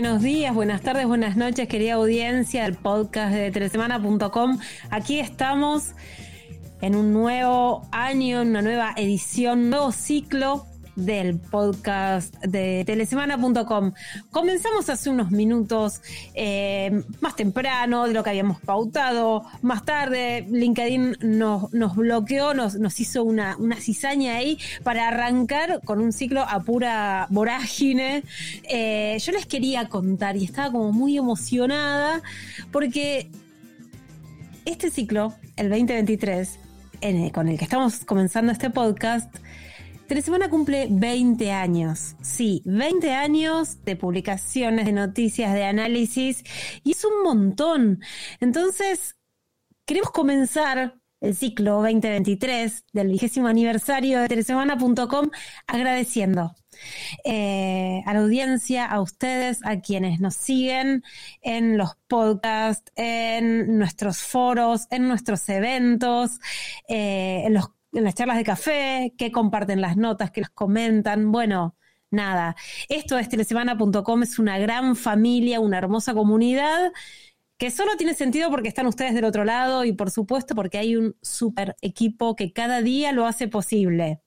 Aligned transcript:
Buenos 0.00 0.22
días, 0.22 0.54
buenas 0.54 0.80
tardes, 0.80 1.08
buenas 1.08 1.36
noches, 1.36 1.66
querida 1.66 1.94
audiencia 1.94 2.62
del 2.62 2.76
podcast 2.76 3.34
de 3.34 3.50
telesemana.com. 3.50 4.60
Aquí 4.90 5.18
estamos 5.18 5.96
en 6.80 6.94
un 6.94 7.12
nuevo 7.12 7.82
año, 7.90 8.42
una 8.42 8.62
nueva 8.62 8.94
edición, 8.96 9.58
un 9.58 9.70
nuevo 9.70 9.90
ciclo 9.90 10.66
del 10.98 11.38
podcast 11.38 12.34
de 12.44 12.82
telesemana.com. 12.84 13.92
Comenzamos 14.30 14.90
hace 14.90 15.10
unos 15.10 15.30
minutos 15.30 16.00
eh, 16.34 17.02
más 17.20 17.36
temprano 17.36 18.06
de 18.06 18.14
lo 18.14 18.24
que 18.24 18.30
habíamos 18.30 18.60
pautado. 18.60 19.44
Más 19.62 19.84
tarde, 19.84 20.46
LinkedIn 20.50 21.18
nos, 21.20 21.72
nos 21.72 21.94
bloqueó, 21.94 22.52
nos, 22.52 22.74
nos 22.74 22.98
hizo 22.98 23.22
una, 23.22 23.56
una, 23.58 23.76
cizaña 23.76 24.34
ahí 24.34 24.58
para 24.82 25.08
arrancar 25.08 25.80
con 25.84 26.00
un 26.00 26.12
ciclo 26.12 26.42
a 26.42 26.60
pura 26.60 27.28
vorágine. 27.30 28.24
Eh, 28.64 29.16
yo 29.20 29.32
les 29.32 29.46
quería 29.46 29.88
contar 29.88 30.36
y 30.36 30.44
estaba 30.44 30.72
como 30.72 30.92
muy 30.92 31.16
emocionada 31.16 32.22
porque 32.72 33.30
este 34.64 34.90
ciclo, 34.90 35.32
el 35.56 35.70
2023, 35.70 36.58
con 37.32 37.48
el 37.48 37.56
que 37.56 37.64
estamos 37.64 38.04
comenzando 38.04 38.52
este 38.52 38.70
podcast, 38.70 39.34
Telesemana 40.08 40.48
cumple 40.48 40.88
20 40.90 41.52
años. 41.52 42.16
Sí, 42.22 42.62
20 42.64 43.12
años 43.12 43.84
de 43.84 43.94
publicaciones, 43.94 44.86
de 44.86 44.92
noticias, 44.92 45.52
de 45.52 45.64
análisis, 45.64 46.44
y 46.82 46.92
es 46.92 47.04
un 47.04 47.22
montón. 47.22 48.00
Entonces, 48.40 49.16
queremos 49.84 50.10
comenzar 50.10 50.98
el 51.20 51.36
ciclo 51.36 51.82
2023 51.82 52.84
del 52.92 53.08
vigésimo 53.08 53.48
aniversario 53.48 54.20
de 54.20 54.28
telesemana.com 54.28 55.30
agradeciendo 55.66 56.54
eh, 57.24 58.02
a 58.06 58.14
la 58.14 58.20
audiencia, 58.20 58.86
a 58.86 59.02
ustedes, 59.02 59.60
a 59.64 59.80
quienes 59.80 60.20
nos 60.20 60.36
siguen 60.36 61.02
en 61.42 61.76
los 61.76 61.96
podcasts, 62.06 62.92
en 62.96 63.76
nuestros 63.78 64.18
foros, 64.18 64.86
en 64.90 65.06
nuestros 65.06 65.46
eventos, 65.50 66.40
eh, 66.88 67.42
en 67.44 67.52
los 67.52 67.77
en 67.92 68.04
las 68.04 68.14
charlas 68.14 68.36
de 68.36 68.44
café, 68.44 69.14
que 69.16 69.32
comparten 69.32 69.80
las 69.80 69.96
notas, 69.96 70.30
que 70.30 70.42
las 70.42 70.50
comentan. 70.50 71.32
Bueno, 71.32 71.76
nada. 72.10 72.56
Esto 72.88 73.18
es 73.18 73.28
telesemana.com, 73.28 74.22
es 74.22 74.38
una 74.38 74.58
gran 74.58 74.96
familia, 74.96 75.60
una 75.60 75.78
hermosa 75.78 76.14
comunidad 76.14 76.92
que 77.58 77.70
solo 77.72 77.96
tiene 77.96 78.14
sentido 78.14 78.50
porque 78.50 78.68
están 78.68 78.86
ustedes 78.86 79.14
del 79.14 79.24
otro 79.24 79.44
lado 79.44 79.84
y 79.84 79.92
por 79.92 80.10
supuesto 80.10 80.54
porque 80.54 80.78
hay 80.78 80.96
un 80.96 81.16
super 81.22 81.76
equipo 81.82 82.36
que 82.36 82.52
cada 82.52 82.82
día 82.82 83.12
lo 83.12 83.26
hace 83.26 83.48
posible. 83.48 84.20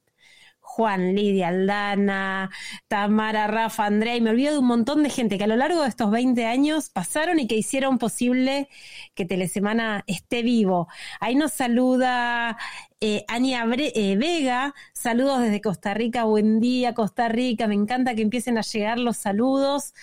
Juan, 0.71 1.15
Lidia, 1.15 1.49
Aldana, 1.49 2.49
Tamara, 2.87 3.47
Rafa, 3.47 3.85
Andrea, 3.85 4.15
y 4.15 4.21
me 4.21 4.29
olvido 4.29 4.53
de 4.53 4.59
un 4.59 4.67
montón 4.67 5.03
de 5.03 5.09
gente 5.09 5.37
que 5.37 5.43
a 5.43 5.47
lo 5.47 5.57
largo 5.57 5.81
de 5.81 5.89
estos 5.89 6.09
20 6.09 6.45
años 6.45 6.89
pasaron 6.89 7.39
y 7.39 7.47
que 7.47 7.55
hicieron 7.55 7.97
posible 7.97 8.69
que 9.13 9.25
Telesemana 9.25 10.03
esté 10.07 10.43
vivo. 10.43 10.87
Ahí 11.19 11.35
nos 11.35 11.51
saluda 11.51 12.57
eh, 13.01 13.25
Ania 13.27 13.65
eh, 13.77 14.15
Vega, 14.15 14.73
saludos 14.93 15.41
desde 15.41 15.59
Costa 15.59 15.93
Rica, 15.93 16.23
buen 16.23 16.61
día 16.61 16.93
Costa 16.93 17.27
Rica, 17.27 17.67
me 17.67 17.75
encanta 17.75 18.15
que 18.15 18.21
empiecen 18.21 18.57
a 18.57 18.61
llegar 18.61 18.97
los 18.97 19.17
saludos. 19.17 19.93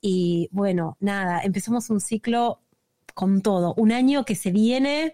Y 0.00 0.48
bueno, 0.50 0.96
nada, 0.98 1.40
empezamos 1.42 1.88
un 1.88 2.00
ciclo 2.00 2.62
con 3.14 3.42
todo, 3.42 3.74
un 3.76 3.92
año 3.92 4.24
que 4.24 4.34
se 4.34 4.50
viene 4.50 5.12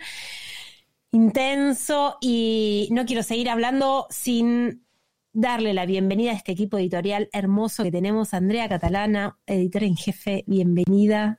intenso 1.12 2.16
y 2.22 2.88
no 2.90 3.04
quiero 3.04 3.22
seguir 3.22 3.50
hablando 3.50 4.06
sin 4.08 4.86
darle 5.32 5.72
la 5.72 5.86
bienvenida 5.86 6.32
a 6.32 6.34
este 6.34 6.52
equipo 6.52 6.78
editorial 6.78 7.28
hermoso 7.32 7.82
que 7.82 7.90
tenemos. 7.90 8.34
Andrea 8.34 8.68
Catalana, 8.68 9.38
editora 9.46 9.86
en 9.86 9.96
jefe, 9.96 10.44
bienvenida. 10.46 11.38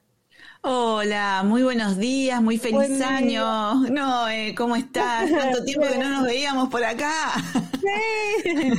Hola, 0.61 1.43
muy 1.45 1.61
buenos 1.61 1.97
días, 1.97 2.41
muy 2.41 2.57
feliz 2.57 3.01
año. 3.01 3.75
No, 3.89 4.29
eh, 4.29 4.55
¿cómo 4.55 4.75
estás? 4.75 5.29
Tanto 5.29 5.63
tiempo 5.65 5.87
que 5.87 5.97
no 5.97 6.09
nos 6.09 6.23
veíamos 6.23 6.69
por 6.69 6.83
acá. 6.83 7.33
Sí. 7.81 8.71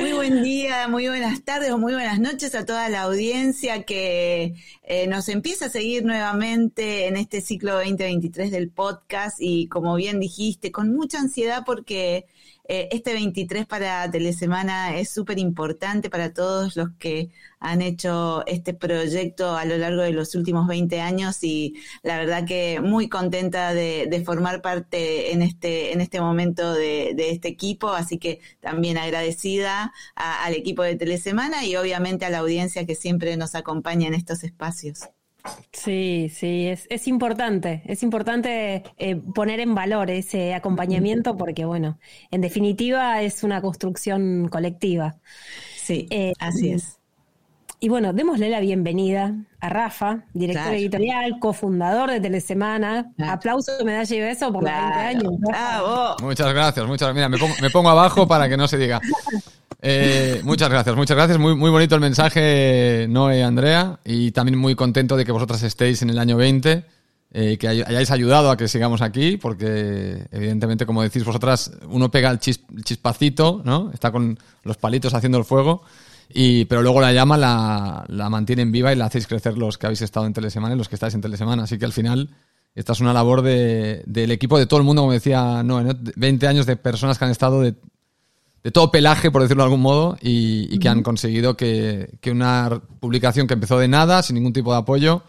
muy 0.00 0.12
buen 0.14 0.42
día, 0.42 0.88
muy 0.88 1.08
buenas 1.08 1.42
tardes 1.44 1.70
o 1.70 1.78
muy 1.78 1.92
buenas 1.92 2.18
noches 2.18 2.54
a 2.54 2.64
toda 2.64 2.88
la 2.88 3.02
audiencia 3.02 3.82
que 3.84 4.54
eh, 4.82 5.06
nos 5.08 5.28
empieza 5.28 5.66
a 5.66 5.70
seguir 5.70 6.04
nuevamente 6.04 7.06
en 7.06 7.16
este 7.16 7.40
ciclo 7.40 7.74
2023 7.74 8.50
del 8.50 8.70
podcast 8.70 9.36
y 9.40 9.68
como 9.68 9.94
bien 9.94 10.20
dijiste, 10.20 10.72
con 10.72 10.94
mucha 10.94 11.20
ansiedad 11.20 11.64
porque 11.66 12.26
eh, 12.74 12.88
este 12.90 13.12
23 13.12 13.66
para 13.66 14.10
Telesemana 14.10 14.96
es 14.96 15.10
súper 15.10 15.38
importante 15.38 16.08
para 16.08 16.32
todos 16.32 16.74
los 16.74 16.88
que 16.98 17.30
han 17.60 17.82
hecho 17.82 18.46
este 18.46 18.72
proyecto 18.72 19.56
a 19.56 19.66
lo 19.66 19.76
largo 19.76 20.00
de 20.00 20.12
los 20.12 20.34
últimos 20.34 20.66
20 20.66 20.98
años 21.02 21.44
y 21.44 21.74
la 22.02 22.16
verdad 22.16 22.46
que 22.46 22.80
muy 22.80 23.10
contenta 23.10 23.74
de, 23.74 24.22
formar 24.24 24.62
parte 24.62 25.34
en 25.34 25.42
este, 25.42 25.92
en 25.92 26.00
este 26.00 26.22
momento 26.22 26.72
de, 26.72 27.14
este 27.18 27.48
equipo, 27.48 27.90
así 27.90 28.16
que 28.16 28.40
también 28.60 28.96
agradecida 28.96 29.92
al 30.14 30.54
equipo 30.54 30.82
de 30.82 30.96
Telesemana 30.96 31.66
y 31.66 31.76
obviamente 31.76 32.24
a 32.24 32.30
la 32.30 32.38
audiencia 32.38 32.86
que 32.86 32.94
siempre 32.94 33.36
nos 33.36 33.54
acompaña 33.54 34.08
en 34.08 34.14
estos 34.14 34.44
espacios. 34.44 35.10
Sí, 35.72 36.30
sí, 36.32 36.68
es, 36.68 36.86
es 36.90 37.08
importante, 37.08 37.82
es 37.86 38.02
importante 38.02 38.84
eh, 38.98 39.16
poner 39.16 39.60
en 39.60 39.74
valor 39.74 40.10
ese 40.10 40.54
acompañamiento 40.54 41.36
porque, 41.36 41.64
bueno, 41.64 41.98
en 42.30 42.40
definitiva 42.40 43.20
es 43.22 43.42
una 43.42 43.60
construcción 43.60 44.48
colectiva. 44.48 45.16
Sí, 45.76 46.06
eh, 46.10 46.32
así 46.38 46.70
es. 46.70 46.98
Y 47.80 47.88
bueno, 47.88 48.12
démosle 48.12 48.48
la 48.48 48.60
bienvenida 48.60 49.34
a 49.58 49.68
Rafa, 49.68 50.26
director 50.32 50.72
editorial, 50.72 51.40
cofundador 51.40 52.12
de 52.12 52.20
Telesemana. 52.20 53.10
Aplauso, 53.26 53.72
medalla 53.84 54.16
y 54.16 54.20
beso 54.20 54.52
por 54.52 54.62
los 54.62 54.72
20 54.72 54.98
años. 55.00 55.32
Muchas 56.22 56.54
gracias, 56.54 56.86
muchas 56.86 57.12
Mira, 57.12 57.28
me 57.28 57.38
pongo, 57.38 57.54
me 57.60 57.70
pongo 57.70 57.88
abajo 57.88 58.28
para 58.28 58.48
que 58.48 58.56
no 58.56 58.68
se 58.68 58.78
diga. 58.78 59.00
Eh, 59.84 60.40
muchas 60.44 60.70
gracias, 60.70 60.94
muchas 60.94 61.16
gracias. 61.16 61.38
Muy, 61.38 61.56
muy 61.56 61.68
bonito 61.68 61.96
el 61.96 62.00
mensaje, 62.00 63.06
Noé 63.10 63.42
Andrea. 63.42 63.98
Y 64.04 64.30
también 64.30 64.56
muy 64.56 64.76
contento 64.76 65.16
de 65.16 65.24
que 65.24 65.32
vosotras 65.32 65.62
estéis 65.64 66.02
en 66.02 66.10
el 66.10 66.20
año 66.20 66.36
20, 66.36 66.84
eh, 67.32 67.58
que 67.58 67.68
hayáis 67.68 68.10
ayudado 68.12 68.52
a 68.52 68.56
que 68.56 68.68
sigamos 68.68 69.02
aquí, 69.02 69.36
porque 69.38 70.24
evidentemente, 70.30 70.86
como 70.86 71.02
decís 71.02 71.24
vosotras, 71.24 71.72
uno 71.88 72.12
pega 72.12 72.30
el, 72.30 72.38
chispacito, 72.38 73.60
¿no? 73.64 73.90
Está 73.92 74.12
con 74.12 74.38
los 74.62 74.76
palitos 74.76 75.14
haciendo 75.14 75.38
el 75.38 75.44
fuego. 75.44 75.82
Y, 76.34 76.64
pero 76.66 76.80
luego 76.80 77.00
la 77.00 77.12
llama 77.12 77.36
la, 77.36 78.04
la 78.06 78.30
mantienen 78.30 78.70
viva 78.70 78.92
y 78.92 78.96
la 78.96 79.06
hacéis 79.06 79.26
crecer 79.26 79.58
los 79.58 79.76
que 79.78 79.86
habéis 79.86 80.02
estado 80.02 80.26
en 80.26 80.32
Telesemana 80.32 80.76
y 80.76 80.78
los 80.78 80.88
que 80.88 80.94
estáis 80.94 81.14
en 81.14 81.20
Telesemana. 81.20 81.64
Así 81.64 81.76
que 81.76 81.84
al 81.84 81.92
final, 81.92 82.30
esta 82.76 82.92
es 82.92 83.00
una 83.00 83.12
labor 83.12 83.42
de, 83.42 84.04
del 84.06 84.30
equipo, 84.30 84.60
de 84.60 84.66
todo 84.66 84.78
el 84.78 84.86
mundo, 84.86 85.02
como 85.02 85.12
decía 85.12 85.62
Noé, 85.64 85.96
20 86.14 86.46
años 86.46 86.66
de 86.66 86.76
personas 86.76 87.18
que 87.18 87.24
han 87.24 87.32
estado 87.32 87.60
de 87.60 87.74
de 88.62 88.70
todo 88.70 88.90
pelaje, 88.90 89.30
por 89.30 89.42
decirlo 89.42 89.64
de 89.64 89.66
algún 89.66 89.80
modo, 89.80 90.16
y, 90.20 90.78
que 90.78 90.88
han 90.88 91.02
conseguido 91.02 91.56
que, 91.56 92.18
una 92.30 92.80
publicación 93.00 93.46
que 93.46 93.54
empezó 93.54 93.78
de 93.78 93.88
nada, 93.88 94.22
sin 94.22 94.34
ningún 94.34 94.52
tipo 94.52 94.72
de 94.72 94.78
apoyo, 94.78 95.22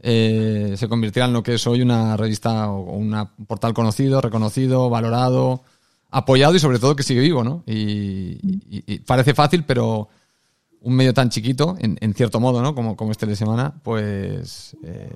eh, 0.00 0.74
se 0.76 0.88
convirtiera 0.88 1.26
en 1.26 1.32
lo 1.32 1.44
que 1.44 1.54
es 1.54 1.66
hoy 1.66 1.80
una 1.80 2.16
revista 2.16 2.70
o 2.70 2.96
un 2.96 3.28
portal 3.46 3.72
conocido, 3.72 4.20
reconocido, 4.20 4.90
valorado, 4.90 5.62
apoyado 6.10 6.56
y 6.56 6.58
sobre 6.58 6.80
todo 6.80 6.96
que 6.96 7.04
sigue 7.04 7.20
vivo, 7.20 7.44
¿no? 7.44 7.62
Y, 7.66 8.98
parece 9.06 9.34
fácil, 9.34 9.64
pero 9.64 10.08
un 10.80 10.94
medio 10.94 11.14
tan 11.14 11.30
chiquito, 11.30 11.76
en, 11.78 12.14
cierto 12.14 12.40
modo, 12.40 12.62
¿no? 12.62 12.74
Como, 12.74 12.96
como 12.96 13.12
este 13.12 13.26
de 13.26 13.36
semana, 13.36 13.74
pues 13.84 14.76
eh, 14.82 15.08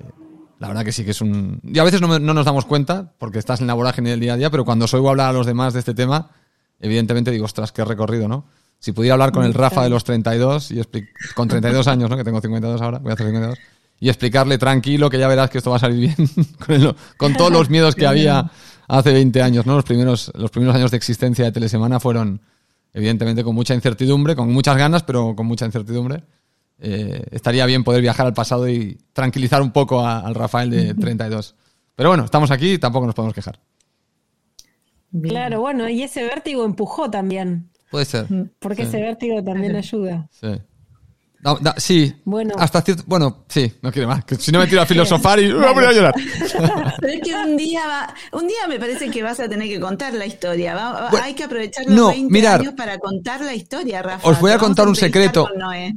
la 0.59 0.69
verdad 0.69 0.85
que 0.85 0.93
sí 0.93 1.03
que 1.03 1.11
es 1.11 1.19
un... 1.19 1.59
Y 1.63 1.77
a 1.79 1.83
veces 1.83 1.99
no, 1.99 2.17
no, 2.17 2.33
nos 2.33 2.45
damos 2.45 2.63
cuenta, 2.63 3.11
porque 3.17 3.39
estás 3.39 3.59
en 3.59 3.67
la 3.67 3.73
vorágine 3.73 4.11
del 4.11 4.21
día 4.21 4.33
a 4.33 4.37
día, 4.37 4.49
pero 4.49 4.63
cuando 4.63 4.85
os 4.85 4.93
oigo 4.93 5.09
hablar 5.09 5.31
a 5.31 5.33
los 5.33 5.45
demás 5.45 5.73
de 5.73 5.79
este 5.79 5.93
tema, 5.93 6.31
evidentemente 6.79 7.31
digo, 7.31 7.45
ostras, 7.45 7.71
qué 7.71 7.83
recorrido, 7.83 8.27
¿no? 8.27 8.45
Si 8.79 8.91
pudiera 8.91 9.13
hablar 9.13 9.31
con 9.31 9.43
el 9.43 9.53
Rafa 9.53 9.83
de 9.83 9.89
los 9.89 10.03
32, 10.03 10.71
y 10.71 10.81
con 11.35 11.47
32 11.47 11.87
años, 11.87 12.09
¿no? 12.09 12.17
Que 12.17 12.23
tengo 12.23 12.39
52 12.39 12.81
ahora, 12.81 12.99
voy 12.99 13.11
a 13.11 13.13
hacer 13.13 13.27
52, 13.27 13.57
y 13.99 14.09
explicarle 14.09 14.57
tranquilo 14.57 15.09
que 15.09 15.17
ya 15.17 15.27
verás 15.27 15.49
que 15.49 15.57
esto 15.57 15.71
va 15.71 15.77
a 15.77 15.79
salir 15.79 16.13
bien, 16.15 16.95
con, 17.17 17.33
todos 17.33 17.51
los 17.51 17.69
miedos 17.69 17.95
que 17.95 18.05
había 18.05 18.51
hace 18.87 19.11
20 19.11 19.41
años, 19.41 19.65
¿no? 19.65 19.75
Los 19.75 19.85
primeros, 19.85 20.31
los 20.35 20.51
primeros 20.51 20.75
años 20.75 20.91
de 20.91 20.97
existencia 20.97 21.45
de 21.45 21.51
Telesemana 21.51 21.99
fueron, 21.99 22.41
evidentemente, 22.93 23.43
con 23.43 23.55
mucha 23.55 23.73
incertidumbre, 23.73 24.35
con 24.35 24.51
muchas 24.51 24.77
ganas, 24.77 25.03
pero 25.03 25.35
con 25.35 25.47
mucha 25.47 25.65
incertidumbre. 25.65 26.23
Eh, 26.79 27.23
estaría 27.31 27.65
bien 27.65 27.83
poder 27.83 28.01
viajar 28.01 28.27
al 28.27 28.33
pasado 28.33 28.69
y 28.69 28.99
tranquilizar 29.13 29.63
un 29.63 29.71
poco 29.71 30.05
al 30.05 30.35
Rafael 30.35 30.69
de 30.69 30.93
32. 30.99 31.55
Pero 31.95 32.09
bueno, 32.09 32.25
estamos 32.25 32.51
aquí 32.51 32.73
y 32.73 32.77
tampoco 32.77 33.07
nos 33.07 33.15
podemos 33.15 33.33
quejar. 33.33 33.59
Claro, 35.23 35.61
bueno, 35.61 35.87
y 35.89 36.03
ese 36.03 36.23
vértigo 36.23 36.65
empujó 36.65 37.09
también. 37.09 37.69
Puede 37.89 38.05
ser. 38.05 38.27
Porque 38.59 38.83
ese 38.83 38.99
vértigo 38.99 39.43
también 39.43 39.75
ayuda. 39.75 40.27
Sí. 40.29 40.47
sí, 41.77 42.13
bueno. 42.25 42.53
hasta 42.57 42.81
cierto. 42.81 43.03
Bueno, 43.07 43.45
sí, 43.47 43.71
no 43.81 43.91
quiere 43.91 44.07
más. 44.07 44.25
si 44.37 44.51
no 44.51 44.59
me 44.59 44.67
tiro 44.67 44.81
a 44.81 44.85
filosofar 44.87 45.39
y 45.39 45.53
me 45.53 45.73
voy 45.73 45.85
a 45.85 45.91
llorar. 45.93 46.13
Pero 46.99 47.13
es 47.13 47.21
que 47.21 47.33
un 47.33 47.55
día, 47.55 48.13
un 48.33 48.47
día 48.47 48.67
me 48.67 48.77
parece 48.77 49.09
que 49.09 49.23
vas 49.23 49.39
a 49.39 49.47
tener 49.47 49.69
que 49.69 49.79
contar 49.79 50.13
la 50.13 50.25
historia. 50.25 51.09
hay 51.23 51.33
que 51.33 51.45
aprovechar 51.45 51.85
los 51.87 52.09
20 52.09 52.47
años 52.47 52.73
para 52.73 52.97
contar 52.99 53.39
la 53.41 53.53
historia, 53.53 54.01
Rafa. 54.01 54.27
Os 54.27 54.39
voy 54.41 54.51
a 54.51 54.57
contar 54.57 54.87
un 54.87 54.95
secreto. 54.95 55.47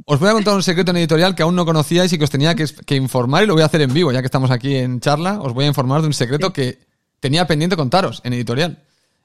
Os 0.05 0.19
voy 0.19 0.29
a 0.29 0.33
contar 0.33 0.55
un 0.55 0.63
secreto 0.63 0.91
en 0.91 0.97
editorial 0.97 1.35
que 1.35 1.43
aún 1.43 1.55
no 1.55 1.65
conocíais 1.65 2.13
y 2.13 2.17
que 2.17 2.23
os 2.23 2.29
tenía 2.29 2.55
que, 2.55 2.95
informar 2.95 3.43
y 3.43 3.47
lo 3.47 3.53
voy 3.53 3.63
a 3.63 3.65
hacer 3.65 3.81
en 3.81 3.93
vivo, 3.93 4.13
ya 4.13 4.21
que 4.21 4.27
estamos 4.27 4.49
aquí 4.49 4.75
en 4.75 5.01
charla. 5.01 5.41
Os 5.41 5.53
voy 5.53 5.65
a 5.65 5.67
informar 5.67 6.01
de 6.01 6.07
un 6.07 6.13
secreto 6.13 6.53
que 6.53 6.79
tenía 7.19 7.45
pendiente 7.47 7.75
contaros 7.75 8.21
en 8.23 8.33
editorial. 8.33 8.79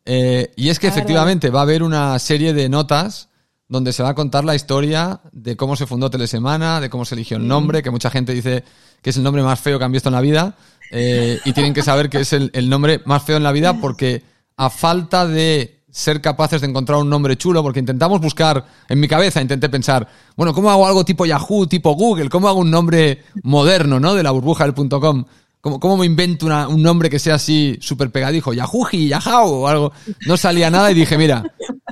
Eh, 0.08 0.52
y 0.54 0.68
es 0.68 0.78
que 0.78 0.86
efectivamente 0.86 1.50
va 1.50 1.58
a 1.58 1.62
haber 1.62 1.82
una 1.82 2.16
serie 2.20 2.54
de 2.54 2.68
notas 2.68 3.28
donde 3.68 3.92
se 3.92 4.04
va 4.04 4.10
a 4.10 4.14
contar 4.14 4.44
la 4.44 4.54
historia 4.54 5.20
de 5.32 5.56
cómo 5.56 5.74
se 5.74 5.86
fundó 5.86 6.08
Telesemana, 6.08 6.80
de 6.80 6.88
cómo 6.88 7.04
se 7.04 7.16
eligió 7.16 7.36
el 7.36 7.48
nombre, 7.48 7.82
que 7.82 7.90
mucha 7.90 8.08
gente 8.08 8.32
dice 8.32 8.62
que 9.02 9.10
es 9.10 9.16
el 9.16 9.24
nombre 9.24 9.42
más 9.42 9.58
feo 9.60 9.78
que 9.78 9.84
han 9.84 9.90
visto 9.90 10.08
en 10.08 10.14
la 10.14 10.20
vida, 10.20 10.54
eh, 10.92 11.40
y 11.44 11.52
tienen 11.52 11.74
que 11.74 11.82
saber 11.82 12.08
que 12.08 12.20
es 12.20 12.32
el, 12.32 12.68
nombre 12.70 13.02
más 13.04 13.24
feo 13.24 13.36
en 13.36 13.42
la 13.42 13.50
vida 13.50 13.80
porque 13.80 14.22
a 14.56 14.70
falta 14.70 15.26
de 15.26 15.82
ser 15.90 16.20
capaces 16.20 16.60
de 16.60 16.68
encontrar 16.68 16.98
un 16.98 17.10
nombre 17.10 17.36
chulo, 17.36 17.62
porque 17.62 17.80
intentamos 17.80 18.20
buscar, 18.20 18.64
en 18.88 19.00
mi 19.00 19.08
cabeza 19.08 19.40
intenté 19.40 19.68
pensar, 19.68 20.06
bueno, 20.36 20.54
¿cómo 20.54 20.70
hago 20.70 20.86
algo 20.86 21.04
tipo 21.04 21.26
Yahoo, 21.26 21.66
tipo 21.66 21.94
Google? 21.94 22.28
¿Cómo 22.28 22.48
hago 22.48 22.60
un 22.60 22.70
nombre 22.70 23.24
moderno, 23.42 23.98
¿no? 23.98 24.14
De 24.14 24.22
la 24.22 24.30
burbuja 24.30 24.64
del 24.64 24.74
punto 24.74 25.00
com. 25.00 25.24
¿Cómo, 25.66 25.96
me 25.96 26.06
invento 26.06 26.46
un 26.46 26.82
nombre 26.82 27.10
que 27.10 27.18
sea 27.18 27.34
así 27.34 27.76
súper 27.80 28.10
pegadijo? 28.10 28.52
Yahuji, 28.52 29.08
Yahoo 29.08 29.62
o 29.62 29.68
algo. 29.68 29.92
No 30.26 30.36
salía 30.36 30.70
nada 30.70 30.92
y 30.92 30.94
dije, 30.94 31.18
mira, 31.18 31.42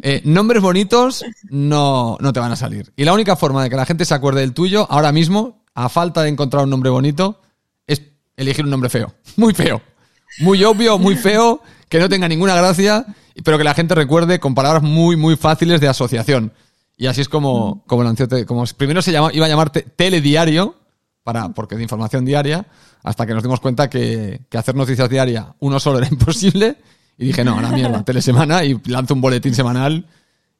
eh, 0.03 0.23
nombres 0.25 0.63
bonitos 0.63 1.25
no, 1.51 2.17
no 2.21 2.33
te 2.33 2.39
van 2.39 2.53
a 2.53 2.57
salir. 2.57 2.93
Y 2.97 3.05
la 3.05 3.13
única 3.13 3.35
forma 3.35 3.65
de 3.65 3.71
que 3.71 3.77
la 3.77 3.85
gente 3.85 4.05
se 4.05 4.15
acuerde 4.15 4.43
del 4.43 4.55
tuyo, 4.55 4.87
ahora 4.89 5.11
mismo, 5.11 5.65
a 5.75 5.89
falta 5.89 6.23
de 6.23 6.29
encontrar 6.29 6.63
un 6.63 6.71
nombre 6.71 6.91
bonito, 6.91 7.41
es 7.87 8.03
elegir 8.37 8.65
un 8.65 8.71
nombre 8.71 8.91
feo. 8.91 9.13
Muy 9.37 9.55
feo. 9.55 9.83
Muy 10.39 10.63
obvio, 10.63 10.99
muy 10.99 11.17
feo, 11.17 11.61
que 11.89 11.99
no 11.99 12.09
tenga 12.09 12.29
ninguna 12.29 12.55
gracia, 12.55 13.05
pero 13.45 13.59
que 13.59 13.65
la 13.65 13.75
gente 13.75 13.95
recuerde 13.95 14.39
con 14.39 14.55
palabras 14.55 14.83
muy, 14.83 15.17
muy 15.17 15.37
fáciles 15.37 15.81
de 15.81 15.89
asociación. 15.89 16.53
Y 16.97 17.07
así 17.07 17.21
es 17.21 17.29
como, 17.29 17.83
como 17.87 18.05
lanzó, 18.05 18.29
como 18.47 18.65
primero 18.77 19.03
se 19.03 19.11
iba 19.11 19.29
a 19.29 19.49
llamarte 19.49 19.83
telediario, 19.83 20.77
para, 21.25 21.49
porque 21.49 21.75
de 21.75 21.83
información 21.83 22.25
diaria, 22.25 22.67
hasta 23.03 23.27
que 23.27 23.35
nos 23.35 23.43
dimos 23.43 23.59
cuenta 23.59 23.91
que, 23.91 24.43
hacer 24.53 24.77
noticias 24.77 25.09
diarias 25.09 25.47
uno 25.59 25.81
solo 25.81 25.99
era 25.99 26.09
imposible. 26.11 26.77
Y 27.17 27.27
dije, 27.27 27.45
no, 27.45 27.61
la 27.61 27.71
mierda, 27.71 28.05
telesemana 28.05 28.65
y 28.65 28.81
lanzo 28.87 29.15
un 29.15 29.21
boletín 29.21 29.55
semanal 29.55 30.07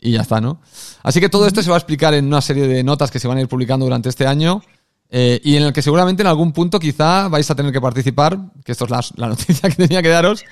y 0.01 0.13
ya 0.13 0.23
está, 0.23 0.41
¿no? 0.41 0.61
Así 1.03 1.21
que 1.21 1.29
todo 1.29 1.47
esto 1.47 1.63
se 1.63 1.71
va 1.71 1.77
a 1.77 1.79
explicar 1.79 2.15
en 2.15 2.27
una 2.27 2.41
serie 2.41 2.67
de 2.67 2.83
notas 2.83 3.11
que 3.11 3.19
se 3.19 3.29
van 3.29 3.39
a 3.39 3.41
ir 3.41 3.49
publicando 3.49 3.87
durante 3.87 4.09
este 4.09 4.27
año 4.27 4.63
eh, 5.11 5.41
y 5.45 5.57
en 5.57 5.65
el 5.65 5.73
que 5.73 5.83
seguramente 5.83 6.23
en 6.23 6.27
algún 6.27 6.53
punto 6.53 6.81
quizá 6.81 7.29
vais 7.29 7.49
a 7.51 7.55
tener 7.55 7.73
que 7.73 7.81
participar, 7.81 8.39
que 8.65 8.73
esto 8.73 8.85
es 8.87 8.91
la, 9.17 9.29
noticia 9.29 9.69
que 9.71 9.77
tenía 9.77 10.03
que 10.03 10.09
daros, 10.09 10.45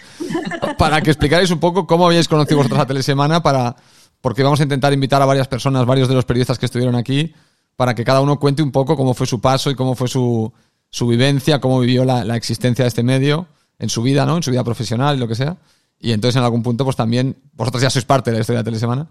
para 0.79 1.01
que 1.01 1.11
explicarais 1.11 1.51
un 1.51 1.59
poco 1.59 1.87
cómo 1.87 2.07
habíais 2.07 2.29
conocido 2.29 2.59
vosotros 2.59 2.81
a 2.81 2.87
Telesemana, 2.87 3.43
para, 3.43 3.77
porque 4.21 4.43
vamos 4.43 4.61
a 4.61 4.63
intentar 4.63 4.93
invitar 4.93 5.23
a 5.23 5.27
varias 5.27 5.49
personas, 5.49 5.87
varios 5.87 6.09
de 6.09 6.15
los 6.15 6.25
periodistas 6.25 6.59
que 6.59 6.67
estuvieron 6.67 6.95
aquí, 6.95 7.35
para 7.77 7.95
que 7.95 8.05
cada 8.05 8.21
uno 8.21 8.39
cuente 8.39 8.63
un 8.63 8.71
poco 8.71 8.97
cómo 8.97 9.15
fue 9.15 9.27
su 9.27 9.41
paso 9.41 9.71
y 9.71 9.75
cómo 9.75 9.95
fue 9.95 10.09
su, 10.09 10.53
su 10.91 11.07
vivencia, 11.07 11.61
cómo 11.61 11.81
vivió 11.81 12.05
la, 12.05 12.37
existencia 12.37 12.85
de 12.85 12.89
este 12.89 13.03
medio 13.03 13.47
en 13.79 13.89
su 13.89 14.03
vida, 14.03 14.27
¿no? 14.27 14.37
En 14.37 14.43
su 14.43 14.51
vida 14.51 14.63
profesional 14.63 15.17
y 15.17 15.19
lo 15.19 15.27
que 15.27 15.35
sea. 15.35 15.57
Y 15.99 16.13
entonces 16.13 16.37
en 16.37 16.45
algún 16.45 16.63
punto, 16.63 16.85
pues 16.85 16.97
también, 16.97 17.37
vosotros 17.55 17.83
ya 17.83 17.91
sois 17.91 18.05
parte 18.05 18.31
de 18.31 18.37
la 18.37 18.41
historia 18.43 18.59
de 18.61 18.65
Telesemana 18.65 19.09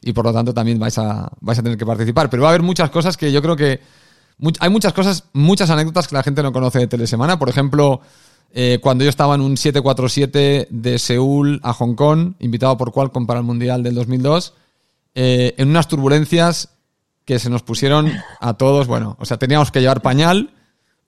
y 0.00 0.12
por 0.12 0.24
lo 0.24 0.32
tanto 0.32 0.54
también 0.54 0.78
vais 0.78 0.96
a, 0.98 1.30
vais 1.40 1.58
a 1.58 1.62
tener 1.62 1.76
que 1.76 1.86
participar. 1.86 2.30
Pero 2.30 2.42
va 2.42 2.50
a 2.50 2.52
haber 2.52 2.62
muchas 2.62 2.90
cosas 2.90 3.16
que 3.16 3.32
yo 3.32 3.42
creo 3.42 3.56
que... 3.56 3.80
hay 4.60 4.70
muchas 4.70 4.92
cosas, 4.92 5.24
muchas 5.32 5.70
anécdotas 5.70 6.06
que 6.06 6.14
la 6.14 6.22
gente 6.22 6.42
no 6.42 6.52
conoce 6.52 6.78
de 6.78 6.86
Telesemana. 6.86 7.38
Por 7.38 7.48
ejemplo, 7.48 8.00
eh, 8.52 8.78
cuando 8.80 9.02
yo 9.02 9.10
estaba 9.10 9.34
en 9.34 9.40
un 9.40 9.56
747 9.56 10.68
de 10.70 10.98
Seúl 11.00 11.58
a 11.64 11.72
Hong 11.72 11.94
Kong, 11.94 12.34
invitado 12.38 12.76
por 12.76 12.92
Qualcomm 12.92 13.26
para 13.26 13.40
el 13.40 13.44
Mundial 13.46 13.82
del 13.82 13.96
2002, 13.96 14.54
eh, 15.16 15.54
en 15.58 15.68
unas 15.68 15.88
turbulencias 15.88 16.73
que 17.24 17.38
se 17.38 17.50
nos 17.50 17.62
pusieron 17.62 18.12
a 18.40 18.54
todos, 18.54 18.86
bueno, 18.86 19.16
o 19.18 19.24
sea, 19.24 19.38
teníamos 19.38 19.70
que 19.70 19.80
llevar 19.80 20.02
pañal 20.02 20.52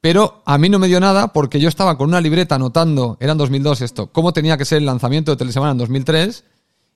pero 0.07 0.43
a 0.45 0.57
mí 0.57 0.69
no 0.69 0.79
me 0.79 0.87
dio 0.87 1.01
nada 1.01 1.33
porque 1.33 1.59
yo 1.59 1.69
estaba 1.69 1.99
con 1.99 2.09
una 2.09 2.21
libreta 2.21 2.55
anotando, 2.55 3.17
era 3.19 3.33
en 3.33 3.39
2002 3.39 3.81
esto, 3.81 4.07
cómo 4.13 4.33
tenía 4.33 4.57
que 4.57 4.65
ser 4.65 4.79
el 4.79 4.87
lanzamiento 4.87 5.33
de 5.33 5.37
Telesemana 5.37 5.73
en 5.73 5.79
2003. 5.79 6.45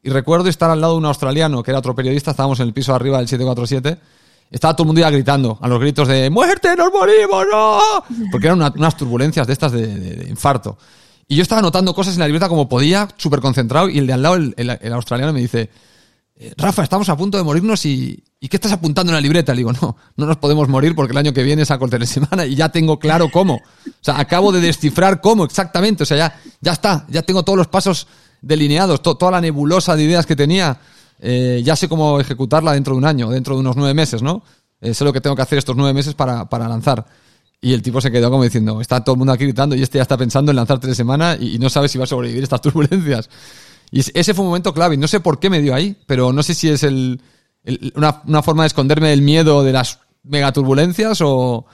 Y 0.04 0.10
recuerdo 0.10 0.48
estar 0.48 0.70
al 0.70 0.80
lado 0.80 0.92
de 0.92 0.98
un 0.98 1.06
australiano, 1.06 1.62
que 1.64 1.72
era 1.72 1.80
otro 1.80 1.94
periodista, 1.94 2.30
estábamos 2.30 2.60
en 2.60 2.68
el 2.68 2.72
piso 2.72 2.94
arriba 2.94 3.18
del 3.18 3.26
747. 3.26 3.98
Estaba 4.52 4.76
todo 4.76 4.84
el 4.84 4.86
mundo 4.86 5.00
ya 5.00 5.10
gritando, 5.10 5.58
a 5.60 5.66
los 5.66 5.80
gritos 5.80 6.06
de 6.06 6.30
¡Muerte, 6.30 6.76
nos 6.76 6.92
morimos, 6.92 7.46
no! 7.50 7.80
Porque 8.30 8.46
eran 8.46 8.62
unas 8.76 8.96
turbulencias 8.96 9.44
de 9.44 9.52
estas 9.52 9.72
de, 9.72 10.26
infarto. 10.30 10.78
Y 11.26 11.34
yo 11.34 11.42
estaba 11.42 11.58
anotando 11.58 11.92
cosas 11.92 12.14
en 12.14 12.20
la 12.20 12.26
libreta 12.26 12.48
como 12.48 12.68
podía, 12.68 13.08
súper 13.16 13.40
concentrado, 13.40 13.88
y 13.88 13.98
el 13.98 14.06
de 14.06 14.12
al 14.12 14.22
lado, 14.22 14.36
el 14.36 14.92
australiano, 14.92 15.32
me 15.32 15.40
dice, 15.40 15.68
eh, 16.36 16.54
Rafa, 16.56 16.84
estamos 16.84 17.08
a 17.08 17.16
punto 17.16 17.36
de 17.36 17.44
morirnos 17.44 17.84
y, 17.84 18.22
y, 18.40 18.48
¿qué 18.48 18.56
estás 18.56 18.72
apuntando 18.72 19.12
en 19.12 19.14
la 19.14 19.20
libreta? 19.20 19.52
Le 19.52 19.58
digo, 19.58 19.72
no, 19.72 19.96
no 20.16 20.26
nos 20.26 20.38
podemos 20.38 20.68
morir 20.68 20.94
porque 20.94 21.12
el 21.12 21.18
año 21.18 21.32
que 21.32 21.42
viene 21.42 21.64
saco 21.66 21.84
el 21.84 22.06
semana 22.06 22.46
y 22.46 22.54
ya 22.54 22.70
tengo 22.70 22.98
claro 22.98 23.30
cómo. 23.30 23.56
O 23.56 23.92
sea, 24.00 24.18
acabo 24.18 24.50
de 24.50 24.60
descifrar 24.60 25.20
cómo 25.20 25.44
exactamente. 25.44 26.04
O 26.04 26.06
sea, 26.06 26.16
ya, 26.16 26.40
ya 26.60 26.72
está, 26.72 27.06
ya 27.08 27.22
tengo 27.22 27.42
todos 27.42 27.58
los 27.58 27.68
pasos 27.68 28.06
delineados, 28.40 29.02
toda 29.02 29.32
la 29.32 29.40
nebulosa 29.40 29.94
de 29.94 30.04
ideas 30.04 30.24
que 30.24 30.36
tenía. 30.36 30.78
Eh, 31.20 31.60
ya 31.62 31.76
sé 31.76 31.88
cómo 31.88 32.18
ejecutarla 32.18 32.72
dentro 32.72 32.94
de 32.94 32.98
un 32.98 33.04
año, 33.04 33.28
dentro 33.28 33.54
de 33.54 33.60
unos 33.60 33.76
nueve 33.76 33.92
meses, 33.92 34.22
¿no? 34.22 34.42
Eh, 34.80 34.94
sé 34.94 35.04
lo 35.04 35.12
que 35.12 35.20
tengo 35.20 35.36
que 35.36 35.42
hacer 35.42 35.58
estos 35.58 35.76
nueve 35.76 35.92
meses 35.92 36.14
para, 36.14 36.48
para, 36.48 36.66
lanzar. 36.66 37.04
Y 37.60 37.74
el 37.74 37.82
tipo 37.82 38.00
se 38.00 38.10
quedó 38.10 38.30
como 38.30 38.44
diciendo, 38.44 38.80
está 38.80 39.04
todo 39.04 39.16
el 39.16 39.18
mundo 39.18 39.34
aquí 39.34 39.44
gritando 39.44 39.76
y 39.76 39.82
este 39.82 39.98
ya 39.98 40.02
está 40.02 40.16
pensando 40.16 40.50
en 40.50 40.56
lanzar 40.56 40.80
tres 40.80 40.96
semanas 40.96 41.36
y, 41.38 41.56
y 41.56 41.58
no 41.58 41.68
sabe 41.68 41.90
si 41.90 41.98
va 41.98 42.04
a 42.04 42.06
sobrevivir 42.06 42.42
estas 42.42 42.60
turbulencias. 42.62 43.28
Y 43.90 44.00
ese 44.00 44.32
fue 44.32 44.44
un 44.44 44.48
momento 44.48 44.72
clave. 44.72 44.96
No 44.96 45.08
sé 45.08 45.20
por 45.20 45.38
qué 45.38 45.50
me 45.50 45.60
dio 45.60 45.74
ahí, 45.74 45.94
pero 46.06 46.32
no 46.32 46.42
sé 46.42 46.54
si 46.54 46.70
es 46.70 46.84
el, 46.84 47.20
una, 47.94 48.42
forma 48.42 48.62
de 48.62 48.68
esconderme 48.68 49.10
del 49.10 49.22
miedo 49.22 49.62
de 49.62 49.72
las 49.72 50.00
megaturbulencias 50.22 51.20
o, 51.20 51.66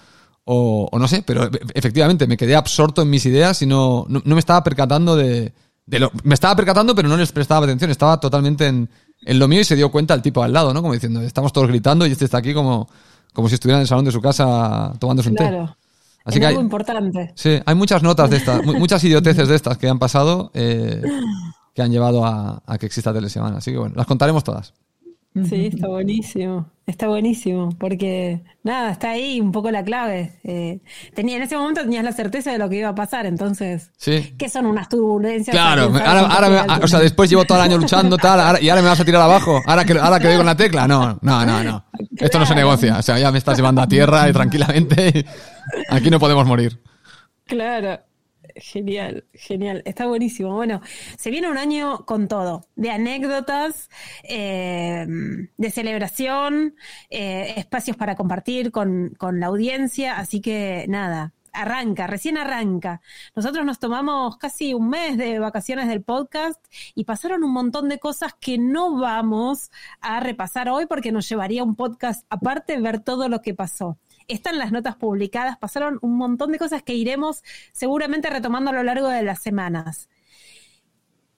o, 0.44 0.88
o 0.90 0.98
no 0.98 1.08
sé, 1.08 1.22
pero 1.22 1.48
efectivamente 1.74 2.26
me 2.26 2.36
quedé 2.36 2.56
absorto 2.56 3.02
en 3.02 3.10
mis 3.10 3.26
ideas 3.26 3.62
y 3.62 3.66
no, 3.66 4.06
no, 4.08 4.22
me 4.24 4.38
estaba 4.38 4.62
percatando 4.64 5.16
de, 5.16 5.52
de, 5.86 5.98
lo... 5.98 6.10
Me 6.24 6.34
estaba 6.34 6.56
percatando, 6.56 6.94
pero 6.94 7.08
no 7.08 7.16
les 7.16 7.32
prestaba 7.32 7.64
atención. 7.66 7.90
Estaba 7.90 8.18
totalmente 8.18 8.66
en, 8.66 8.88
en 9.22 9.38
lo 9.38 9.48
mío 9.48 9.60
y 9.60 9.64
se 9.64 9.76
dio 9.76 9.90
cuenta 9.90 10.14
el 10.14 10.22
tipo 10.22 10.42
al 10.42 10.52
lado, 10.52 10.74
¿no? 10.74 10.82
Como 10.82 10.94
diciendo, 10.94 11.20
estamos 11.22 11.52
todos 11.52 11.68
gritando 11.68 12.06
y 12.06 12.12
este 12.12 12.24
está 12.24 12.38
aquí 12.38 12.54
como, 12.54 12.88
como 13.32 13.48
si 13.48 13.54
estuviera 13.54 13.78
en 13.78 13.82
el 13.82 13.88
salón 13.88 14.04
de 14.04 14.12
su 14.12 14.20
casa 14.20 14.92
tomándose 14.98 15.30
un 15.30 15.36
té. 15.36 15.66
Así 16.24 16.40
que 16.40 16.46
algo 16.46 16.60
importante. 16.60 17.32
Sí, 17.36 17.60
hay 17.64 17.74
muchas 17.76 18.02
notas 18.02 18.28
de 18.30 18.38
estas, 18.38 18.64
muchas 18.64 19.02
idioteces 19.04 19.46
de 19.48 19.54
estas 19.54 19.78
que 19.78 19.88
han 19.88 20.00
pasado. 20.00 20.50
Eh, 20.54 21.00
que 21.76 21.82
han 21.82 21.92
llevado 21.92 22.24
a, 22.24 22.62
que 22.80 22.86
exista 22.86 23.12
Telesemana. 23.12 23.58
Así 23.58 23.70
que 23.70 23.76
bueno, 23.76 23.94
las 23.96 24.06
contaremos 24.06 24.42
todas. 24.42 24.72
Sí, 25.44 25.66
está 25.74 25.88
buenísimo, 25.88 26.70
está 26.86 27.08
buenísimo, 27.08 27.70
porque 27.78 28.42
nada, 28.62 28.90
está 28.90 29.10
ahí 29.10 29.40
un 29.40 29.52
poco 29.52 29.70
la 29.70 29.84
clave. 29.84 30.38
Eh, 30.44 30.80
tenía, 31.14 31.36
en 31.36 31.42
ese 31.42 31.56
momento 31.56 31.82
tenías 31.82 32.04
la 32.04 32.12
certeza 32.12 32.52
de 32.52 32.58
lo 32.58 32.68
que 32.68 32.76
iba 32.76 32.88
a 32.88 32.94
pasar, 32.94 33.26
entonces, 33.26 33.90
sí. 33.96 34.34
¿qué 34.38 34.48
son 34.48 34.66
unas 34.66 34.88
turbulencias? 34.88 35.54
Claro, 35.54 35.92
ahora, 36.04 36.78
o 36.82 36.88
sea, 36.88 37.00
después 37.00 37.28
llevo 37.28 37.44
todo 37.44 37.58
el 37.58 37.64
año 37.64 37.78
luchando 37.78 38.16
tal, 38.18 38.62
y 38.62 38.68
ahora 38.68 38.82
me 38.82 38.88
vas 38.88 39.00
a 39.00 39.04
tirar 39.04 39.22
abajo, 39.22 39.60
ahora 39.66 39.84
que, 39.84 39.92
ahora 39.98 40.18
que 40.18 40.28
doy 40.28 40.36
con 40.36 40.46
la 40.46 40.56
tecla, 40.56 40.88
no, 40.88 41.18
no, 41.20 41.44
no, 41.44 41.62
no, 41.62 41.84
esto 42.16 42.38
no 42.38 42.46
se 42.46 42.54
negocia, 42.54 42.98
o 42.98 43.02
sea, 43.02 43.18
ya 43.18 43.30
me 43.30 43.38
estás 43.38 43.56
llevando 43.56 43.82
a 43.82 43.88
tierra 43.88 44.28
y 44.28 44.32
tranquilamente, 44.32 45.26
aquí 45.90 46.10
no 46.10 46.18
podemos 46.18 46.46
morir. 46.46 46.80
Claro, 47.44 48.00
Genial, 48.58 49.24
genial. 49.34 49.82
Está 49.84 50.06
buenísimo. 50.06 50.54
Bueno, 50.54 50.80
se 51.18 51.30
viene 51.30 51.50
un 51.50 51.58
año 51.58 52.06
con 52.06 52.26
todo, 52.26 52.64
de 52.74 52.90
anécdotas, 52.90 53.90
eh, 54.24 55.06
de 55.56 55.70
celebración, 55.70 56.74
eh, 57.10 57.54
espacios 57.56 57.96
para 57.96 58.16
compartir 58.16 58.70
con, 58.72 59.14
con 59.18 59.40
la 59.40 59.46
audiencia. 59.46 60.18
Así 60.18 60.40
que 60.40 60.86
nada, 60.88 61.34
arranca, 61.56 62.06
recién 62.06 62.38
arranca. 62.38 63.00
Nosotros 63.34 63.64
nos 63.64 63.78
tomamos 63.78 64.36
casi 64.36 64.74
un 64.74 64.88
mes 64.88 65.16
de 65.16 65.38
vacaciones 65.38 65.88
del 65.88 66.02
podcast 66.02 66.62
y 66.94 67.04
pasaron 67.04 67.44
un 67.44 67.52
montón 67.52 67.88
de 67.88 67.98
cosas 67.98 68.34
que 68.40 68.58
no 68.58 68.98
vamos 68.98 69.70
a 70.00 70.20
repasar 70.20 70.68
hoy 70.68 70.86
porque 70.86 71.12
nos 71.12 71.28
llevaría 71.28 71.64
un 71.64 71.74
podcast 71.74 72.24
aparte 72.30 72.80
ver 72.80 73.00
todo 73.00 73.28
lo 73.28 73.42
que 73.42 73.54
pasó 73.54 73.98
están 74.28 74.58
las 74.58 74.72
notas 74.72 74.96
publicadas, 74.96 75.58
pasaron 75.58 75.98
un 76.02 76.16
montón 76.16 76.52
de 76.52 76.58
cosas 76.58 76.82
que 76.82 76.94
iremos 76.94 77.42
seguramente 77.72 78.30
retomando 78.30 78.70
a 78.70 78.74
lo 78.74 78.82
largo 78.82 79.08
de 79.08 79.22
las 79.22 79.40
semanas. 79.42 80.08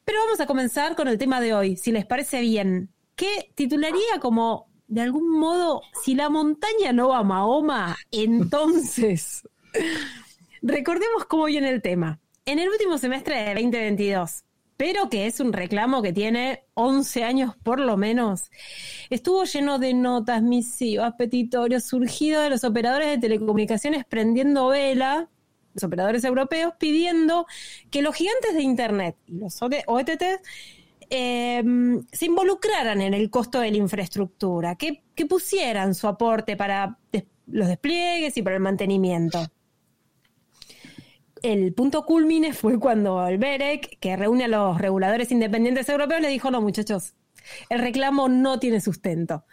Pero 0.04 0.20
vamos 0.24 0.40
a 0.40 0.46
comenzar 0.46 0.96
con 0.96 1.08
el 1.08 1.18
tema 1.18 1.40
de 1.40 1.54
hoy, 1.54 1.76
si 1.76 1.92
les 1.92 2.06
parece 2.06 2.40
bien, 2.40 2.90
que 3.14 3.52
titularía 3.54 4.20
como, 4.20 4.68
de 4.86 5.02
algún 5.02 5.38
modo, 5.38 5.82
si 6.02 6.14
la 6.14 6.30
montaña 6.30 6.92
no 6.92 7.08
va 7.08 7.18
a 7.18 7.24
Mahoma, 7.24 7.96
entonces... 8.10 9.46
Recordemos 10.62 11.24
cómo 11.26 11.44
viene 11.44 11.70
el 11.70 11.82
tema. 11.82 12.20
En 12.44 12.58
el 12.58 12.68
último 12.68 12.98
semestre 12.98 13.36
de 13.36 13.54
2022, 13.54 14.44
pero 14.78 15.10
que 15.10 15.26
es 15.26 15.40
un 15.40 15.52
reclamo 15.52 16.02
que 16.02 16.12
tiene 16.12 16.62
11 16.74 17.24
años 17.24 17.56
por 17.64 17.80
lo 17.80 17.96
menos. 17.96 18.50
Estuvo 19.10 19.44
lleno 19.44 19.80
de 19.80 19.92
notas, 19.92 20.40
misivas, 20.40 21.14
petitorios, 21.18 21.82
surgido 21.82 22.40
de 22.40 22.48
los 22.48 22.62
operadores 22.62 23.08
de 23.08 23.18
telecomunicaciones 23.18 24.04
prendiendo 24.08 24.68
vela, 24.68 25.28
los 25.74 25.82
operadores 25.82 26.22
europeos, 26.22 26.74
pidiendo 26.78 27.46
que 27.90 28.02
los 28.02 28.14
gigantes 28.14 28.54
de 28.54 28.62
Internet 28.62 29.16
y 29.26 29.38
los 29.38 29.60
OTT 29.60 30.22
em, 31.10 32.04
se 32.12 32.26
involucraran 32.26 33.00
en 33.00 33.14
el 33.14 33.30
costo 33.30 33.58
de 33.58 33.72
la 33.72 33.78
infraestructura, 33.78 34.76
que, 34.76 35.02
que 35.16 35.26
pusieran 35.26 35.96
su 35.96 36.06
aporte 36.06 36.56
para 36.56 36.98
los 37.48 37.66
despliegues 37.66 38.36
y 38.36 38.42
para 38.42 38.54
el 38.54 38.62
mantenimiento 38.62 39.40
el 41.42 41.72
punto 41.74 42.04
culmine 42.04 42.52
fue 42.52 42.78
cuando 42.78 43.26
el 43.26 43.38
BEREC, 43.38 43.98
que 44.00 44.16
reúne 44.16 44.44
a 44.44 44.48
los 44.48 44.78
reguladores 44.78 45.30
independientes 45.32 45.88
europeos, 45.88 46.20
le 46.20 46.28
dijo, 46.28 46.50
no 46.50 46.60
muchachos, 46.60 47.14
el 47.68 47.80
reclamo 47.80 48.28
no 48.28 48.58
tiene 48.58 48.80
sustento. 48.80 49.44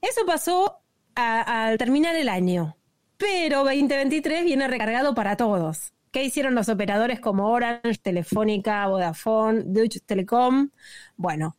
Eso 0.00 0.26
pasó 0.26 0.80
al 1.14 1.78
terminar 1.78 2.16
el 2.16 2.28
año, 2.28 2.76
pero 3.16 3.64
2023 3.64 4.44
viene 4.44 4.68
recargado 4.68 5.14
para 5.14 5.36
todos. 5.36 5.92
¿Qué 6.10 6.22
hicieron 6.22 6.54
los 6.54 6.68
operadores 6.68 7.18
como 7.18 7.50
Orange, 7.50 7.98
Telefónica, 8.00 8.86
Vodafone, 8.86 9.62
Deutsche 9.66 10.00
Telekom? 10.00 10.70
Bueno, 11.16 11.56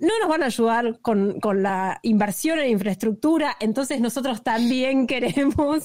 no 0.00 0.18
nos 0.18 0.28
van 0.28 0.42
a 0.42 0.46
ayudar 0.46 0.98
con, 1.00 1.38
la 1.62 1.98
inversión 2.02 2.58
en 2.58 2.70
infraestructura, 2.70 3.56
entonces 3.60 4.00
nosotros 4.00 4.42
también 4.42 5.06
queremos 5.06 5.84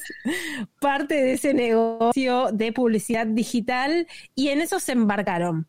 parte 0.79 1.15
de 1.15 1.33
ese 1.33 1.53
negocio 1.53 2.49
de 2.51 2.71
publicidad 2.71 3.27
digital 3.27 4.07
y 4.33 4.49
en 4.49 4.61
eso 4.61 4.79
se 4.79 4.93
embarcaron. 4.93 5.67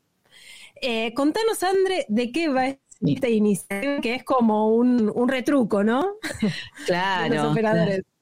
Eh, 0.81 1.15
contanos, 1.15 1.63
André, 1.63 2.07
de 2.09 2.33
qué 2.33 2.49
va 2.49 2.77
esta 3.01 3.29
iniciativa, 3.29 4.01
que 4.01 4.15
es 4.15 4.25
como 4.25 4.69
un, 4.75 5.11
un 5.15 5.29
retruco, 5.29 5.85
¿no? 5.85 6.15
Claro. 6.87 7.35
los 7.35 7.53
operadores. 7.53 8.03
Claro, 8.03 8.16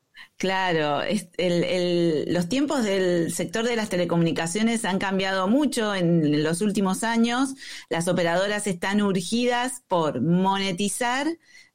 los 0.45 2.49
tiempos 2.49 2.85
del 2.85 3.33
sector 3.33 3.65
de 3.65 3.77
las 3.77 3.89
telecomunicaciones 3.89 4.85
han 4.85 4.99
cambiado 4.99 5.49
mucho 5.49 5.95
en 5.95 6.43
los 6.43 6.61
últimos 6.61 7.05
años. 7.05 7.55
Las 7.89 8.09
operadoras 8.09 8.67
están 8.67 9.03
urgidas 9.03 9.83
por 9.89 10.21
monetizar 10.21 11.27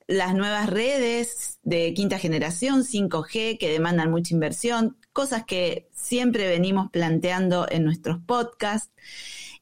las 0.08 0.34
nuevas 0.34 0.70
redes 0.70 1.60
de 1.62 1.94
quinta 1.94 2.18
generación, 2.18 2.84
5G, 2.84 3.60
que 3.60 3.70
demandan 3.70 4.10
mucha 4.10 4.34
inversión, 4.34 4.98
cosas 5.14 5.46
que 5.46 5.88
siempre 5.94 6.48
venimos 6.48 6.90
planteando 6.90 7.68
en 7.70 7.84
nuestros 7.84 8.18
podcasts. 8.26 8.92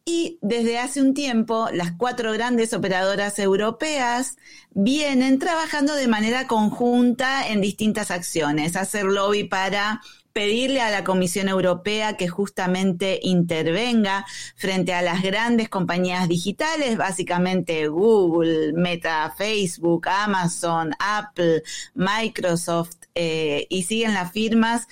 Y 0.09 0.39
desde 0.41 0.79
hace 0.79 1.01
un 1.01 1.13
tiempo, 1.13 1.67
las 1.73 1.91
cuatro 1.91 2.31
grandes 2.31 2.71
operadoras 2.71 3.39
europeas 3.39 4.37
vienen 4.71 5.37
trabajando 5.37 5.95
de 5.95 6.07
manera 6.07 6.47
conjunta 6.47 7.45
en 7.49 7.59
distintas 7.59 8.09
acciones, 8.09 8.77
hacer 8.77 9.03
lobby 9.03 9.43
para 9.43 10.01
pedirle 10.31 10.79
a 10.79 10.91
la 10.91 11.03
Comisión 11.03 11.49
Europea 11.49 12.15
que 12.15 12.29
justamente 12.29 13.19
intervenga 13.21 14.25
frente 14.55 14.93
a 14.93 15.01
las 15.01 15.21
grandes 15.21 15.67
compañías 15.67 16.29
digitales, 16.29 16.95
básicamente 16.95 17.89
Google, 17.89 18.71
Meta, 18.71 19.33
Facebook, 19.37 20.07
Amazon, 20.07 20.95
Apple, 20.99 21.63
Microsoft, 21.95 22.95
eh, 23.13 23.67
y 23.69 23.83
siguen 23.83 24.13
las 24.13 24.31
firmas 24.31 24.87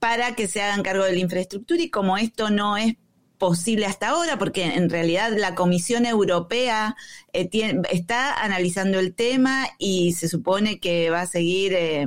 para 0.00 0.34
que 0.34 0.48
se 0.48 0.60
hagan 0.60 0.82
cargo 0.82 1.04
de 1.04 1.12
la 1.12 1.18
infraestructura. 1.18 1.80
Y 1.80 1.88
como 1.88 2.18
esto 2.18 2.50
no 2.50 2.76
es 2.76 2.96
posible 3.38 3.86
hasta 3.86 4.08
ahora, 4.08 4.38
porque 4.38 4.64
en 4.64 4.90
realidad 4.90 5.32
la 5.36 5.54
Comisión 5.54 6.06
Europea 6.06 6.96
eh, 7.32 7.48
está 7.90 8.42
analizando 8.42 8.98
el 8.98 9.14
tema 9.14 9.68
y 9.78 10.12
se 10.14 10.28
supone 10.28 10.80
que 10.80 11.10
va 11.10 11.22
a 11.22 11.26
seguir 11.26 11.72
eh, 11.74 12.06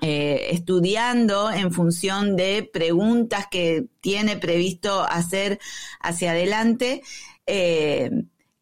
eh, 0.00 0.48
estudiando 0.50 1.50
en 1.50 1.72
función 1.72 2.36
de 2.36 2.68
preguntas 2.72 3.46
que 3.50 3.86
tiene 4.00 4.36
previsto 4.36 5.02
hacer 5.02 5.58
hacia 6.00 6.32
adelante. 6.32 7.02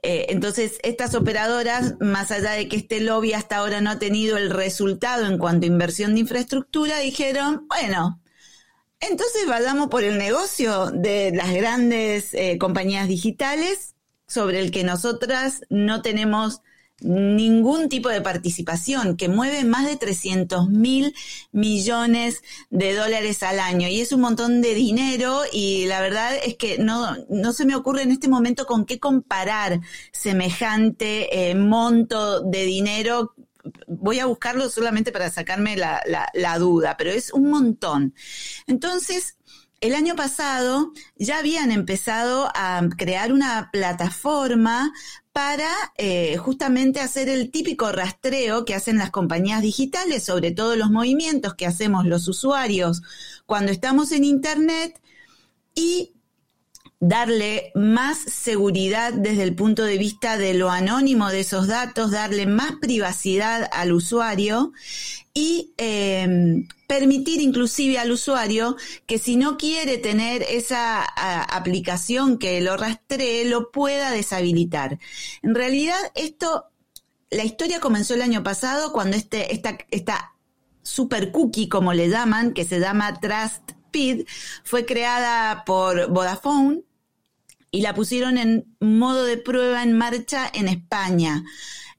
entonces, 0.02 0.78
estas 0.82 1.14
operadoras, 1.14 1.94
más 2.00 2.30
allá 2.30 2.52
de 2.52 2.68
que 2.68 2.76
este 2.76 3.00
lobby 3.00 3.32
hasta 3.34 3.56
ahora 3.58 3.80
no 3.80 3.90
ha 3.90 3.98
tenido 3.98 4.36
el 4.38 4.50
resultado 4.50 5.26
en 5.26 5.38
cuanto 5.38 5.64
a 5.66 5.68
inversión 5.68 6.14
de 6.14 6.20
infraestructura, 6.20 6.98
dijeron, 6.98 7.66
bueno, 7.68 8.19
entonces 9.00 9.46
vayamos 9.46 9.88
por 9.88 10.04
el 10.04 10.18
negocio 10.18 10.90
de 10.90 11.32
las 11.34 11.52
grandes 11.52 12.34
eh, 12.34 12.58
compañías 12.58 13.08
digitales 13.08 13.94
sobre 14.26 14.60
el 14.60 14.70
que 14.70 14.84
nosotras 14.84 15.62
no 15.70 16.02
tenemos 16.02 16.62
ningún 17.00 17.88
tipo 17.88 18.08
de 18.08 18.20
participación, 18.20 19.16
que 19.16 19.28
mueve 19.28 19.64
más 19.64 19.86
de 19.86 19.96
300 19.96 20.68
mil 20.68 21.14
millones 21.52 22.42
de 22.68 22.94
dólares 22.94 23.42
al 23.42 23.58
año. 23.58 23.88
Y 23.88 24.00
es 24.00 24.12
un 24.12 24.20
montón 24.20 24.60
de 24.60 24.74
dinero 24.74 25.40
y 25.52 25.86
la 25.86 26.00
verdad 26.00 26.32
es 26.44 26.56
que 26.56 26.78
no, 26.78 27.16
no 27.28 27.52
se 27.52 27.64
me 27.64 27.74
ocurre 27.74 28.02
en 28.02 28.12
este 28.12 28.28
momento 28.28 28.66
con 28.66 28.84
qué 28.84 28.98
comparar 28.98 29.80
semejante 30.12 31.50
eh, 31.50 31.54
monto 31.54 32.40
de 32.42 32.64
dinero 32.64 33.34
voy 33.90 34.20
a 34.20 34.26
buscarlo 34.26 34.70
solamente 34.70 35.10
para 35.10 35.30
sacarme 35.30 35.76
la, 35.76 36.00
la, 36.32 36.58
duda, 36.58 36.96
pero 36.96 37.10
es 37.10 37.32
un 37.32 37.50
montón. 37.50 38.14
Entonces, 38.68 39.36
el 39.80 39.94
año 39.94 40.14
pasado 40.14 40.92
ya 41.16 41.38
habían 41.38 41.72
empezado 41.72 42.50
a 42.54 42.82
crear 42.96 43.32
una 43.32 43.70
plataforma 43.72 44.92
para 45.32 45.70
eh, 45.96 46.36
justamente 46.36 47.00
hacer 47.00 47.28
el 47.28 47.50
típico 47.50 47.90
rastreo 47.90 48.64
que 48.64 48.74
hacen 48.74 48.98
las 48.98 49.10
compañías 49.10 49.62
digitales 49.62 50.24
sobre 50.24 50.52
todos 50.52 50.76
los 50.76 50.90
movimientos 50.90 51.54
que 51.54 51.66
hacemos 51.66 52.06
los 52.06 52.28
usuarios 52.28 53.02
cuando 53.46 53.72
estamos 53.72 54.12
en 54.12 54.24
Internet 54.24 55.00
y 55.74 56.12
darle 57.00 57.72
más 57.74 58.18
seguridad 58.18 59.14
desde 59.14 59.42
el 59.42 59.54
punto 59.54 59.84
de 59.84 59.96
vista 59.96 60.36
de 60.36 60.52
lo 60.52 60.70
anónimo 60.70 61.30
de 61.30 61.40
esos 61.40 61.66
datos, 61.66 62.10
darle 62.10 62.46
más 62.46 62.72
privacidad 62.78 63.68
al 63.72 63.92
usuario 63.92 64.72
y 65.32 65.72
em, 65.78 66.68
permitir 66.86 67.40
inclusive 67.40 67.98
al 67.98 68.12
usuario 68.12 68.76
que 69.06 69.18
si 69.18 69.36
no 69.36 69.56
quiere 69.56 69.96
tener 69.96 70.42
esa 70.42 71.02
aplicación 71.02 72.38
que 72.38 72.60
lo 72.60 72.76
rastree, 72.76 73.46
lo 73.46 73.70
pueda 73.70 74.10
deshabilitar. 74.10 74.98
En 75.42 75.54
realidad, 75.54 75.98
esto, 76.14 76.66
la 77.30 77.44
historia 77.44 77.80
comenzó 77.80 78.12
el 78.12 78.22
año 78.22 78.42
pasado 78.42 78.92
cuando 78.92 79.16
este, 79.16 79.54
esta, 79.54 79.78
esta 79.90 80.34
super 80.82 81.32
cookie, 81.32 81.68
como 81.68 81.94
le 81.94 82.10
llaman, 82.10 82.52
que 82.52 82.66
se 82.66 82.78
llama 82.78 83.18
TrustPid, 83.20 84.26
fue 84.64 84.84
creada 84.84 85.64
por 85.64 86.10
Vodafone 86.10 86.82
y 87.70 87.82
la 87.82 87.94
pusieron 87.94 88.38
en 88.38 88.76
modo 88.80 89.24
de 89.24 89.36
prueba 89.36 89.82
en 89.82 89.96
marcha 89.96 90.50
en 90.52 90.68
España. 90.68 91.44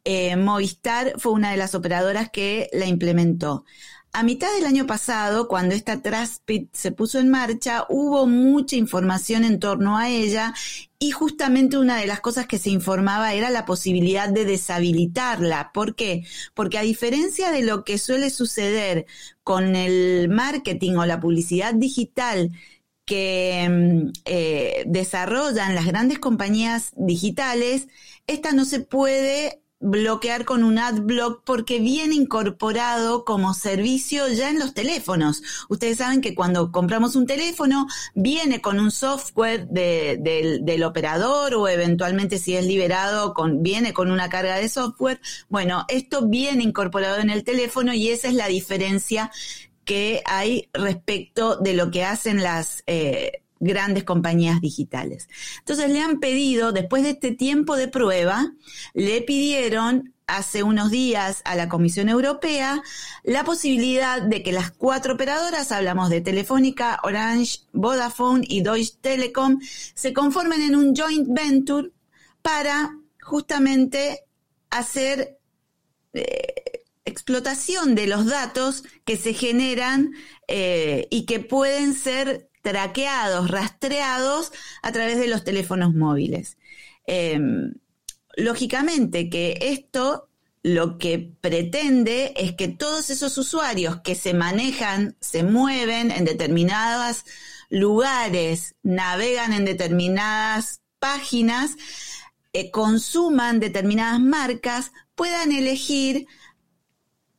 Eh, 0.04 0.36
Movistar 0.36 1.14
fue 1.18 1.32
una 1.34 1.52
de 1.52 1.58
las 1.58 1.76
operadoras 1.76 2.30
que 2.32 2.70
la 2.74 2.88
implementó. 2.88 3.66
A 4.14 4.24
mitad 4.24 4.54
del 4.54 4.66
año 4.66 4.86
pasado, 4.86 5.48
cuando 5.48 5.74
esta 5.74 6.02
Traspit 6.02 6.76
se 6.76 6.92
puso 6.92 7.18
en 7.20 7.30
marcha, 7.30 7.86
hubo 7.88 8.28
mucha 8.28 8.76
información 8.76 9.46
en 9.46 9.58
torno 9.58 9.98
a 9.98 10.10
ella 10.10 10.54
y 11.00 11.12
justamente 11.12 11.78
una 11.78 11.98
de 11.98 12.08
las 12.08 12.20
cosas 12.20 12.46
que 12.46 12.58
se 12.58 12.72
informaba 12.72 13.34
era 13.34 13.50
la 13.50 13.66
posibilidad 13.66 14.28
de 14.28 14.44
deshabilitarla. 14.44 15.72
¿Por 15.74 15.96
qué? 15.96 16.26
Porque 16.54 16.78
a 16.78 16.82
diferencia 16.82 17.52
de 17.52 17.64
lo 17.64 17.86
que 17.86 17.98
suele 17.98 18.32
suceder 18.32 19.06
con 19.46 19.78
el 19.78 20.28
marketing 20.28 20.98
o 20.98 21.06
la 21.06 21.22
publicidad 21.22 21.74
digital, 21.74 22.52
que 23.06 23.68
mm, 23.70 24.12
eh, 24.26 24.84
desarrollan 24.88 25.76
las 25.76 25.86
grandes 25.86 26.20
compañías 26.20 26.92
digitales, 26.96 27.88
esta 28.28 28.52
no 28.52 28.66
se 28.66 28.80
puede 28.80 29.62
bloquear 29.82 30.46
con 30.46 30.64
un 30.64 30.78
adblock 30.78 31.44
porque 31.44 31.80
viene 31.80 32.16
incorporado 32.16 33.26
como 33.26 33.54
servicio 33.54 34.28
ya 34.30 34.50
en 34.50 34.60
los 34.60 34.74
teléfonos. 34.74 35.42
Ustedes 35.70 35.98
saben 35.98 36.22
que 36.22 36.36
cuando 36.36 36.72
compramos 36.72 37.16
un 37.16 37.26
teléfono 37.26 37.88
viene 38.14 38.62
con 38.62 38.80
un 38.80 38.92
software 38.92 39.68
del 39.68 40.84
operador 40.84 41.56
o 41.56 41.68
eventualmente 41.68 42.38
si 42.38 42.56
es 42.56 42.66
liberado 42.66 43.34
con, 43.34 43.64
viene 43.64 43.92
con 43.92 44.12
una 44.12 44.30
carga 44.30 44.56
de 44.58 44.70
software. 44.70 45.20
Bueno, 45.50 45.86
esto 45.90 46.28
viene 46.28 46.64
incorporado 46.64 47.18
en 47.18 47.32
el 47.32 47.44
teléfono 47.44 47.94
y 47.94 48.10
esa 48.10 48.28
es 48.28 48.36
la 48.36 48.48
diferencia 48.48 49.32
que 49.92 50.24
hay 50.24 50.70
respecto 50.72 51.58
de 51.58 51.74
lo 51.74 51.92
que 51.92 52.06
hacen 52.06 52.42
las 52.42 52.82
eh, 52.88 53.44
grandes 53.60 54.06
compañías 54.06 54.62
digitales. 54.62 55.28
Entonces 55.60 55.90
le 55.90 56.00
han 56.00 56.22
pedido, 56.22 56.72
después 56.72 57.04
de 57.04 57.10
este 57.10 57.34
tiempo 57.34 57.76
de 57.76 57.90
prueba, 57.90 58.54
le 58.94 59.22
pidieron 59.22 60.14
hace 60.28 60.64
unos 60.64 60.92
días 60.92 61.42
a 61.44 61.58
la 61.58 61.68
Comisión 61.68 62.08
Europea 62.08 62.82
la 63.26 63.44
posibilidad 63.44 64.22
de 64.22 64.44
que 64.44 64.54
las 64.54 64.72
cuatro 64.72 65.16
operadoras, 65.16 65.74
hablamos 65.74 66.10
de 66.10 66.22
Telefónica, 66.22 67.02
Orange, 67.04 67.60
Vodafone 67.74 68.46
y 68.48 68.62
Deutsche 68.62 68.96
Telekom, 69.02 69.60
se 69.94 70.14
conformen 70.14 70.62
en 70.62 70.78
un 70.78 70.96
joint 70.96 71.28
venture 71.30 71.90
para 72.42 72.98
justamente 73.20 74.24
hacer 74.70 75.38
eh, 76.14 76.61
explotación 77.12 77.96
de 77.96 78.08
los 78.08 78.26
datos 78.26 78.84
que 79.06 79.18
se 79.18 79.34
generan 79.34 80.14
eh, 80.48 81.08
y 81.12 81.26
que 81.26 81.40
pueden 81.40 81.94
ser 81.94 82.50
traqueados, 82.62 83.50
rastreados 83.50 84.52
a 84.82 84.92
través 84.92 85.20
de 85.20 85.28
los 85.28 85.44
teléfonos 85.44 85.94
móviles. 85.94 86.58
Em, 87.06 87.74
lógicamente 88.36 89.30
que 89.30 89.58
esto 89.62 90.30
lo 90.64 91.00
que 91.00 91.34
pretende 91.42 92.34
es 92.38 92.54
que 92.54 92.68
todos 92.68 93.10
esos 93.10 93.38
usuarios 93.38 94.02
que 94.02 94.14
se 94.16 94.34
manejan, 94.34 95.18
se 95.20 95.44
mueven 95.44 96.12
en 96.12 96.24
determinados 96.24 97.26
lugares, 97.70 98.76
navegan 98.84 99.54
en 99.54 99.66
determinadas 99.66 100.82
páginas, 101.00 101.72
eh, 102.54 102.70
consuman 102.70 103.60
determinadas 103.60 104.20
marcas, 104.20 104.92
puedan 105.16 105.52
elegir 105.52 106.28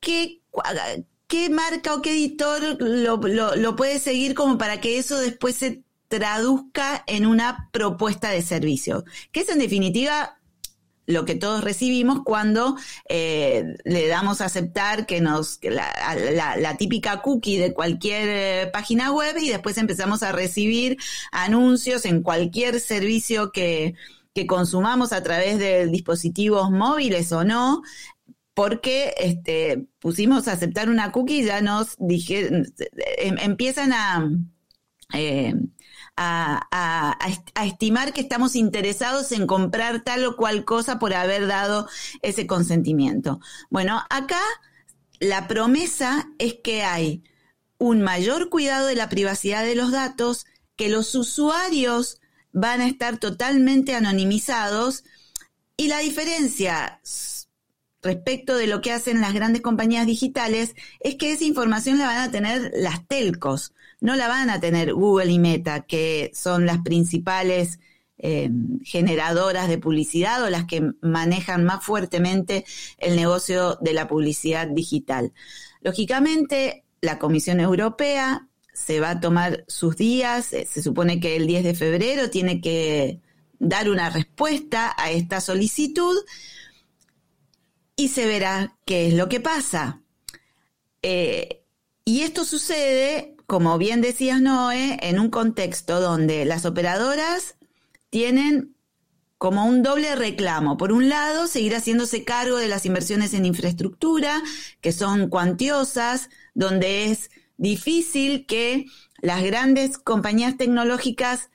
qué, 0.02 0.42
marca 1.50 1.94
o 1.94 2.02
qué 2.02 2.10
editor 2.10 2.76
lo, 2.78 3.16
lo 3.56 3.76
puede 3.76 3.98
seguir 3.98 4.34
como 4.34 4.58
para 4.58 4.82
que 4.82 4.98
eso 4.98 5.18
después 5.18 5.56
se 5.56 5.82
traduzca 6.08 7.02
en 7.06 7.24
una 7.24 7.70
propuesta 7.72 8.28
de 8.28 8.42
servicio, 8.42 9.04
que 9.30 9.40
es 9.40 9.48
en 9.48 9.58
definitiva 9.58 10.36
lo 11.06 11.24
que 11.24 11.34
todos 11.34 11.64
recibimos 11.64 12.20
cuando 12.24 12.76
eh, 13.08 13.76
le 13.84 14.06
damos 14.08 14.40
a 14.40 14.46
aceptar 14.46 15.06
que 15.06 15.20
nos 15.20 15.58
la, 15.62 16.76
típica 16.76 17.22
cookie 17.22 17.58
de 17.58 17.72
cualquier 17.72 18.28
eh, 18.28 18.70
página 18.72 19.10
web 19.12 19.36
y 19.40 19.48
después 19.48 19.78
empezamos 19.78 20.22
a 20.22 20.32
recibir 20.32 20.98
anuncios 21.32 22.04
en 22.04 22.22
cualquier 22.22 22.80
servicio 22.80 23.50
que 23.52 23.94
consumamos 24.46 25.12
a 25.12 25.22
través 25.22 25.58
de 25.58 25.86
dispositivos 25.86 26.70
móviles 26.70 27.32
o 27.32 27.44
no, 27.44 27.82
porque 28.54 29.14
este, 29.18 29.86
pusimos 29.98 30.48
a 30.48 30.52
aceptar 30.52 30.90
una 30.90 31.12
cookie 31.12 31.40
y 31.40 31.44
ya 31.44 31.60
nos 31.62 31.96
dije, 31.98 32.48
em, 33.18 33.36
empiezan 33.38 33.92
a, 33.92 34.30
eh, 35.14 35.54
a, 36.16 37.18
estimar 37.64 38.12
que 38.12 38.20
estamos 38.20 38.54
interesados 38.56 39.32
en 39.32 39.46
comprar 39.46 40.04
tal 40.04 40.24
o 40.24 40.36
cual 40.36 40.64
cosa 40.64 40.98
por 40.98 41.14
haber 41.14 41.46
dado 41.46 41.88
ese 42.22 42.46
consentimiento. 42.46 43.40
Bueno, 43.70 44.02
acá 44.10 44.40
la 45.20 45.48
promesa 45.48 46.28
es 46.38 46.56
que 46.62 46.82
hay 46.82 47.22
un 47.78 48.02
mayor 48.02 48.50
cuidado 48.50 48.86
de 48.86 48.96
la 48.96 49.08
privacidad 49.08 49.64
de 49.64 49.74
los 49.74 49.90
datos, 49.90 50.46
que 50.76 50.88
los 50.88 51.14
usuarios 51.14 52.20
van 52.52 52.80
a 52.80 52.86
estar 52.86 53.18
totalmente 53.18 53.94
anonimizados 53.94 55.04
y 55.76 55.88
la 55.88 55.98
diferencia 55.98 57.00
respecto 58.02 58.56
de 58.56 58.66
lo 58.66 58.80
que 58.80 58.92
hacen 58.92 59.20
las 59.20 59.34
grandes 59.34 59.62
compañías 59.62 60.06
digitales 60.06 60.74
es 61.00 61.14
que 61.16 61.32
esa 61.32 61.44
información 61.44 61.98
la 61.98 62.06
van 62.06 62.18
a 62.18 62.30
tener 62.30 62.72
las 62.74 63.06
telcos 63.06 63.72
no 64.02 64.16
la 64.16 64.26
van 64.28 64.50
a 64.50 64.60
tener 64.60 64.92
Google 64.92 65.30
y 65.30 65.38
Meta, 65.38 65.82
que 65.82 66.32
son 66.34 66.66
las 66.66 66.78
principales 66.78 67.78
eh, 68.18 68.50
generadoras 68.82 69.68
de 69.68 69.78
publicidad 69.78 70.42
o 70.42 70.50
las 70.50 70.64
que 70.66 70.90
manejan 71.00 71.64
más 71.64 71.84
fuertemente 71.84 72.64
el 72.98 73.14
negocio 73.14 73.78
de 73.80 73.92
la 73.94 74.08
publicidad 74.08 74.66
digital. 74.66 75.32
Lógicamente, 75.82 76.84
la 77.00 77.20
Comisión 77.20 77.60
Europea 77.60 78.48
se 78.74 78.98
va 78.98 79.10
a 79.10 79.20
tomar 79.20 79.64
sus 79.68 79.96
días, 79.96 80.52
eh, 80.52 80.66
se 80.68 80.82
supone 80.82 81.20
que 81.20 81.36
el 81.36 81.46
10 81.46 81.62
de 81.62 81.74
febrero 81.74 82.28
tiene 82.28 82.60
que 82.60 83.20
dar 83.60 83.88
una 83.88 84.10
respuesta 84.10 84.92
a 84.98 85.12
esta 85.12 85.40
solicitud 85.40 86.16
y 88.02 88.08
se 88.08 88.26
verá 88.26 88.76
qué 88.84 89.06
es 89.06 89.14
lo 89.14 89.28
que 89.28 89.38
pasa. 89.38 90.02
Eh, 91.02 91.62
y 92.04 92.22
esto 92.22 92.44
sucede 92.44 93.36
como 93.46 93.78
bien 93.78 94.00
decías, 94.00 94.40
Noé, 94.40 94.98
en 95.02 95.20
un 95.20 95.28
contexto 95.28 96.00
donde 96.00 96.44
las 96.44 96.64
operadoras 96.64 97.56
tienen 98.10 98.74
como 99.38 99.66
un 99.66 99.82
doble 99.82 100.16
reclamo. 100.16 100.76
Por 100.76 100.90
un 100.90 101.08
lado, 101.08 101.46
seguir 101.46 101.74
haciéndose 101.74 102.24
cargo 102.24 102.56
de 102.56 102.68
las 102.68 102.86
inversiones 102.86 103.34
en 103.34 103.44
infraestructura, 103.44 104.42
que 104.80 104.90
son 104.90 105.28
cuantiosas, 105.28 106.30
donde 106.54 107.10
es 107.10 107.30
difícil 107.56 108.46
que 108.46 108.86
las 109.20 109.42
grandes 109.42 109.98
compañías 109.98 110.56
tecnológicas 110.56 111.50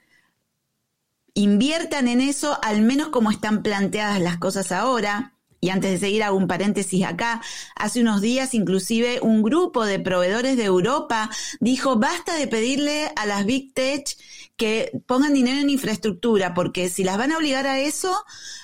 inviertan 1.34 2.08
en 2.08 2.20
eso, 2.20 2.58
al 2.62 2.80
menos 2.80 3.08
como 3.08 3.30
están 3.30 3.62
planteadas 3.62 4.20
las 4.20 4.38
cosas 4.38 4.72
ahora. 4.72 5.34
Y 5.60 5.70
antes 5.70 5.90
de 5.90 5.98
seguir, 5.98 6.22
hago 6.22 6.36
un 6.36 6.46
paréntesis 6.46 7.04
acá. 7.04 7.42
Hace 7.74 8.00
unos 8.00 8.20
días, 8.20 8.54
inclusive, 8.54 9.20
un 9.20 9.42
grupo 9.42 9.84
de 9.84 9.98
proveedores 9.98 10.56
de 10.56 10.64
Europa 10.64 11.30
dijo, 11.60 11.96
basta 11.96 12.36
de 12.36 12.46
pedirle 12.46 13.10
a 13.16 13.26
las 13.26 13.44
Big 13.44 13.74
Tech 13.74 14.16
que 14.56 14.92
pongan 15.06 15.34
dinero 15.34 15.60
en 15.60 15.70
infraestructura, 15.70 16.54
porque 16.54 16.88
si 16.88 17.04
las 17.04 17.18
van 17.18 17.32
a 17.32 17.38
obligar 17.38 17.66
a 17.66 17.80
eso, 17.80 18.16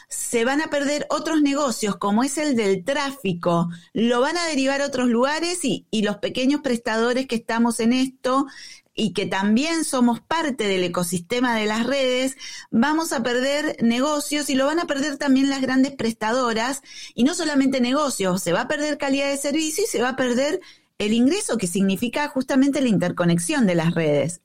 se 0.08 0.44
van 0.44 0.60
a 0.60 0.68
perder 0.68 1.06
otros 1.10 1.42
negocios, 1.42 1.96
como 1.96 2.22
es 2.22 2.38
el 2.38 2.56
del 2.56 2.84
tráfico, 2.84 3.68
lo 3.92 4.20
van 4.20 4.36
a 4.36 4.46
derivar 4.46 4.80
a 4.80 4.86
otros 4.86 5.08
lugares 5.08 5.64
y, 5.64 5.86
y 5.90 6.02
los 6.02 6.18
pequeños 6.18 6.60
prestadores 6.60 7.26
que 7.26 7.36
estamos 7.36 7.80
en 7.80 7.92
esto 7.92 8.46
y 8.94 9.12
que 9.12 9.26
también 9.26 9.84
somos 9.84 10.20
parte 10.20 10.68
del 10.68 10.84
ecosistema 10.84 11.56
de 11.56 11.66
las 11.66 11.86
redes, 11.86 12.36
vamos 12.70 13.12
a 13.12 13.22
perder 13.22 13.76
negocios 13.82 14.48
y 14.50 14.54
lo 14.54 14.66
van 14.66 14.78
a 14.78 14.86
perder 14.86 15.18
también 15.18 15.50
las 15.50 15.60
grandes 15.60 15.92
prestadoras 15.92 16.82
y 17.14 17.24
no 17.24 17.34
solamente 17.34 17.80
negocios, 17.80 18.42
se 18.42 18.52
va 18.52 18.62
a 18.62 18.68
perder 18.68 18.98
calidad 18.98 19.28
de 19.28 19.36
servicio 19.36 19.84
y 19.84 19.88
se 19.88 20.00
va 20.00 20.10
a 20.10 20.16
perder 20.16 20.60
el 20.98 21.12
ingreso 21.12 21.58
que 21.58 21.66
significa 21.66 22.28
justamente 22.28 22.80
la 22.80 22.88
interconexión 22.88 23.66
de 23.66 23.74
las 23.74 23.94
redes. 23.94 24.43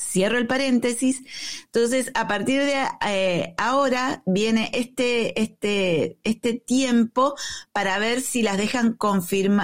Cierro 0.00 0.38
el 0.38 0.46
paréntesis. 0.46 1.22
Entonces, 1.64 2.10
a 2.14 2.28
partir 2.28 2.60
de 2.62 2.74
eh, 3.06 3.54
ahora 3.58 4.22
viene 4.26 4.70
este, 4.72 5.40
este, 5.40 6.18
este 6.24 6.54
tiempo 6.54 7.34
para 7.72 7.98
ver 7.98 8.20
si 8.20 8.42
las 8.42 8.56
dejan 8.58 8.96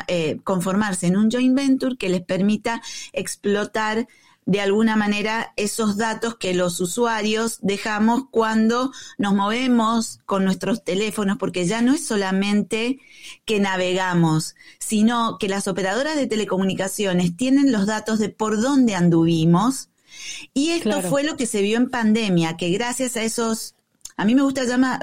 eh, 0.08 0.40
conformarse 0.42 1.06
en 1.06 1.16
un 1.16 1.30
joint 1.30 1.54
venture 1.54 1.96
que 1.96 2.08
les 2.08 2.22
permita 2.22 2.82
explotar 3.12 4.08
de 4.46 4.60
alguna 4.60 4.96
manera 4.96 5.52
esos 5.56 5.96
datos 5.96 6.36
que 6.36 6.54
los 6.54 6.80
usuarios 6.80 7.58
dejamos 7.62 8.24
cuando 8.30 8.92
nos 9.18 9.34
movemos 9.34 10.20
con 10.26 10.44
nuestros 10.44 10.84
teléfonos, 10.84 11.38
porque 11.38 11.66
ya 11.66 11.80
no 11.80 11.94
es 11.94 12.06
solamente 12.06 13.00
que 13.44 13.60
navegamos, 13.60 14.54
sino 14.78 15.38
que 15.38 15.48
las 15.48 15.66
operadoras 15.68 16.16
de 16.16 16.26
telecomunicaciones 16.26 17.36
tienen 17.36 17.72
los 17.72 17.86
datos 17.86 18.18
de 18.18 18.28
por 18.28 18.60
dónde 18.60 18.94
anduvimos, 18.94 19.88
y 20.52 20.70
esto 20.70 21.02
fue 21.02 21.24
lo 21.24 21.36
que 21.36 21.46
se 21.46 21.62
vio 21.62 21.76
en 21.76 21.90
pandemia, 21.90 22.56
que 22.56 22.70
gracias 22.70 23.16
a 23.16 23.22
esos, 23.22 23.74
a 24.16 24.24
mí 24.24 24.34
me 24.34 24.42
gusta 24.42 24.64
llama, 24.64 25.00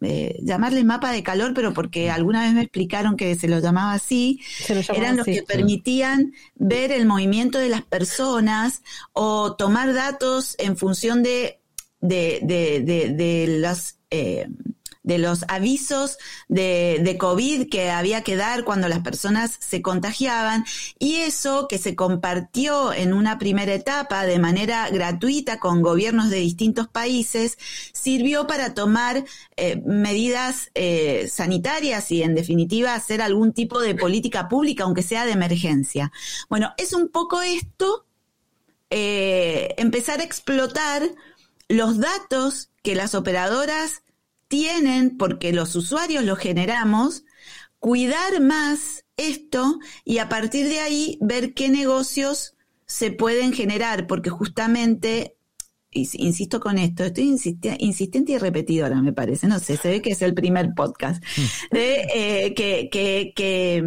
eh, 0.00 0.38
llamarles 0.42 0.84
mapa 0.84 1.12
de 1.12 1.22
calor, 1.22 1.52
pero 1.54 1.72
porque 1.72 2.10
alguna 2.10 2.42
vez 2.42 2.52
me 2.52 2.62
explicaron 2.62 3.16
que 3.16 3.36
se 3.36 3.48
lo 3.48 3.58
llamaba 3.60 3.94
así, 3.94 4.40
eran 4.94 5.16
los 5.16 5.26
que 5.26 5.42
permitían 5.42 6.32
ver 6.54 6.92
el 6.92 7.06
movimiento 7.06 7.58
de 7.58 7.68
las 7.68 7.82
personas 7.82 8.82
o 9.12 9.54
tomar 9.54 9.94
datos 9.94 10.56
en 10.58 10.76
función 10.76 11.22
de, 11.22 11.60
de, 12.00 12.40
de, 12.42 13.12
de, 13.14 13.46
las... 13.58 13.98
Eh, 14.10 14.48
de 15.02 15.18
los 15.18 15.44
avisos 15.48 16.18
de, 16.48 17.00
de, 17.02 17.18
COVID 17.18 17.68
que 17.68 17.90
había 17.90 18.22
que 18.22 18.36
dar 18.36 18.64
cuando 18.64 18.88
las 18.88 19.00
personas 19.00 19.56
se 19.58 19.82
contagiaban 19.82 20.64
y 20.98 21.16
eso 21.16 21.66
que 21.68 21.78
se 21.78 21.96
compartió 21.96 22.92
en 22.92 23.12
una 23.12 23.38
primera 23.38 23.74
etapa 23.74 24.24
de 24.24 24.38
manera 24.38 24.88
gratuita 24.90 25.58
con 25.58 25.82
gobiernos 25.82 26.30
de 26.30 26.36
distintos 26.36 26.88
países 26.88 27.58
sirvió 27.92 28.46
para 28.46 28.74
tomar 28.74 29.24
eh, 29.56 29.82
medidas 29.84 30.70
eh, 30.74 31.28
sanitarias 31.30 32.10
y 32.12 32.22
en 32.22 32.34
definitiva 32.34 32.94
hacer 32.94 33.22
algún 33.22 33.52
tipo 33.52 33.80
de 33.80 33.94
política 33.94 34.48
pública 34.48 34.84
aunque 34.84 35.02
sea 35.02 35.24
de 35.24 35.32
emergencia. 35.32 36.12
Bueno, 36.48 36.72
es 36.76 36.92
un 36.92 37.08
poco 37.08 37.42
esto, 37.42 38.06
eh, 38.90 39.74
empezar 39.78 40.20
a 40.20 40.24
explotar 40.24 41.02
los 41.68 41.98
datos 41.98 42.70
que 42.82 42.94
las 42.94 43.14
operadoras 43.14 44.02
tienen, 44.52 45.16
porque 45.16 45.50
los 45.54 45.74
usuarios 45.76 46.24
lo 46.24 46.36
generamos, 46.36 47.24
cuidar 47.78 48.42
más 48.42 49.06
esto 49.16 49.78
y 50.04 50.18
a 50.18 50.28
partir 50.28 50.68
de 50.68 50.78
ahí 50.78 51.16
ver 51.22 51.54
qué 51.54 51.70
negocios 51.70 52.54
se 52.84 53.12
pueden 53.12 53.54
generar, 53.54 54.06
porque 54.06 54.28
justamente, 54.28 55.36
insisto 55.90 56.60
con 56.60 56.76
esto, 56.76 57.02
estoy 57.02 57.34
insistente 57.78 58.32
y 58.32 58.36
repetidora, 58.36 59.00
me 59.00 59.14
parece, 59.14 59.46
no 59.46 59.58
sé, 59.58 59.78
se 59.78 59.88
ve 59.88 60.02
que 60.02 60.10
es 60.10 60.20
el 60.20 60.34
primer 60.34 60.74
podcast, 60.76 61.24
de, 61.70 62.06
eh, 62.14 62.52
que, 62.52 62.90
que, 62.92 63.32
que, 63.34 63.82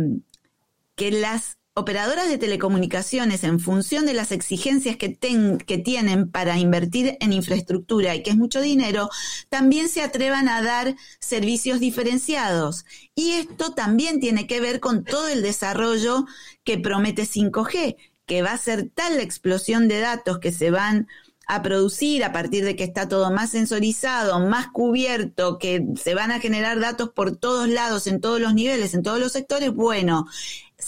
que 0.95 1.12
las 1.12 1.60
operadoras 1.78 2.30
de 2.30 2.38
telecomunicaciones, 2.38 3.44
en 3.44 3.60
función 3.60 4.06
de 4.06 4.14
las 4.14 4.32
exigencias 4.32 4.96
que, 4.96 5.10
tienen 5.10 6.32
para 6.32 6.58
invertir 6.58 7.18
en 7.20 7.34
infraestructura 7.34 8.16
y 8.16 8.24
que 8.24 8.30
es 8.30 8.38
mucho 8.38 8.62
dinero, 8.62 9.10
también 9.50 9.90
se 9.90 10.02
atrevan 10.02 10.48
a 10.48 10.62
dar 10.62 10.96
servicios 11.20 11.82
diferenciados. 11.82 12.86
Y 13.14 13.32
esto 13.32 13.74
también 13.74 14.22
tiene 14.22 14.48
que 14.48 14.62
ver 14.62 14.80
con 14.80 15.04
todo 15.04 15.28
el 15.28 15.42
desarrollo 15.42 16.26
que 16.64 16.80
promete 16.80 17.24
5G, 17.24 17.98
que 18.26 18.42
va 18.42 18.54
a 18.54 18.58
ser 18.58 18.90
tal 18.94 19.18
la 19.18 19.24
explosión 19.24 19.90
de 19.90 20.00
datos 20.00 20.40
que 20.40 20.54
se 20.54 20.72
van 20.72 21.08
a 21.48 21.62
producir 21.62 22.24
a 22.24 22.32
partir 22.32 22.64
de 22.64 22.76
que 22.76 22.84
está 22.84 23.08
todo 23.08 23.30
más 23.32 23.52
sensorizado, 23.52 24.40
más 24.40 24.68
cubierto, 24.68 25.60
que 25.60 25.86
se 26.02 26.16
van 26.16 26.32
a 26.32 26.40
generar 26.40 26.80
datos 26.80 27.10
por 27.10 27.36
todos 27.36 27.68
lados, 27.68 28.08
en 28.08 28.22
todos 28.22 28.40
los 28.40 28.54
niveles, 28.54 28.94
en 28.94 29.04
todos 29.04 29.20
los 29.20 29.34
sectores, 29.34 29.72
bueno, 29.72 30.26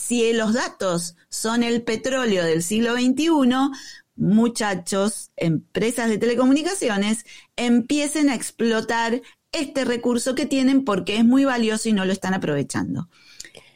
si 0.07 0.31
los 0.31 0.53
datos 0.53 1.17
son 1.27 1.63
el 1.63 1.81
petróleo 1.81 2.45
del 2.45 2.63
siglo 2.63 2.93
XXI, 2.93 3.27
muchachos, 4.15 5.31
empresas 5.35 6.07
de 6.07 6.17
telecomunicaciones, 6.17 7.25
empiecen 7.57 8.29
a 8.29 8.35
explotar 8.35 9.21
este 9.51 9.83
recurso 9.83 10.33
que 10.33 10.45
tienen 10.45 10.85
porque 10.85 11.17
es 11.17 11.25
muy 11.25 11.43
valioso 11.43 11.89
y 11.89 11.93
no 11.93 12.05
lo 12.05 12.13
están 12.13 12.33
aprovechando. 12.33 13.09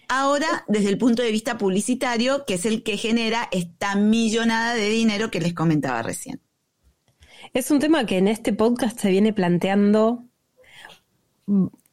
Ahora, 0.08 0.63
desde 0.70 0.88
el 0.88 0.98
punto 0.98 1.22
de 1.22 1.32
vista 1.32 1.58
publicitario, 1.58 2.46
que 2.46 2.54
es 2.54 2.65
el 2.65 2.82
que 2.84 2.96
genera 2.96 3.50
esta 3.52 3.96
millonada 3.96 4.74
de 4.74 4.88
dinero 4.88 5.32
que 5.32 5.41
les 5.41 5.54
comentaba 5.54 6.02
recién. 6.02 6.39
Es 7.54 7.72
un 7.72 7.80
tema 7.80 8.06
que 8.06 8.17
en 8.17 8.30
este 8.30 8.54
podcast 8.54 8.98
se 8.98 9.10
viene 9.10 9.34
planteando 9.34 10.24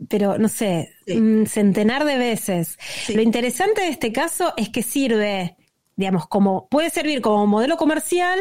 pero 0.08 0.38
no 0.38 0.48
sé, 0.48 0.94
un 1.08 1.46
centenar 1.46 2.04
de 2.04 2.18
veces. 2.18 2.78
Lo 3.12 3.22
interesante 3.22 3.80
de 3.80 3.88
este 3.88 4.12
caso 4.12 4.54
es 4.56 4.68
que 4.68 4.82
sirve, 4.82 5.56
digamos, 5.96 6.28
como, 6.28 6.68
puede 6.68 6.90
servir 6.90 7.20
como 7.20 7.46
modelo 7.46 7.76
comercial, 7.76 8.38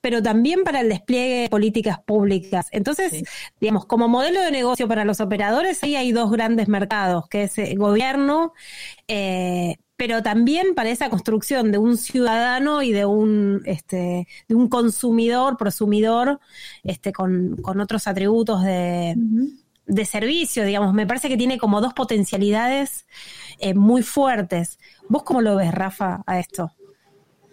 pero 0.00 0.22
también 0.22 0.64
para 0.64 0.80
el 0.80 0.88
despliegue 0.88 1.42
de 1.42 1.48
políticas 1.48 2.00
públicas. 2.00 2.66
Entonces, 2.72 3.22
digamos, 3.60 3.86
como 3.86 4.08
modelo 4.08 4.40
de 4.40 4.50
negocio 4.50 4.88
para 4.88 5.04
los 5.04 5.20
operadores, 5.20 5.82
ahí 5.84 5.94
hay 5.94 6.10
dos 6.10 6.30
grandes 6.30 6.66
mercados, 6.66 7.28
que 7.28 7.44
es 7.44 7.56
el 7.58 7.78
gobierno, 7.78 8.52
eh, 9.06 9.76
pero 9.96 10.22
también 10.22 10.74
para 10.74 10.90
esa 10.90 11.08
construcción 11.08 11.72
de 11.72 11.78
un 11.78 11.96
ciudadano 11.96 12.82
y 12.82 12.92
de 12.92 13.06
un 13.06 13.62
este 13.64 14.26
de 14.46 14.54
un 14.54 14.68
consumidor, 14.68 15.56
prosumidor, 15.56 16.38
este, 16.82 17.12
con, 17.12 17.56
con 17.62 17.80
otros 17.80 18.06
atributos 18.06 18.62
de, 18.62 19.14
de 19.86 20.04
servicio, 20.04 20.64
digamos, 20.64 20.92
me 20.94 21.06
parece 21.06 21.28
que 21.28 21.36
tiene 21.36 21.58
como 21.58 21.80
dos 21.80 21.94
potencialidades 21.94 23.06
eh, 23.58 23.74
muy 23.74 24.02
fuertes. 24.02 24.78
¿Vos 25.08 25.22
cómo 25.22 25.40
lo 25.40 25.56
ves, 25.56 25.72
Rafa, 25.72 26.22
a 26.26 26.38
esto? 26.38 26.72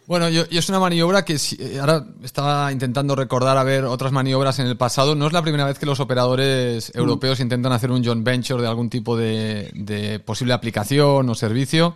Bueno, 0.06 0.28
yo, 0.28 0.44
es 0.50 0.68
una 0.68 0.80
maniobra 0.80 1.24
que 1.24 1.36
eh, 1.36 1.80
ahora 1.80 2.06
estaba 2.24 2.72
intentando 2.72 3.16
recordar 3.16 3.58
a 3.58 3.64
ver 3.64 3.86
otras 3.86 4.12
maniobras 4.12 4.60
en 4.60 4.68
el 4.68 4.76
pasado. 4.76 5.16
No 5.16 5.28
es 5.28 5.34
la 5.34 5.42
primera 5.42 5.66
vez 5.66 5.80
que 5.80 5.86
los 5.86 6.00
operadores 6.00 6.92
mm. 6.94 6.98
europeos 6.98 7.40
intentan 7.40 7.72
hacer 7.72 7.92
un 7.92 8.04
joint 8.04 8.26
venture 8.26 8.62
de 8.62 8.68
algún 8.68 8.90
tipo 8.90 9.16
de, 9.16 10.22
posible 10.26 10.54
aplicación 10.54 11.30
o 11.30 11.36
servicio. 11.36 11.96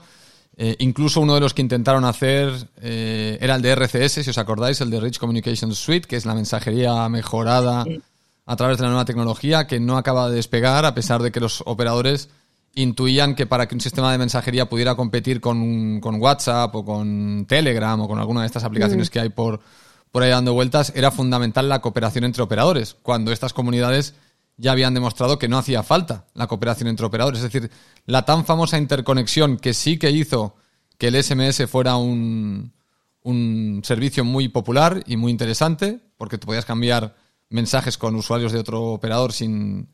Eh, 0.59 0.75
incluso 0.79 1.21
uno 1.21 1.35
de 1.35 1.41
los 1.41 1.53
que 1.53 1.61
intentaron 1.61 2.03
hacer 2.05 2.51
era 2.81 3.55
el 3.55 3.61
de 3.61 3.75
RCS, 3.75 4.23
si 4.23 4.29
os 4.29 4.37
acordáis, 4.37 4.81
el 4.81 4.89
de 4.89 4.99
Rich 4.99 5.19
Communication 5.19 5.75
Suite, 5.75 6.07
que 6.07 6.15
es 6.15 6.25
la 6.25 6.33
mensajería 6.33 7.07
mejorada 7.09 7.85
a 8.47 8.55
través 8.55 8.77
de 8.77 8.83
la 8.83 8.89
nueva 8.89 9.05
tecnología 9.05 9.67
que 9.67 9.79
no 9.79 9.97
acaba 9.97 10.29
de 10.29 10.35
despegar 10.37 10.85
a 10.85 10.95
pesar 10.95 11.21
de 11.21 11.31
que 11.31 11.41
los 11.41 11.61
operadores 11.65 12.29
intuían 12.73 13.35
que 13.35 13.45
para 13.45 13.67
que 13.67 13.75
un 13.75 13.81
sistema 13.81 14.11
de 14.11 14.17
mensajería 14.17 14.69
pudiera 14.69 14.95
competir 14.95 15.41
con, 15.41 15.99
WhatsApp 16.01 16.73
o 16.73 16.85
con 16.85 17.45
Telegram 17.45 17.99
o 17.99 18.07
con 18.07 18.19
alguna 18.19 18.41
de 18.41 18.47
estas 18.47 18.63
aplicaciones 18.63 19.09
mm. 19.09 19.11
que 19.11 19.19
hay 19.19 19.29
por, 19.29 19.59
por 20.11 20.23
ahí 20.23 20.29
dando 20.29 20.53
vueltas, 20.53 20.93
era 20.95 21.11
fundamental 21.11 21.67
la 21.67 21.81
cooperación 21.81 22.23
entre 22.23 22.41
operadores, 22.41 22.95
cuando 23.01 23.31
estas 23.31 23.51
comunidades 23.51 24.13
ya 24.55 24.71
habían 24.71 24.93
demostrado 24.93 25.37
que 25.37 25.49
no 25.49 25.57
hacía 25.57 25.83
falta 25.83 26.25
la 26.33 26.47
cooperación 26.47 26.87
entre 26.87 27.05
operadores. 27.05 27.43
Es 27.43 27.51
decir, 27.51 27.69
la 28.05 28.25
tan 28.25 28.45
famosa 28.45 28.77
interconexión 28.77 29.57
que 29.57 29.73
sí 29.73 29.97
que 29.97 30.11
hizo 30.11 30.55
que 30.97 31.09
el 31.09 31.21
SMS 31.21 31.69
fuera 31.69 31.97
un, 31.97 32.73
un 33.23 33.81
servicio 33.83 34.23
muy 34.23 34.47
popular 34.47 35.03
y 35.05 35.17
muy 35.17 35.31
interesante, 35.31 35.99
porque 36.17 36.37
te 36.37 36.45
podías 36.45 36.65
cambiar 36.65 37.15
mensajes 37.49 37.97
con 37.97 38.15
usuarios 38.15 38.51
de 38.51 38.59
otro 38.59 38.83
operador 38.85 39.33
sin, 39.33 39.89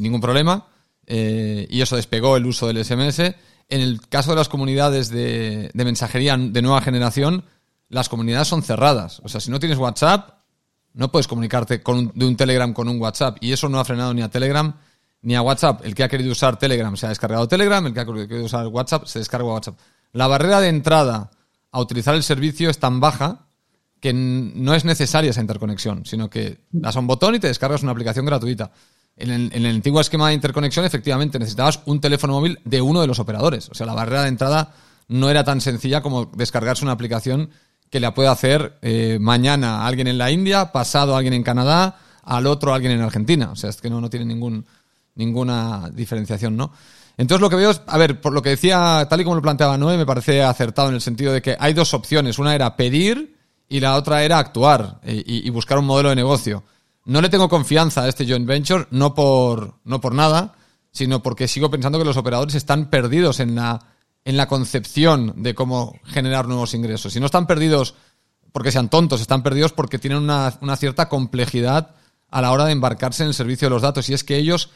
ningún 0.00 0.20
problema. 0.20 0.66
Eh, 1.06 1.66
y 1.70 1.80
eso 1.80 1.96
despegó 1.96 2.36
el 2.36 2.46
uso 2.46 2.66
del 2.66 2.84
SMS. 2.84 3.20
En 3.68 3.80
el 3.80 4.00
caso 4.08 4.30
de 4.30 4.36
las 4.36 4.48
comunidades 4.48 5.10
de, 5.10 5.70
mensajería 5.74 6.36
de 6.36 6.62
nueva 6.62 6.80
generación, 6.80 7.44
las 7.88 8.08
comunidades 8.08 8.48
son 8.48 8.62
cerradas. 8.62 9.20
O 9.24 9.28
sea, 9.28 9.40
si 9.40 9.50
no 9.50 9.60
tienes 9.60 9.78
WhatsApp, 9.78 10.38
no 10.94 11.10
puedes 11.12 11.28
comunicarte 11.28 11.82
con 11.82 12.12
de 12.14 12.26
un 12.26 12.36
Telegram 12.36 12.72
con 12.72 12.88
un 12.88 13.00
WhatsApp. 13.00 13.38
Y 13.40 13.52
eso 13.52 13.68
no 13.68 13.78
ha 13.78 13.84
frenado 13.84 14.12
ni 14.14 14.22
a 14.22 14.28
Telegram 14.28 14.74
ni 15.22 15.34
a 15.34 15.42
WhatsApp. 15.42 15.84
El 15.84 15.94
que 15.94 16.04
ha 16.04 16.08
querido 16.08 16.32
usar 16.32 16.58
Telegram 16.58 16.96
se 16.96 17.06
ha 17.06 17.08
descargado 17.10 17.48
Telegram, 17.48 17.84
el 17.86 17.94
que 17.94 18.00
ha 18.00 18.06
querido 18.06 18.44
usar 18.44 18.66
WhatsApp 18.68 19.06
se 19.06 19.18
descarga 19.18 19.48
WhatsApp. 19.48 19.78
La 20.12 20.26
barrera 20.26 20.60
de 20.60 20.68
entrada 20.68 21.30
a 21.70 21.80
utilizar 21.80 22.14
el 22.14 22.22
servicio 22.22 22.70
es 22.70 22.78
tan 22.78 23.00
baja 23.00 23.47
que 24.00 24.12
no 24.12 24.74
es 24.74 24.84
necesaria 24.84 25.30
esa 25.30 25.40
interconexión, 25.40 26.04
sino 26.06 26.30
que 26.30 26.58
das 26.70 26.96
a 26.96 27.00
un 27.00 27.06
botón 27.06 27.34
y 27.34 27.40
te 27.40 27.48
descargas 27.48 27.82
una 27.82 27.92
aplicación 27.92 28.26
gratuita. 28.26 28.70
En 29.16 29.50
el, 29.52 29.66
antiguo 29.66 30.00
esquema 30.00 30.28
de 30.28 30.34
interconexión, 30.34 30.84
efectivamente, 30.84 31.40
necesitabas 31.40 31.80
un 31.86 32.00
teléfono 32.00 32.34
móvil 32.34 32.60
de 32.64 32.80
uno 32.80 33.00
de 33.00 33.08
los 33.08 33.18
operadores. 33.18 33.68
O 33.68 33.74
sea, 33.74 33.84
la 33.84 33.94
barrera 33.94 34.22
de 34.22 34.28
entrada 34.28 34.74
no 35.08 35.28
era 35.28 35.42
tan 35.42 35.60
sencilla 35.60 36.02
como 36.02 36.26
descargarse 36.26 36.84
una 36.84 36.92
aplicación 36.92 37.50
que 37.90 37.98
la 37.98 38.14
puede 38.14 38.28
hacer 38.28 38.78
eh, 38.82 39.18
mañana 39.20 39.86
alguien 39.86 40.06
en 40.06 40.18
la 40.18 40.30
India, 40.30 40.70
pasado 40.70 41.16
alguien 41.16 41.34
en 41.34 41.42
Canadá, 41.42 41.98
al 42.22 42.46
otro 42.46 42.74
alguien 42.74 42.92
en 42.92 43.00
Argentina. 43.00 43.50
O 43.50 43.56
sea, 43.56 43.70
es 43.70 43.80
que 43.80 43.90
no, 43.90 44.00
no 44.00 44.08
tiene 44.08 44.26
ningún, 44.26 44.64
ninguna 45.16 45.90
diferenciación, 45.92 46.56
¿no? 46.56 46.70
Entonces 47.16 47.40
lo 47.40 47.50
que 47.50 47.56
veo 47.56 47.70
es, 47.70 47.82
a 47.88 47.98
ver, 47.98 48.20
por 48.20 48.32
lo 48.32 48.42
que 48.42 48.50
decía, 48.50 49.04
tal 49.10 49.20
y 49.20 49.24
como 49.24 49.34
lo 49.34 49.42
planteaba 49.42 49.76
Noé, 49.76 49.96
me 49.96 50.06
parece 50.06 50.44
acertado 50.44 50.90
en 50.90 50.94
el 50.94 51.00
sentido 51.00 51.32
de 51.32 51.42
que 51.42 51.56
hay 51.58 51.74
dos 51.74 51.92
opciones. 51.92 52.38
Una 52.38 52.54
era 52.54 52.76
pedir 52.76 53.37
y 53.68 53.80
la 53.80 53.96
otra 53.96 54.22
era 54.22 54.38
actuar 54.38 55.00
y, 55.04 55.48
buscar 55.50 55.78
un 55.78 55.86
modelo 55.86 56.08
de 56.08 56.16
negocio. 56.16 56.64
No 57.04 57.20
le 57.20 57.28
tengo 57.28 57.48
confianza 57.48 58.02
a 58.02 58.08
este 58.08 58.26
joint 58.26 58.46
venture, 58.46 58.86
no 58.90 59.14
por, 59.14 59.74
no 59.84 60.00
por 60.00 60.14
nada, 60.14 60.54
sino 60.90 61.22
porque 61.22 61.48
sigo 61.48 61.70
pensando 61.70 61.98
que 61.98 62.04
los 62.04 62.16
operadores 62.16 62.54
están 62.54 62.90
perdidos 62.90 63.40
en 63.40 63.54
la, 63.54 63.80
en 64.24 64.36
la 64.36 64.48
concepción 64.48 65.34
de 65.36 65.54
cómo 65.54 65.98
generar 66.04 66.46
nuevos 66.46 66.74
ingresos. 66.74 67.12
Si 67.12 67.20
no 67.20 67.26
están 67.26 67.46
perdidos 67.46 67.94
porque 68.52 68.72
sean 68.72 68.88
tontos, 68.88 69.20
están 69.20 69.42
perdidos 69.42 69.72
porque 69.72 69.98
tienen 69.98 70.18
una, 70.18 70.54
una 70.60 70.76
cierta 70.76 71.08
complejidad 71.08 71.94
a 72.30 72.42
la 72.42 72.52
hora 72.52 72.64
de 72.64 72.72
embarcarse 72.72 73.22
en 73.22 73.28
el 73.28 73.34
servicio 73.34 73.66
de 73.66 73.74
los 73.74 73.82
datos. 73.82 74.08
Y 74.08 74.14
es 74.14 74.24
que 74.24 74.36
ellos 74.36 74.70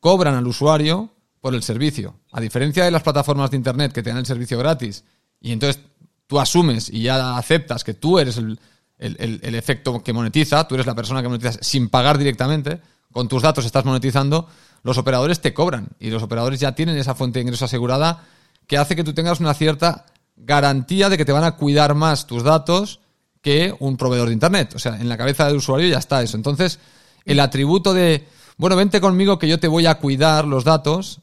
cobran 0.00 0.34
al 0.34 0.46
usuario 0.46 1.10
por 1.40 1.54
el 1.54 1.62
servicio. 1.62 2.18
A 2.32 2.40
diferencia 2.40 2.84
de 2.84 2.90
las 2.90 3.02
plataformas 3.02 3.50
de 3.50 3.56
Internet 3.56 3.92
que 3.92 4.02
te 4.02 4.10
el 4.10 4.26
servicio 4.26 4.58
gratis 4.58 5.04
y 5.40 5.52
entonces 5.52 5.82
tú 6.28 6.38
asumes 6.38 6.88
y 6.90 7.02
ya 7.02 7.36
aceptas 7.36 7.82
que 7.82 7.94
tú 7.94 8.20
eres 8.20 8.36
el, 8.38 8.60
efecto 8.98 10.02
que 10.04 10.12
monetiza, 10.12 10.68
tú 10.68 10.76
eres 10.76 10.86
la 10.86 10.94
persona 10.94 11.22
que 11.22 11.28
monetiza 11.28 11.58
sin 11.60 11.88
pagar 11.88 12.18
directamente, 12.18 12.80
con 13.10 13.26
tus 13.26 13.42
datos 13.42 13.64
estás 13.64 13.84
monetizando, 13.84 14.46
los 14.84 14.98
operadores 14.98 15.40
te 15.40 15.52
cobran 15.52 15.88
y 15.98 16.10
los 16.10 16.22
operadores 16.22 16.60
ya 16.60 16.72
tienen 16.72 16.96
esa 16.96 17.16
fuente 17.16 17.38
de 17.38 17.44
ingreso 17.44 17.64
asegurada 17.64 18.24
que 18.66 18.76
hace 18.76 18.94
que 18.94 19.02
tú 19.02 19.14
tengas 19.14 19.40
una 19.40 19.54
cierta 19.54 20.06
garantía 20.36 21.08
de 21.08 21.16
que 21.16 21.24
te 21.24 21.32
van 21.32 21.44
a 21.44 21.56
cuidar 21.56 21.94
más 21.94 22.26
tus 22.26 22.44
datos 22.44 23.00
que 23.40 23.74
un 23.78 23.96
proveedor 23.96 24.28
de 24.28 24.34
Internet. 24.34 24.74
O 24.74 24.78
sea, 24.78 24.96
en 24.96 25.08
la 25.08 25.16
cabeza 25.16 25.46
del 25.46 25.56
usuario 25.56 25.88
ya 25.88 25.98
está 25.98 26.22
eso. 26.22 26.36
Entonces, 26.36 26.78
el 27.24 27.40
atributo 27.40 27.94
de, 27.94 28.28
bueno, 28.58 28.76
vente 28.76 29.00
conmigo 29.00 29.38
que 29.38 29.48
yo 29.48 29.58
te 29.58 29.68
voy 29.68 29.86
a 29.86 29.96
cuidar 29.96 30.44
los 30.44 30.64
datos, 30.64 31.20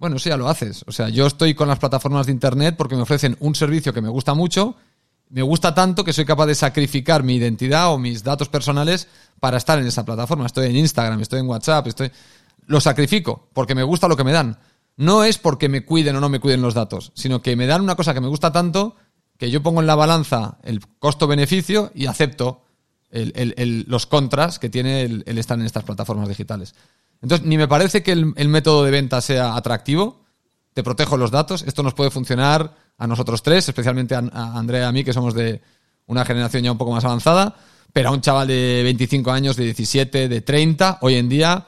bueno, 0.00 0.16
eso 0.16 0.30
ya 0.30 0.38
lo 0.38 0.48
haces. 0.48 0.82
O 0.86 0.92
sea, 0.92 1.10
yo 1.10 1.26
estoy 1.26 1.54
con 1.54 1.68
las 1.68 1.78
plataformas 1.78 2.24
de 2.24 2.32
Internet 2.32 2.74
porque 2.78 2.96
me 2.96 3.02
ofrecen 3.02 3.36
un 3.38 3.54
servicio 3.54 3.92
que 3.92 4.00
me 4.00 4.08
gusta 4.08 4.32
mucho, 4.32 4.74
me 5.28 5.42
gusta 5.42 5.74
tanto 5.74 6.02
que 6.04 6.14
soy 6.14 6.24
capaz 6.24 6.46
de 6.46 6.54
sacrificar 6.54 7.22
mi 7.22 7.36
identidad 7.36 7.92
o 7.92 7.98
mis 7.98 8.24
datos 8.24 8.48
personales 8.48 9.08
para 9.40 9.58
estar 9.58 9.78
en 9.78 9.86
esa 9.86 10.06
plataforma. 10.06 10.46
Estoy 10.46 10.70
en 10.70 10.76
Instagram, 10.76 11.20
estoy 11.20 11.40
en 11.40 11.48
WhatsApp, 11.48 11.86
estoy... 11.86 12.10
Lo 12.66 12.80
sacrifico 12.80 13.50
porque 13.52 13.74
me 13.74 13.82
gusta 13.82 14.08
lo 14.08 14.16
que 14.16 14.24
me 14.24 14.32
dan. 14.32 14.58
No 14.96 15.22
es 15.22 15.36
porque 15.36 15.68
me 15.68 15.84
cuiden 15.84 16.16
o 16.16 16.20
no 16.20 16.30
me 16.30 16.40
cuiden 16.40 16.62
los 16.62 16.72
datos, 16.72 17.12
sino 17.14 17.42
que 17.42 17.54
me 17.54 17.66
dan 17.66 17.82
una 17.82 17.94
cosa 17.94 18.14
que 18.14 18.22
me 18.22 18.28
gusta 18.28 18.50
tanto 18.52 18.96
que 19.36 19.50
yo 19.50 19.62
pongo 19.62 19.80
en 19.82 19.86
la 19.86 19.96
balanza 19.96 20.56
el 20.62 20.80
costo-beneficio 20.98 21.92
y 21.94 22.06
acepto 22.06 22.64
los 23.10 24.06
contras 24.06 24.58
que 24.58 24.70
tiene 24.70 25.02
el 25.02 25.38
estar 25.38 25.58
en 25.58 25.66
estas 25.66 25.84
plataformas 25.84 26.28
digitales. 26.28 26.74
Entonces, 27.22 27.46
ni 27.46 27.58
me 27.58 27.68
parece 27.68 28.02
que 28.02 28.12
el, 28.12 28.48
método 28.48 28.84
de 28.84 28.90
venta 28.90 29.20
sea 29.20 29.56
atractivo. 29.56 30.20
Te 30.72 30.82
protejo 30.82 31.16
los 31.16 31.30
datos. 31.30 31.64
Esto 31.66 31.82
nos 31.82 31.94
puede 31.94 32.10
funcionar 32.10 32.74
a 32.96 33.06
nosotros 33.06 33.42
tres, 33.42 33.68
especialmente 33.68 34.14
a, 34.14 34.20
Andrea 34.58 34.82
y 34.82 34.84
a 34.84 34.92
mí, 34.92 35.04
que 35.04 35.12
somos 35.12 35.34
de 35.34 35.60
una 36.06 36.24
generación 36.24 36.62
ya 36.62 36.72
un 36.72 36.78
poco 36.78 36.92
más 36.92 37.04
avanzada. 37.04 37.56
Pero 37.92 38.08
a 38.08 38.12
un 38.12 38.20
chaval 38.20 38.48
de 38.48 38.82
25 38.84 39.30
años, 39.30 39.56
de 39.56 39.64
17, 39.64 40.28
de 40.28 40.40
30, 40.40 40.98
hoy 41.02 41.16
en 41.16 41.28
día 41.28 41.66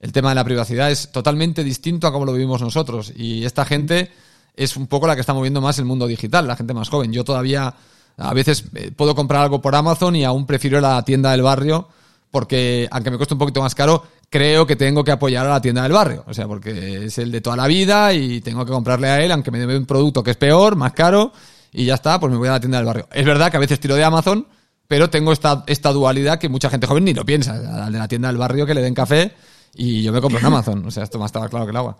el 0.00 0.12
tema 0.12 0.30
de 0.30 0.36
la 0.36 0.44
privacidad 0.44 0.90
es 0.90 1.10
totalmente 1.10 1.64
distinto 1.64 2.06
a 2.06 2.12
como 2.12 2.24
lo 2.24 2.32
vivimos 2.32 2.62
nosotros. 2.62 3.12
Y 3.16 3.44
esta 3.44 3.64
gente 3.64 4.10
es 4.54 4.76
un 4.76 4.86
poco 4.86 5.06
la 5.06 5.14
que 5.14 5.20
está 5.20 5.34
moviendo 5.34 5.60
más 5.60 5.78
el 5.78 5.84
mundo 5.84 6.06
digital, 6.06 6.46
la 6.46 6.56
gente 6.56 6.74
más 6.74 6.88
joven. 6.88 7.12
Yo 7.12 7.24
todavía 7.24 7.74
a 8.16 8.34
veces 8.34 8.64
eh, 8.74 8.92
puedo 8.96 9.14
comprar 9.14 9.42
algo 9.42 9.60
por 9.60 9.74
Amazon 9.74 10.16
y 10.16 10.24
aún 10.24 10.46
prefiero 10.46 10.80
la 10.80 11.02
tienda 11.04 11.32
del 11.32 11.42
barrio 11.42 11.88
porque, 12.30 12.88
aunque 12.90 13.10
me 13.10 13.16
cueste 13.16 13.34
un 13.34 13.38
poquito 13.38 13.62
más 13.62 13.74
caro, 13.74 14.04
creo 14.30 14.66
que 14.66 14.76
tengo 14.76 15.04
que 15.04 15.10
apoyar 15.10 15.46
a 15.46 15.50
la 15.50 15.60
tienda 15.60 15.82
del 15.82 15.92
barrio. 15.92 16.24
O 16.26 16.34
sea, 16.34 16.46
porque 16.46 17.06
es 17.06 17.18
el 17.18 17.32
de 17.32 17.40
toda 17.40 17.56
la 17.56 17.66
vida 17.66 18.12
y 18.12 18.40
tengo 18.40 18.64
que 18.64 18.72
comprarle 18.72 19.08
a 19.08 19.22
él, 19.22 19.32
aunque 19.32 19.50
me 19.50 19.58
dé 19.58 19.76
un 19.76 19.86
producto 19.86 20.22
que 20.22 20.32
es 20.32 20.36
peor, 20.36 20.76
más 20.76 20.92
caro, 20.92 21.32
y 21.72 21.84
ya 21.84 21.94
está, 21.94 22.18
pues 22.20 22.32
me 22.32 22.38
voy 22.38 22.48
a 22.48 22.52
la 22.52 22.60
tienda 22.60 22.78
del 22.78 22.86
barrio. 22.86 23.08
Es 23.12 23.24
verdad 23.24 23.50
que 23.50 23.56
a 23.56 23.60
veces 23.60 23.80
tiro 23.80 23.94
de 23.94 24.04
Amazon, 24.04 24.46
pero 24.86 25.10
tengo 25.10 25.32
esta, 25.32 25.64
esta 25.66 25.92
dualidad 25.92 26.38
que 26.38 26.48
mucha 26.48 26.70
gente 26.70 26.86
joven 26.86 27.04
ni 27.04 27.14
lo 27.14 27.24
piensa. 27.24 27.84
Al 27.84 27.92
de 27.92 27.98
la 27.98 28.08
tienda 28.08 28.28
del 28.28 28.38
barrio 28.38 28.66
que 28.66 28.74
le 28.74 28.82
den 28.82 28.94
café 28.94 29.32
y 29.74 30.02
yo 30.02 30.12
me 30.12 30.20
compro 30.20 30.40
en 30.40 30.46
Amazon. 30.46 30.84
O 30.86 30.90
sea, 30.90 31.04
esto 31.04 31.18
más 31.18 31.28
estaba 31.28 31.48
claro 31.48 31.66
que 31.66 31.70
el 31.70 31.76
agua. 31.76 31.96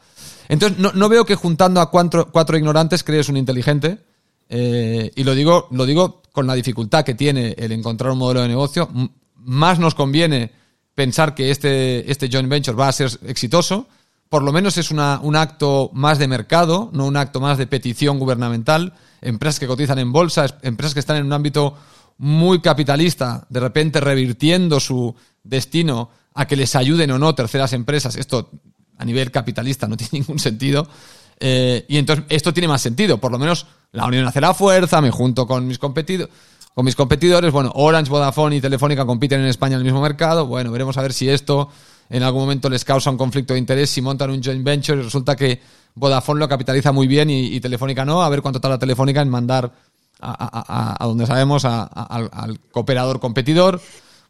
Entonces, 0.49 0.79
no, 0.79 0.93
no 0.93 1.09
veo 1.09 1.25
que 1.25 1.35
juntando 1.35 1.81
a 1.81 1.91
cuatro, 1.91 2.31
cuatro 2.33 2.57
ignorantes 2.57 3.05
crees 3.05 3.29
un 3.29 3.37
inteligente. 3.37 3.99
Eh, 4.49 5.12
y 5.14 5.25
lo 5.25 5.35
digo, 5.35 5.69
lo 5.71 5.85
digo 5.85 6.23
con 6.33 6.47
la 6.47 6.55
dificultad 6.55 7.05
que 7.05 7.14
tiene 7.14 7.55
el 7.59 7.73
encontrar 7.73 8.12
un 8.12 8.19
modelo 8.19 8.41
de 8.41 8.49
negocio. 8.49 8.88
Más 9.37 9.79
nos 9.79 9.95
conviene 9.95 10.53
pensar 10.99 11.33
que 11.33 11.53
este, 11.53 12.11
este 12.11 12.29
joint 12.29 12.49
venture 12.49 12.77
va 12.77 12.89
a 12.89 12.93
ser 12.93 13.09
exitoso. 13.25 13.87
Por 14.29 14.43
lo 14.43 14.51
menos 14.51 14.79
es 14.79 14.91
un 14.91 14.99
acto 14.99 15.91
más 15.95 16.19
de 16.19 16.27
mercado, 16.27 16.91
no 16.93 17.07
un 17.07 17.17
acto 17.17 17.39
más 17.39 17.57
de 17.57 17.69
petición 17.69 18.19
gubernamental. 18.19 18.95
Empresas 19.21 19.61
que 19.61 19.69
cotizan 19.69 20.01
en 20.01 20.11
bolsa, 20.11 20.59
empresas 20.63 20.95
que 20.95 21.01
están 21.01 21.19
en 21.19 21.27
un 21.27 21.33
ámbito 21.33 21.77
muy 22.17 22.61
capitalista, 22.61 23.47
de 23.49 23.61
repente 23.61 24.01
revirtiendo 24.01 24.81
su 24.81 25.15
destino 25.45 26.11
a 26.35 26.49
que 26.49 26.57
les 26.57 26.75
ayuden 26.75 27.13
o 27.13 27.19
no 27.21 27.33
terceras 27.33 27.73
empresas. 27.75 28.17
Esto 28.17 28.51
a 28.97 29.05
nivel 29.05 29.31
capitalista 29.31 29.87
no 29.87 29.97
tiene 29.97 30.19
ningún 30.19 30.41
sentido. 30.41 30.89
Eh, 31.39 31.87
y 31.87 31.99
entonces 31.99 32.25
esto 32.29 32.53
tiene 32.53 32.67
más 32.67 32.83
sentido. 32.83 33.19
Por 33.19 33.31
lo 33.31 33.39
menos 33.39 33.69
la 33.93 34.05
unión 34.07 34.27
hace 34.27 34.41
la 34.41 34.53
fuerza, 34.53 35.01
me 35.01 35.13
junto 35.13 35.47
con 35.47 35.65
mis 35.65 35.79
competidores 35.79 36.35
con 36.79 36.85
mis 36.85 36.95
competidores. 36.95 37.51
Bueno, 37.51 37.73
Orange, 37.75 38.09
Vodafone 38.09 38.55
y 38.55 38.61
Telefónica 38.61 39.05
compiten 39.05 39.41
en 39.41 39.49
España 39.49 39.75
en 39.75 39.81
el 39.81 39.85
mismo 39.85 40.01
mercado. 40.01 40.47
Bueno, 40.47 40.71
veremos 40.71 40.97
a 40.97 41.03
ver 41.03 41.12
si 41.12 41.29
esto 41.29 41.69
en 42.09 42.23
algún 42.23 42.43
momento 42.43 42.71
les 42.71 42.85
causa 42.85 43.11
un 43.11 43.17
conflicto 43.17 43.53
de 43.53 43.59
interés, 43.59 43.91
si 43.91 44.01
montan 44.01 44.31
un 44.31 44.41
joint 44.41 44.62
venture 44.62 45.01
y 45.01 45.03
resulta 45.03 45.35
que 45.35 45.61
Vodafone 45.97 46.38
lo 46.38 46.49
capitaliza 46.49 46.93
muy 46.93 47.09
bien 47.09 47.31
y, 47.31 47.59
Telefónica 47.59 48.05
no, 48.05 48.23
a 48.23 48.29
ver 48.29 48.43
cuánto 48.43 48.61
tarda 48.61 48.79
Telefónica 48.79 49.21
en 49.21 49.29
mandar 49.29 49.73
a, 50.21 50.99
donde 51.01 51.27
sabemos 51.27 51.64
al 51.64 52.61
cooperador 52.71 53.19
competidor. 53.19 53.81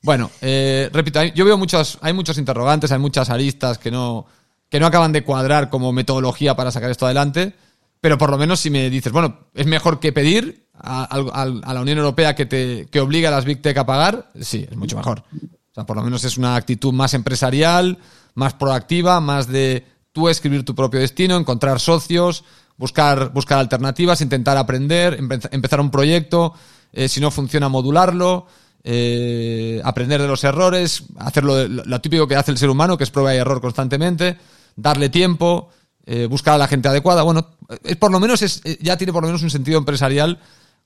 Bueno, 0.01 0.31
eh, 0.41 0.89
repito, 0.91 1.23
yo 1.23 1.45
veo 1.45 1.59
muchos, 1.59 1.99
hay 2.01 2.15
muchos 2.15 2.39
interrogantes, 2.39 2.91
hay 2.91 2.99
muchas 2.99 3.29
aristas 3.29 3.77
que 3.77 3.91
no, 3.91 4.25
que 4.71 4.81
no 4.81 4.87
acaban 4.87 5.13
de 5.13 5.23
cuadrar 5.23 5.69
como 5.69 5.93
metodología 5.93 6.57
para 6.57 6.71
sacar 6.71 6.91
esto 6.91 7.05
adelante, 7.05 7.53
pero 8.01 8.17
por 8.17 8.31
lo 8.31 8.39
menos 8.39 8.59
si 8.59 8.71
me 8.71 8.89
dices, 8.89 9.13
bueno, 9.13 9.41
es 9.53 9.67
mejor 9.67 10.01
que 10.01 10.15
pedir, 10.15 10.68
a, 10.81 11.73
la 11.75 11.81
Unión 11.81 11.99
Europea 11.99 12.35
que, 12.35 12.47
te, 12.47 12.87
que 12.91 13.01
obliga 13.01 13.29
a 13.29 13.33
las 13.33 13.45
Big 13.45 13.61
Tech 13.61 13.77
a 13.79 13.87
pagar, 13.87 14.31
sí, 14.41 14.67
es 14.71 14.77
mucho 14.77 14.97
mejor. 14.97 15.23
O 15.33 15.75
sea, 15.75 15.85
por 15.85 15.97
lo 15.97 16.03
menos 16.03 16.25
es 16.25 16.39
una 16.39 16.57
actitud 16.57 16.93
más 16.93 17.15
empresarial, 17.15 17.99
más 18.35 18.55
proactiva, 18.55 19.21
más 19.21 19.49
de 19.49 19.85
tú 20.13 20.29
escribir 20.29 20.65
tu 20.65 20.75
propio 20.75 21.01
destino, 21.01 21.37
encontrar 21.37 21.81
socios, 21.81 22.45
buscar, 22.77 23.33
buscar 23.33 23.59
alternativas, 23.59 24.21
intentar 24.21 24.57
aprender, 24.57 25.19
empezar 25.51 25.81
un 25.81 25.91
proyecto, 25.91 26.55
eh, 26.93 27.09
si 27.09 27.21
no 27.21 27.31
funciona, 27.31 27.69
modularlo, 27.69 28.47
eh, 28.85 29.81
aprender 29.85 30.23
de 30.23 30.29
los 30.29 30.45
errores, 30.45 31.05
hacerlo 31.19 31.69
lo, 31.69 32.01
típico 32.01 32.27
que 32.27 32.37
hace 32.37 32.53
el 32.53 32.59
ser 32.59 32.71
humano, 32.71 32.97
que 32.97 33.05
es 33.05 33.11
prueba 33.11 33.35
y 33.35 33.39
error 33.39 33.61
constantemente, 33.61 34.39
darle 34.77 35.09
tiempo, 35.09 35.71
eh, 36.07 36.27
buscar 36.27 36.55
a 36.55 36.59
la 36.59 36.69
gente 36.69 36.89
adecuada. 36.89 37.23
Bueno, 37.23 37.49
es, 37.83 37.97
por 37.97 38.11
lo 38.11 38.21
menos 38.21 38.41
es, 38.43 38.63
ya 38.81 38.97
tiene 38.97 39.13
por 39.13 39.23
lo 39.23 39.29
menos 39.29 39.43
un 39.43 39.51
sentido 39.51 39.79
empresarial 39.79 40.39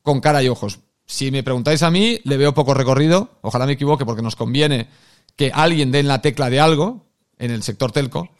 con 0.02 0.20
cara 0.20 0.42
y 0.42 0.48
ojos. 0.48 0.80
Si 1.06 1.30
me 1.30 1.42
preguntáis 1.42 1.82
a 1.82 1.90
mí, 1.90 2.20
le 2.24 2.36
veo 2.36 2.54
poco 2.54 2.74
recorrido. 2.74 3.30
Ojalá 3.42 3.66
me 3.66 3.72
equivoque 3.72 4.04
porque 4.04 4.22
nos 4.22 4.36
conviene 4.36 4.88
que 5.36 5.50
alguien 5.52 5.90
dé 5.90 6.00
en 6.00 6.08
la 6.08 6.22
tecla 6.22 6.50
de 6.50 6.60
algo 6.60 7.06
en 7.38 7.50
el 7.50 7.62
sector 7.62 7.92
telco. 7.92 8.30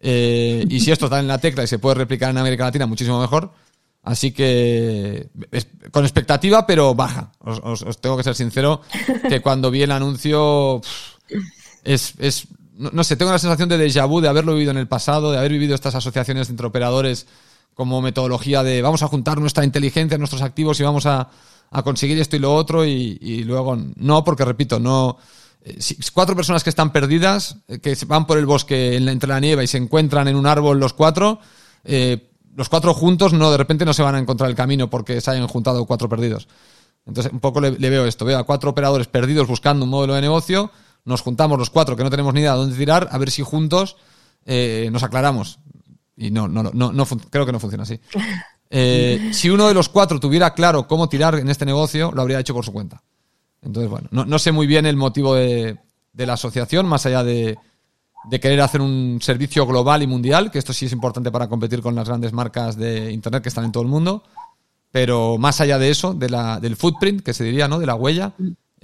Eh, 0.00 0.64
y 0.68 0.80
si 0.80 0.92
esto 0.92 1.06
está 1.06 1.18
en 1.18 1.28
la 1.28 1.38
tecla 1.38 1.64
y 1.64 1.66
se 1.66 1.78
puede 1.78 1.96
replicar 1.96 2.30
en 2.30 2.38
América 2.38 2.64
Latina, 2.64 2.86
muchísimo 2.86 3.20
mejor. 3.20 3.52
Así 4.02 4.32
que 4.32 5.28
con 5.90 6.04
expectativa, 6.04 6.66
pero 6.66 6.94
baja. 6.94 7.32
Os, 7.40 8.00
tengo 8.00 8.16
que 8.16 8.22
ser 8.22 8.34
sincero 8.34 8.82
que 9.28 9.40
cuando 9.40 9.70
vi 9.70 9.82
el 9.82 9.92
anuncio 9.92 10.82
es, 11.82 12.14
es 12.18 12.46
no, 12.76 12.90
no, 12.92 13.02
sé, 13.02 13.16
tengo 13.16 13.32
la 13.32 13.38
sensación 13.38 13.68
de 13.68 13.78
déjà 13.78 14.06
vu 14.06 14.20
de 14.20 14.28
haberlo 14.28 14.52
vivido 14.54 14.72
en 14.72 14.78
el 14.78 14.88
pasado, 14.88 15.32
de 15.32 15.38
haber 15.38 15.52
vivido 15.52 15.74
estas 15.74 15.94
asociaciones 15.94 16.50
entre 16.50 16.66
operadores 16.66 17.26
como 17.74 18.00
metodología 18.00 18.62
de 18.62 18.80
vamos 18.82 19.02
a 19.02 19.08
juntar 19.08 19.40
nuestra 19.40 19.64
inteligencia, 19.64 20.16
nuestros 20.16 20.42
activos 20.42 20.78
y 20.80 20.84
vamos 20.84 21.06
a, 21.06 21.28
conseguir 21.82 22.20
esto 22.20 22.36
y 22.36 22.38
lo 22.38 22.54
otro 22.54 22.84
y, 22.84 23.42
luego 23.44 23.76
no, 23.96 24.24
porque 24.24 24.44
repito, 24.44 24.78
no... 24.78 25.18
Eh, 25.64 25.78
cuatro 26.12 26.36
personas 26.36 26.62
que 26.62 26.70
están 26.70 26.92
perdidas, 26.92 27.56
eh, 27.68 27.80
que 27.80 27.96
van 28.06 28.26
por 28.26 28.38
el 28.38 28.46
bosque 28.46 28.96
entre 28.96 29.28
la 29.28 29.40
nieve 29.40 29.64
y 29.64 29.66
se 29.66 29.78
encuentran 29.78 30.28
en 30.28 30.36
un 30.36 30.46
árbol 30.46 30.78
los 30.78 30.92
cuatro, 30.92 31.40
eh, 31.84 32.30
los 32.54 32.68
cuatro 32.68 32.92
juntos 32.92 33.32
no 33.32 33.50
de 33.50 33.56
repente 33.56 33.86
no 33.86 33.94
se 33.94 34.02
van 34.02 34.14
a 34.14 34.18
encontrar 34.18 34.50
el 34.50 34.56
camino 34.56 34.90
porque 34.90 35.20
se 35.22 35.30
hayan 35.30 35.48
juntado 35.48 35.84
cuatro 35.86 36.08
perdidos. 36.08 36.46
Entonces, 37.06 37.32
un 37.32 37.40
poco 37.40 37.60
le, 37.60 37.70
veo 37.70 38.06
esto. 38.06 38.24
Veo 38.24 38.38
a 38.38 38.44
cuatro 38.44 38.70
operadores 38.70 39.08
perdidos 39.08 39.48
buscando 39.48 39.84
un 39.84 39.90
modelo 39.90 40.14
de 40.14 40.20
negocio. 40.20 40.70
Nos 41.04 41.22
juntamos 41.22 41.58
los 41.58 41.70
cuatro 41.70 41.96
que 41.96 42.04
no 42.04 42.10
tenemos 42.10 42.34
ni 42.34 42.40
idea 42.40 42.52
de 42.52 42.58
dónde 42.58 42.76
tirar, 42.76 43.08
a 43.10 43.18
ver 43.18 43.30
si 43.30 43.42
juntos 43.42 43.96
nos 44.46 45.02
aclaramos. 45.02 45.58
Y 46.16 46.30
no, 46.30 46.48
no, 46.48 46.62
no, 46.62 46.92
no 46.92 47.06
creo 47.30 47.46
que 47.46 47.52
no 47.52 47.60
funciona 47.60 47.84
así. 47.84 48.00
Eh, 48.76 49.30
si 49.32 49.50
uno 49.50 49.68
de 49.68 49.74
los 49.74 49.88
cuatro 49.88 50.18
tuviera 50.18 50.52
claro 50.52 50.88
cómo 50.88 51.08
tirar 51.08 51.36
en 51.36 51.48
este 51.48 51.64
negocio, 51.64 52.10
lo 52.10 52.22
habría 52.22 52.40
hecho 52.40 52.54
por 52.54 52.64
su 52.64 52.72
cuenta. 52.72 53.00
Entonces, 53.62 53.88
bueno, 53.88 54.08
no, 54.10 54.24
no 54.24 54.38
sé 54.40 54.50
muy 54.50 54.66
bien 54.66 54.84
el 54.84 54.96
motivo 54.96 55.34
de, 55.36 55.78
de 56.12 56.26
la 56.26 56.32
asociación, 56.32 56.86
más 56.86 57.06
allá 57.06 57.22
de, 57.22 57.56
de, 58.28 58.40
querer 58.40 58.60
hacer 58.62 58.80
un 58.80 59.20
servicio 59.22 59.64
global 59.64 60.02
y 60.02 60.08
mundial, 60.08 60.50
que 60.50 60.58
esto 60.58 60.72
sí 60.72 60.86
es 60.86 60.92
importante 60.92 61.30
para 61.30 61.48
competir 61.48 61.82
con 61.82 61.94
las 61.94 62.08
grandes 62.08 62.32
marcas 62.32 62.76
de 62.76 63.12
Internet 63.12 63.44
que 63.44 63.50
están 63.50 63.64
en 63.64 63.70
todo 63.70 63.84
el 63.84 63.88
mundo. 63.88 64.24
Pero 64.90 65.38
más 65.38 65.60
allá 65.60 65.78
de 65.78 65.90
eso, 65.90 66.14
de 66.14 66.30
la, 66.30 66.58
del 66.58 66.76
footprint, 66.76 67.22
que 67.22 67.34
se 67.34 67.44
diría, 67.44 67.68
¿no? 67.68 67.78
De 67.78 67.86
la 67.86 67.94
huella, 67.94 68.32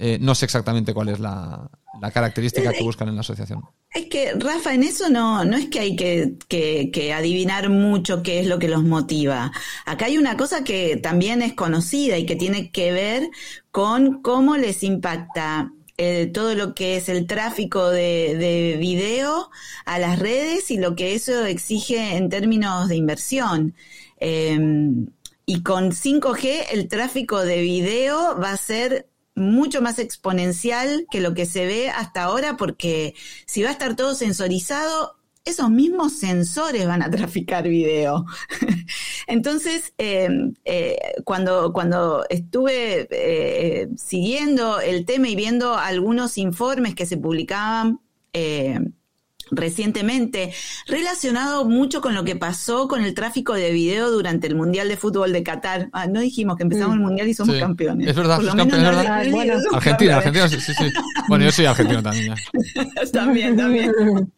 eh, 0.03 0.17
no 0.19 0.33
sé 0.33 0.45
exactamente 0.45 0.95
cuál 0.95 1.09
es 1.09 1.19
la, 1.19 1.69
característica 2.11 2.73
que 2.73 2.81
buscan 2.81 3.07
en 3.09 3.13
la 3.13 3.21
asociación. 3.21 3.61
Es 3.93 4.07
que, 4.07 4.33
Rafa, 4.33 4.73
en 4.73 4.81
eso 4.81 5.09
no, 5.09 5.45
no 5.45 5.55
es 5.55 5.67
que 5.67 5.79
hay 5.79 5.95
que, 5.95 7.13
adivinar 7.13 7.69
mucho 7.69 8.23
qué 8.23 8.39
es 8.39 8.47
lo 8.47 8.57
que 8.57 8.67
los 8.67 8.83
motiva. 8.83 9.51
Acá 9.85 10.07
hay 10.07 10.17
una 10.17 10.35
cosa 10.37 10.63
que 10.63 10.97
también 10.97 11.43
es 11.43 11.53
conocida 11.53 12.17
y 12.17 12.25
que 12.25 12.35
tiene 12.35 12.71
que 12.71 12.91
ver 12.91 13.29
con 13.69 14.23
cómo 14.23 14.57
les 14.57 14.81
impacta 14.81 15.71
eh, 15.97 16.31
todo 16.33 16.55
lo 16.55 16.73
que 16.73 16.97
es 16.97 17.07
el 17.07 17.27
tráfico 17.27 17.91
de, 17.91 18.77
video 18.79 19.51
a 19.85 19.99
las 19.99 20.17
redes 20.17 20.71
y 20.71 20.79
lo 20.79 20.95
que 20.95 21.13
eso 21.13 21.45
exige 21.45 22.17
en 22.17 22.29
términos 22.29 22.89
de 22.89 22.95
inversión. 22.95 23.75
Em, 24.17 25.05
y 25.45 25.61
con 25.61 25.91
5G 25.91 26.65
el 26.71 26.87
tráfico 26.87 27.41
de 27.41 27.61
video 27.61 28.39
va 28.39 28.53
a 28.53 28.57
ser 28.57 29.10
mucho 29.35 29.81
más 29.81 29.99
exponencial 29.99 31.05
que 31.11 31.21
lo 31.21 31.33
que 31.33 31.45
se 31.45 31.65
ve 31.65 31.89
hasta 31.89 32.23
ahora, 32.23 32.57
porque 32.57 33.15
si 33.45 33.63
va 33.63 33.69
a 33.69 33.73
estar 33.73 33.95
todo 33.95 34.15
sensorizado, 34.15 35.15
esos 35.43 35.69
mismos 35.71 36.13
sensores 36.13 36.85
van 36.85 37.01
a 37.01 37.09
traficar 37.11 37.67
video. 37.67 38.25
Entonces, 39.27 39.93
em, 39.97 40.53
eh, 40.65 40.97
cuando, 41.23 41.73
cuando 41.73 42.25
estuve 42.29 43.07
eh, 43.11 43.89
siguiendo 43.97 44.79
el 44.79 45.05
tema 45.05 45.29
y 45.29 45.35
viendo 45.35 45.75
algunos 45.75 46.37
informes 46.37 46.95
que 46.95 47.05
se 47.05 47.17
publicaban, 47.17 47.99
eh, 48.33 48.79
recientemente, 49.51 50.53
relacionado 50.87 51.65
mucho 51.65 52.01
con 52.01 52.15
lo 52.15 52.23
que 52.23 52.35
pasó 52.35 52.87
con 52.87 53.03
el 53.03 53.13
tráfico 53.13 53.53
de 53.53 53.71
video 53.71 54.09
durante 54.09 54.47
el 54.47 54.55
Mundial 54.55 54.87
de 54.87 54.97
Fútbol 54.97 55.33
de 55.33 55.43
Qatar. 55.43 55.89
Ah, 55.93 56.07
no 56.07 56.21
dijimos 56.21 56.57
que 56.57 56.63
empezamos 56.63 56.95
el 56.95 57.01
Mundial 57.01 57.27
y 57.27 57.33
somos 57.33 57.55
campeones. 57.57 58.07
Es 58.07 58.15
verdad, 58.15 58.39
Argentina, 59.71 60.17
Argentina, 60.17 60.47
sí, 60.47 60.59
sí. 60.59 60.73
Bueno, 61.27 61.45
yo 61.45 61.51
soy 61.51 61.65
argentino 61.65 62.01
también. 62.01 62.35
también, 63.13 63.55
también. 63.57 63.91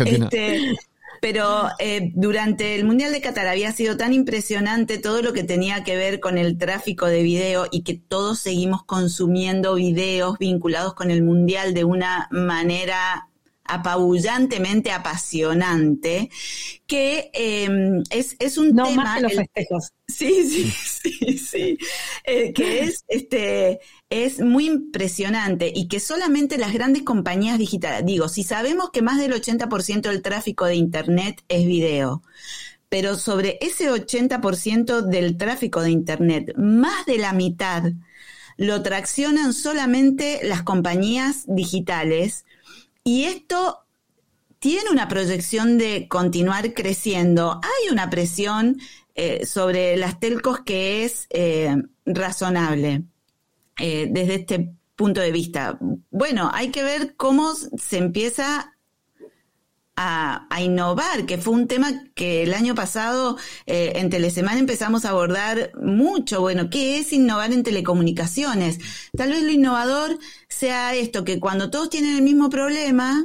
Este, 0.00 0.74
pero 1.20 1.68
eh, 1.78 2.12
durante 2.14 2.76
el 2.76 2.84
Mundial 2.84 3.12
de 3.12 3.20
Qatar 3.20 3.46
había 3.46 3.72
sido 3.72 3.96
tan 3.96 4.12
impresionante 4.12 4.98
todo 4.98 5.22
lo 5.22 5.32
que 5.32 5.44
tenía 5.44 5.84
que 5.84 5.96
ver 5.96 6.20
con 6.20 6.38
el 6.38 6.56
tráfico 6.56 7.06
de 7.06 7.22
video 7.22 7.66
y 7.70 7.82
que 7.82 7.94
todos 7.94 8.40
seguimos 8.40 8.84
consumiendo 8.84 9.74
videos 9.74 10.38
vinculados 10.38 10.94
con 10.94 11.10
el 11.10 11.22
Mundial 11.22 11.74
de 11.74 11.84
una 11.84 12.28
manera 12.30 13.29
apabullantemente 13.70 14.90
apasionante, 14.90 16.30
que 16.86 17.30
em, 17.32 18.02
es, 18.10 18.36
es, 18.38 18.58
un 18.58 18.74
no, 18.74 18.84
tema... 18.84 19.04
Más 19.04 19.16
que 19.16 19.22
los 19.22 19.32
festejos. 19.34 19.92
Sí, 20.08 20.48
sí, 20.48 20.70
sí, 21.02 21.38
sí. 21.38 21.78
Eh, 22.24 22.52
que 22.52 22.80
es, 22.80 23.04
este, 23.08 23.80
es 24.10 24.40
muy 24.40 24.66
impresionante 24.66 25.72
y 25.74 25.88
que 25.88 26.00
solamente 26.00 26.58
las 26.58 26.72
grandes 26.72 27.02
compañías 27.02 27.58
digitales, 27.58 28.04
digo, 28.04 28.28
si 28.28 28.42
sabemos 28.42 28.90
que 28.90 29.02
más 29.02 29.18
del 29.18 29.32
80% 29.32 30.02
del 30.02 30.22
tráfico 30.22 30.66
de 30.66 30.74
Internet 30.74 31.42
es 31.48 31.66
video, 31.66 32.22
pero 32.88 33.16
sobre 33.16 33.58
ese 33.60 33.90
80% 33.90 35.02
del 35.02 35.36
tráfico 35.36 35.80
de 35.80 35.90
Internet, 35.90 36.54
más 36.56 37.06
de 37.06 37.18
la 37.18 37.32
mitad 37.32 37.84
lo 38.56 38.82
traccionan 38.82 39.54
solamente 39.54 40.40
las 40.42 40.62
compañías 40.62 41.44
digitales 41.46 42.44
y 43.10 43.24
esto 43.24 43.88
tiene 44.60 44.88
una 44.88 45.08
proyección 45.08 45.78
de 45.78 46.06
continuar 46.06 46.74
creciendo. 46.74 47.60
Hay 47.60 47.92
una 47.92 48.08
presión 48.08 48.78
eh, 49.16 49.46
sobre 49.46 49.96
las 49.96 50.20
telcos 50.20 50.60
que 50.60 51.04
es 51.04 51.26
eh, 51.30 51.74
razonable 52.06 53.02
eh, 53.80 54.06
desde 54.08 54.34
este 54.36 54.74
punto 54.94 55.20
de 55.20 55.32
vista. 55.32 55.76
Bueno, 56.12 56.52
hay 56.54 56.70
que 56.70 56.84
ver 56.84 57.16
cómo 57.16 57.52
se 57.54 57.98
empieza 57.98 58.76
a, 59.96 60.46
innovar, 60.60 61.26
que 61.26 61.38
fue 61.38 61.54
un 61.54 61.68
tema 61.68 62.04
que 62.14 62.42
el 62.42 62.54
año 62.54 62.74
pasado 62.74 63.36
en 63.66 64.10
Telesemana 64.10 64.58
empezamos 64.58 65.04
a 65.04 65.10
abordar 65.10 65.72
mucho. 65.80 66.40
Bueno, 66.40 66.70
¿qué 66.70 66.98
es 66.98 67.12
innovar 67.12 67.52
en 67.52 67.62
telecomunicaciones? 67.62 68.78
Tal 69.16 69.30
vez 69.30 69.42
lo 69.42 69.50
innovador 69.50 70.18
sea 70.48 70.94
esto, 70.94 71.24
que 71.24 71.40
cuando 71.40 71.70
todos 71.70 71.90
tienen 71.90 72.16
el 72.16 72.22
mismo 72.22 72.48
problema, 72.48 73.24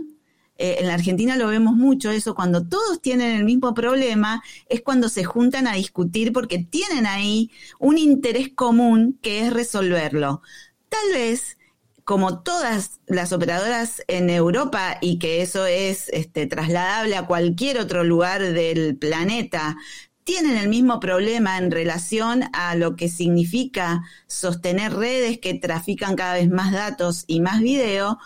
eh, 0.58 0.78
en 0.80 0.88
la 0.88 0.94
Argentina 0.94 1.36
lo 1.36 1.48
vemos 1.48 1.76
mucho 1.76 2.12
eso, 2.12 2.34
cuando 2.34 2.66
todos 2.66 3.02
tienen 3.02 3.36
el 3.36 3.44
mismo 3.44 3.74
problema, 3.74 4.42
es 4.70 4.82
cuando 4.82 5.10
se 5.10 5.26
juntan 5.26 5.68
a 5.68 5.74
discutir 5.74 6.32
porque 6.32 6.60
tienen 6.60 7.06
ahí 7.06 7.52
un 7.80 7.98
interés 7.98 8.50
común 8.56 9.20
que 9.22 9.46
es 9.46 9.54
resolverlo. 9.54 10.42
Tal 10.90 11.12
vez, 11.14 11.58
como 12.06 12.44
todas 12.44 13.02
las 13.08 13.34
operadoras 13.34 14.04
en 14.08 14.30
Europa 14.30 14.98
y 15.02 15.20
que 15.20 15.42
eso 15.42 15.66
es 15.66 16.08
este, 16.10 16.46
trasladable 16.46 17.18
a 17.18 17.26
cualquier 17.26 17.80
otro 17.80 18.04
lugar 18.04 18.42
del 18.42 18.96
planeta, 18.96 19.76
tienen 20.24 20.58
el 20.58 20.70
mismo 20.70 21.00
problema 21.00 21.58
en 21.58 21.72
relación 21.72 22.44
a 22.54 22.76
lo 22.76 22.96
que 22.96 23.10
significa 23.10 24.04
sostener 24.28 24.94
redes 24.94 25.40
que 25.40 25.56
trafican 25.56 26.16
cada 26.16 26.36
vez 26.36 26.50
más 26.50 26.72
datos 26.72 27.26
y 27.28 27.42
más 27.42 27.60
video, 27.60 28.20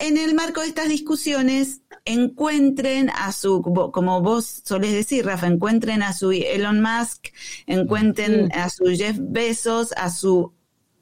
en 0.00 0.16
el 0.16 0.34
marco 0.34 0.62
de 0.62 0.68
estas 0.68 0.88
discusiones 0.88 1.82
encuentren 2.06 3.10
a 3.10 3.32
su, 3.32 3.60
como 3.92 4.22
vos 4.22 4.62
solés 4.64 4.92
decir, 4.92 5.26
Rafa, 5.26 5.46
encuentren 5.46 6.02
a 6.02 6.14
su 6.14 6.32
Elon 6.32 6.80
Musk, 6.80 7.28
encuentren 7.66 8.50
a 8.52 8.70
su 8.70 8.86
Jeff 8.86 9.18
Bezos, 9.20 9.92
a 9.98 10.08
su 10.08 10.54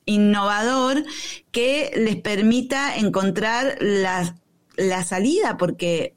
innovador 0.09 1.05
que 1.53 1.93
les 1.97 2.17
permita 2.17 2.97
encontrar 2.97 3.77
la, 3.81 4.37
la 4.77 5.05
salida, 5.05 5.57
porque 5.57 6.15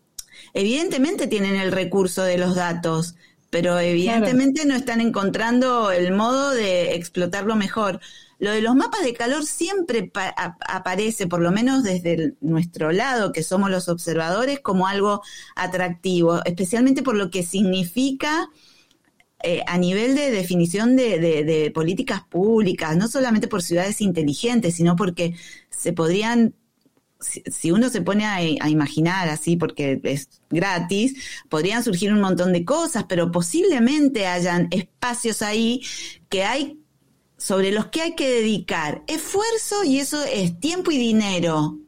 evidentemente 0.54 1.28
tienen 1.28 1.56
el 1.56 1.72
recurso 1.72 2.24
de 2.24 2.38
los 2.38 2.56
datos, 2.56 3.16
pero 3.50 3.80
evidentemente 3.80 4.66
no 4.66 4.76
están 4.76 5.02
encontrando 5.02 5.92
el 5.92 6.14
modo 6.14 6.52
de 6.52 6.96
explotarlo 6.96 7.56
mejor. 7.56 8.00
Lo 8.40 8.52
de 8.52 8.62
los 8.62 8.76
mapas 8.76 9.04
de 9.04 9.14
calor 9.14 9.46
siempre 9.46 10.12
aparece, 10.68 11.28
por 11.28 11.42
lo 11.42 11.52
menos 11.52 11.84
desde 11.84 12.34
nuestro 12.42 12.92
lado, 12.92 13.32
que 13.32 13.44
somos 13.44 13.70
los 13.70 13.88
observadores, 13.88 14.62
como 14.62 14.88
algo 14.88 15.22
atractivo, 15.56 16.42
especialmente 16.46 17.04
por 17.04 17.16
lo 17.16 17.30
que 17.30 17.44
significa 17.44 18.50
eh, 19.44 19.64
a 19.68 19.78
nivel 19.78 20.16
de 20.16 20.32
definición 20.32 20.96
de, 20.96 21.72
políticas 21.74 22.22
públicas, 22.24 22.96
no 22.98 23.08
solamente 23.08 23.48
por 23.48 23.62
ciudades 23.62 24.02
inteligentes, 24.02 24.76
sino 24.76 24.96
porque 24.96 25.36
se 25.70 25.94
podrían 25.94 26.54
si, 27.20 27.72
uno 27.72 27.90
se 27.90 28.02
pone 28.02 28.26
a, 28.26 28.38
a, 28.38 28.70
imaginar 28.70 29.30
así, 29.30 29.56
porque 29.56 30.00
es 30.04 30.30
gratis, 30.50 31.16
podrían 31.50 31.84
surgir 31.84 32.12
un 32.12 32.20
montón 32.20 32.52
de 32.52 32.66
cosas, 32.66 33.06
pero 33.08 33.32
posiblemente 33.32 34.26
hayan 34.26 34.68
espacios 34.72 35.44
ahí 35.44 35.84
que 36.30 36.44
hay 36.44 36.82
sobre 37.38 37.72
los 37.72 37.88
que 37.88 38.02
hay 38.02 38.16
que 38.16 38.30
dedicar 38.30 39.04
esfuerzo 39.08 39.84
y 39.84 40.00
eso 40.00 40.24
es 40.24 40.60
tiempo 40.60 40.92
y 40.92 40.98
dinero. 40.98 41.80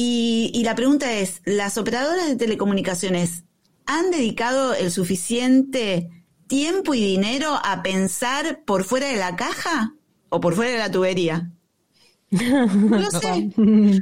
Y, 0.00 0.62
la 0.64 0.76
pregunta 0.76 1.12
es, 1.12 1.42
¿las 1.44 1.76
operadoras 1.76 2.28
de 2.28 2.36
telecomunicaciones 2.36 3.42
han 3.88 4.10
dedicado 4.10 4.74
el 4.74 4.92
suficiente 4.92 6.10
tiempo 6.46 6.94
y 6.94 7.00
dinero 7.00 7.58
a 7.64 7.82
pensar 7.82 8.62
por 8.64 8.84
fuera 8.84 9.08
de 9.08 9.16
la 9.16 9.34
caja 9.34 9.94
o 10.28 10.40
por 10.40 10.54
fuera 10.54 10.70
de 10.70 10.78
la 10.78 10.90
tubería? 10.90 11.50
No 12.30 12.98
lo 12.98 13.10
sé. 13.10 13.50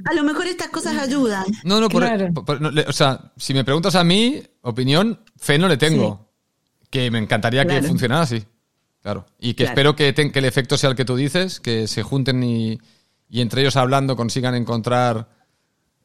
A 0.05 0.15
lo 0.15 0.25
mejor 0.25 0.49
estas 0.49 0.69
cosas 0.69 0.99
ayudan. 0.99 1.45
No, 1.63 1.81
no, 1.81 1.87
o 1.87 2.93
sea, 2.93 3.33
si 3.37 3.55
me 3.55 3.63
preguntas 3.65 3.95
a 3.95 4.03
mí, 4.03 4.43
opinión, 4.63 5.21
fe 5.37 5.59
no 5.59 5.69
le 5.69 5.77
tengo. 5.77 6.29
Que 6.91 7.09
me 7.11 7.19
encantaría 7.19 7.65
que 7.65 7.83
funcionara 7.83 8.23
así. 8.23 8.45
Claro. 9.01 9.27
Y 9.39 9.55
que 9.55 9.63
espero 9.63 9.95
que, 9.95 10.09
el 10.09 10.45
efecto 10.45 10.77
sea 10.77 10.91
el 10.91 10.97
que 10.97 11.05
tú 11.05 11.15
dices, 11.15 11.61
que 11.61 11.87
se 11.87 12.03
junten 12.03 12.43
y, 12.43 12.81
entre 13.31 13.61
ellos 13.61 13.77
hablando 13.77 14.17
consigan 14.17 14.57
encontrar 14.57 15.29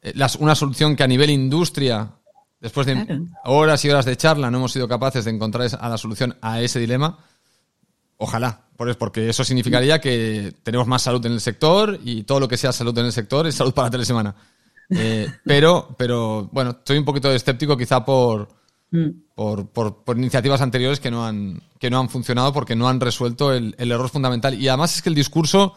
eh, 0.00 0.14
una 0.38 0.54
solución 0.54 0.94
que 0.94 1.02
a 1.02 1.08
nivel 1.08 1.30
industria, 1.30 2.12
después 2.62 2.86
de 2.86 3.26
horas 3.44 3.84
y 3.84 3.90
horas 3.90 4.06
de 4.06 4.16
charla, 4.16 4.50
no 4.50 4.56
hemos 4.56 4.72
sido 4.72 4.88
capaces 4.88 5.26
de 5.26 5.32
encontrar 5.32 5.68
a 5.78 5.88
la 5.88 5.98
solución 5.98 6.36
a 6.40 6.62
ese 6.62 6.78
dilema. 6.78 7.18
Ojalá, 8.16 8.62
porque 8.98 9.28
eso 9.28 9.44
significaría 9.44 10.00
que 10.00 10.54
tenemos 10.62 10.86
más 10.86 11.02
salud 11.02 11.24
en 11.26 11.32
el 11.32 11.40
sector 11.40 11.98
y 12.02 12.22
todo 12.22 12.40
lo 12.40 12.48
que 12.48 12.56
sea 12.56 12.72
salud 12.72 12.96
en 12.98 13.06
el 13.06 13.12
sector 13.12 13.46
es 13.46 13.54
salud 13.54 13.74
para 13.74 13.88
la 13.88 13.90
telesemana. 13.90 14.34
Eh, 14.88 15.26
pero, 15.44 15.94
pero, 15.98 16.48
bueno, 16.52 16.70
estoy 16.70 16.96
un 16.96 17.04
poquito 17.04 17.30
escéptico 17.30 17.76
quizá 17.76 18.04
por, 18.04 18.48
Mm. 18.92 19.08
por, 19.34 19.72
por, 19.72 20.18
iniciativas 20.18 20.60
anteriores 20.60 21.00
que 21.00 21.10
no, 21.10 21.26
han, 21.26 21.62
que 21.78 21.88
no 21.88 21.98
han 21.98 22.10
funcionado 22.10 22.52
porque 22.52 22.76
no 22.76 22.90
han 22.90 23.00
resuelto 23.00 23.54
el, 23.54 23.74
error 23.78 24.10
fundamental. 24.10 24.54
Y 24.54 24.68
además 24.68 24.94
es 24.94 25.02
que 25.02 25.08
el 25.08 25.14
discurso, 25.14 25.74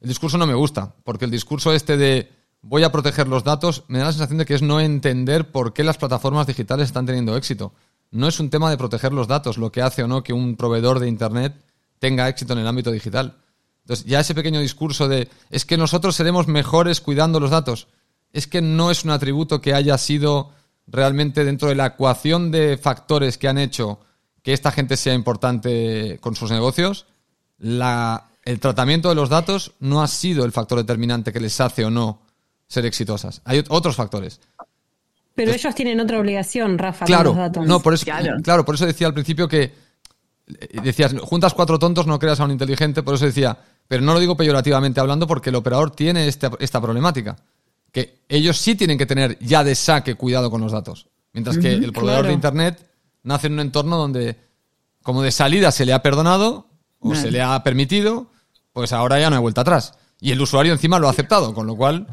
el 0.00 0.08
discurso 0.08 0.38
no 0.38 0.46
me 0.46 0.54
gusta, 0.54 0.94
porque 1.02 1.24
el 1.24 1.30
discurso 1.32 1.72
este 1.72 1.96
de 1.96 2.30
voy 2.68 2.82
a 2.82 2.90
proteger 2.90 3.28
los 3.28 3.44
datos 3.44 3.84
me 3.86 3.98
da 3.98 4.06
la 4.06 4.12
sensación 4.12 4.38
de 4.38 4.44
que 4.44 4.54
es 4.54 4.62
no 4.62 4.80
entender 4.80 5.50
por 5.52 5.72
qué 5.72 5.84
las 5.84 5.98
plataformas 5.98 6.46
digitales 6.46 6.86
están 6.86 7.06
teniendo 7.06 7.36
éxito. 7.36 7.72
No 8.10 8.26
es 8.26 8.40
un 8.40 8.50
tema 8.50 8.70
de 8.70 8.76
proteger 8.76 9.12
los 9.12 9.28
datos 9.28 9.56
lo 9.56 9.70
que 9.70 9.82
hace 9.82 10.02
o 10.02 10.08
no 10.08 10.22
que 10.22 10.32
un 10.32 10.56
proveedor 10.56 10.98
de 10.98 11.08
Internet 11.08 11.54
tenga 12.00 12.28
éxito 12.28 12.52
en 12.52 12.60
el 12.60 12.66
ámbito 12.66 12.90
digital. 12.90 13.36
Entonces, 13.84 14.04
ya 14.06 14.20
ese 14.20 14.34
pequeño 14.34 14.60
discurso 14.60 15.06
de 15.06 15.28
es 15.48 15.64
que 15.64 15.76
nosotros 15.76 16.16
seremos 16.16 16.48
mejores 16.48 17.00
cuidando 17.00 17.38
los 17.38 17.50
datos, 17.50 17.86
es 18.32 18.48
que 18.48 18.60
no 18.60 18.90
es 18.90 19.04
un 19.04 19.10
atributo 19.10 19.60
que 19.60 19.72
haya 19.72 19.96
sido 19.96 20.50
realmente 20.88 21.44
dentro 21.44 21.68
de 21.68 21.76
la 21.76 21.86
ecuación 21.86 22.50
de 22.50 22.78
factores 22.78 23.38
que 23.38 23.48
han 23.48 23.58
hecho 23.58 24.00
que 24.42 24.52
esta 24.52 24.72
gente 24.72 24.96
sea 24.96 25.14
importante 25.14 26.18
con 26.20 26.34
sus 26.34 26.50
negocios, 26.50 27.06
el 27.58 28.60
tratamiento 28.60 29.08
de 29.08 29.14
los 29.14 29.28
datos 29.28 29.72
no 29.78 30.02
ha 30.02 30.08
sido 30.08 30.44
el 30.44 30.52
factor 30.52 30.78
determinante 30.78 31.32
que 31.32 31.40
les 31.40 31.60
hace 31.60 31.84
o 31.84 31.90
no 31.90 32.25
ser 32.68 32.86
exitosas. 32.86 33.40
Hay 33.44 33.64
otros 33.68 33.96
factores. 33.96 34.40
Pero 35.34 35.52
ellos 35.52 35.74
tienen 35.74 36.00
otra 36.00 36.18
obligación, 36.18 36.78
Rafa, 36.78 37.04
claro, 37.04 37.30
con 37.30 37.38
los 37.38 37.46
datos. 37.48 37.66
No, 37.66 37.80
por 37.80 37.94
eso, 37.94 38.06
claro. 38.42 38.64
por 38.64 38.74
eso 38.74 38.86
decía 38.86 39.06
al 39.06 39.14
principio 39.14 39.46
que 39.46 39.64
eh, 40.48 40.80
decías, 40.82 41.14
juntas 41.20 41.52
cuatro 41.52 41.78
tontos, 41.78 42.06
no 42.06 42.18
creas 42.18 42.40
a 42.40 42.44
un 42.44 42.52
inteligente, 42.52 43.02
por 43.02 43.14
eso 43.14 43.26
decía, 43.26 43.56
pero 43.86 44.02
no 44.02 44.14
lo 44.14 44.20
digo 44.20 44.36
peyorativamente 44.36 44.98
hablando 44.98 45.26
porque 45.26 45.50
el 45.50 45.56
operador 45.56 45.90
tiene 45.90 46.26
esta, 46.26 46.50
esta 46.58 46.80
problemática 46.80 47.36
que 47.96 48.20
ellos 48.28 48.58
sí 48.58 48.74
tienen 48.74 48.98
que 48.98 49.06
tener 49.06 49.38
ya 49.40 49.64
de 49.64 49.74
saque 49.74 50.16
cuidado 50.16 50.50
con 50.50 50.60
los 50.60 50.72
datos. 50.72 51.06
Mientras 51.32 51.56
que 51.56 51.72
el 51.72 51.92
proveedor 51.92 52.26
de 52.26 52.34
Internet 52.34 52.90
nace 53.22 53.46
en 53.46 53.54
un 53.54 53.60
entorno 53.60 53.96
donde, 53.96 54.36
como 55.02 55.22
de 55.22 55.30
salida 55.30 55.70
se 55.72 55.86
le 55.86 55.94
ha 55.94 56.02
perdonado 56.02 56.66
o 56.98 57.14
se 57.14 57.30
le 57.30 57.40
ha 57.40 57.62
permitido, 57.62 58.30
pues 58.74 58.92
ahora 58.92 59.18
ya 59.18 59.30
no 59.30 59.36
hay 59.36 59.42
vuelta 59.42 59.62
atrás. 59.62 59.94
Y 60.20 60.32
el 60.32 60.40
usuario 60.42 60.74
encima 60.74 60.98
lo 60.98 61.08
ha 61.08 61.10
aceptado, 61.10 61.54
con 61.54 61.66
lo 61.66 61.74
cual 61.74 62.06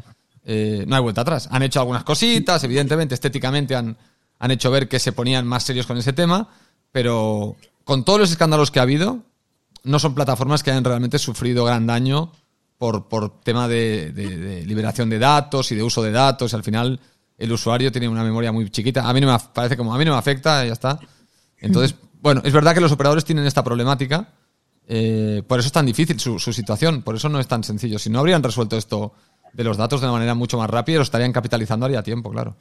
eh, 0.44 0.84
no 0.86 0.96
hay 0.96 1.02
vuelta 1.02 1.22
atrás. 1.22 1.48
Han 1.50 1.62
hecho 1.62 1.80
algunas 1.80 2.04
cositas, 2.04 2.62
evidentemente, 2.64 3.14
estéticamente 3.14 3.74
han, 3.74 3.96
han 4.38 4.50
hecho 4.50 4.70
ver 4.70 4.88
que 4.88 4.98
se 4.98 5.12
ponían 5.12 5.46
más 5.46 5.62
serios 5.62 5.86
con 5.86 5.96
ese 5.96 6.12
tema, 6.12 6.48
pero 6.92 7.56
con 7.84 8.04
todos 8.04 8.20
los 8.20 8.30
escándalos 8.30 8.70
que 8.70 8.78
ha 8.78 8.82
habido, 8.82 9.22
no 9.84 9.98
son 9.98 10.14
plataformas 10.14 10.62
que 10.62 10.70
hayan 10.70 10.84
realmente 10.84 11.18
sufrido 11.18 11.64
gran 11.64 11.86
daño 11.86 12.32
por, 12.78 13.08
por 13.08 13.40
tema 13.40 13.68
de, 13.68 14.64
liberación 14.66 15.08
de 15.10 15.18
datos 15.18 15.70
y 15.72 15.76
de 15.76 15.82
uso 15.82 16.02
de 16.02 16.10
datos. 16.10 16.54
al 16.54 16.64
final 16.64 17.00
el 17.36 17.52
usuario 17.52 17.90
tiene 17.90 18.08
una 18.08 18.24
memoria 18.24 18.52
muy 18.52 18.68
chiquita. 18.70 19.08
A 19.08 19.12
mí 19.12 19.20
no 19.20 19.32
me 19.32 19.38
parece 19.52 19.76
como 19.76 19.94
a 19.94 19.98
mí 19.98 20.04
no 20.04 20.12
me 20.12 20.18
afecta, 20.18 20.64
ya 20.64 20.72
está. 20.72 20.98
Entonces, 21.58 21.96
bueno, 22.20 22.40
es 22.44 22.52
verdad 22.52 22.74
que 22.74 22.80
los 22.80 22.92
operadores 22.92 23.24
tienen 23.24 23.46
esta 23.46 23.62
problemática. 23.62 24.28
Eh, 24.86 25.42
por 25.46 25.58
eso 25.58 25.66
es 25.66 25.72
tan 25.72 25.86
difícil 25.86 26.20
su, 26.20 26.38
situación, 26.38 27.02
por 27.02 27.16
eso 27.16 27.28
no 27.28 27.40
es 27.40 27.48
tan 27.48 27.64
sencillo. 27.64 27.98
Si 27.98 28.10
no 28.10 28.18
habrían 28.20 28.42
resuelto 28.42 28.76
esto 28.76 29.14
de 29.54 29.64
los 29.64 29.76
datos 29.76 30.00
de 30.00 30.06
una 30.06 30.14
manera 30.14 30.34
mucho 30.34 30.58
más 30.58 30.68
rápida, 30.68 30.96
lo 30.96 31.02
estarían 31.02 31.32
capitalizando 31.32 31.86
haría 31.86 32.02
tiempo, 32.02 32.30
claro. 32.30 32.56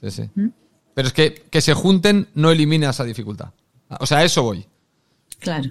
Sí, 0.00 0.10
sí. 0.10 0.30
¿Mm? 0.34 0.48
Pero 0.94 1.08
es 1.08 1.14
que 1.14 1.34
que 1.50 1.60
se 1.60 1.74
junten 1.74 2.28
no 2.34 2.50
elimina 2.50 2.90
esa 2.90 3.04
dificultad. 3.04 3.50
O 4.00 4.06
sea, 4.06 4.18
a 4.18 4.24
eso 4.24 4.42
voy. 4.42 4.66
Claro. 5.38 5.70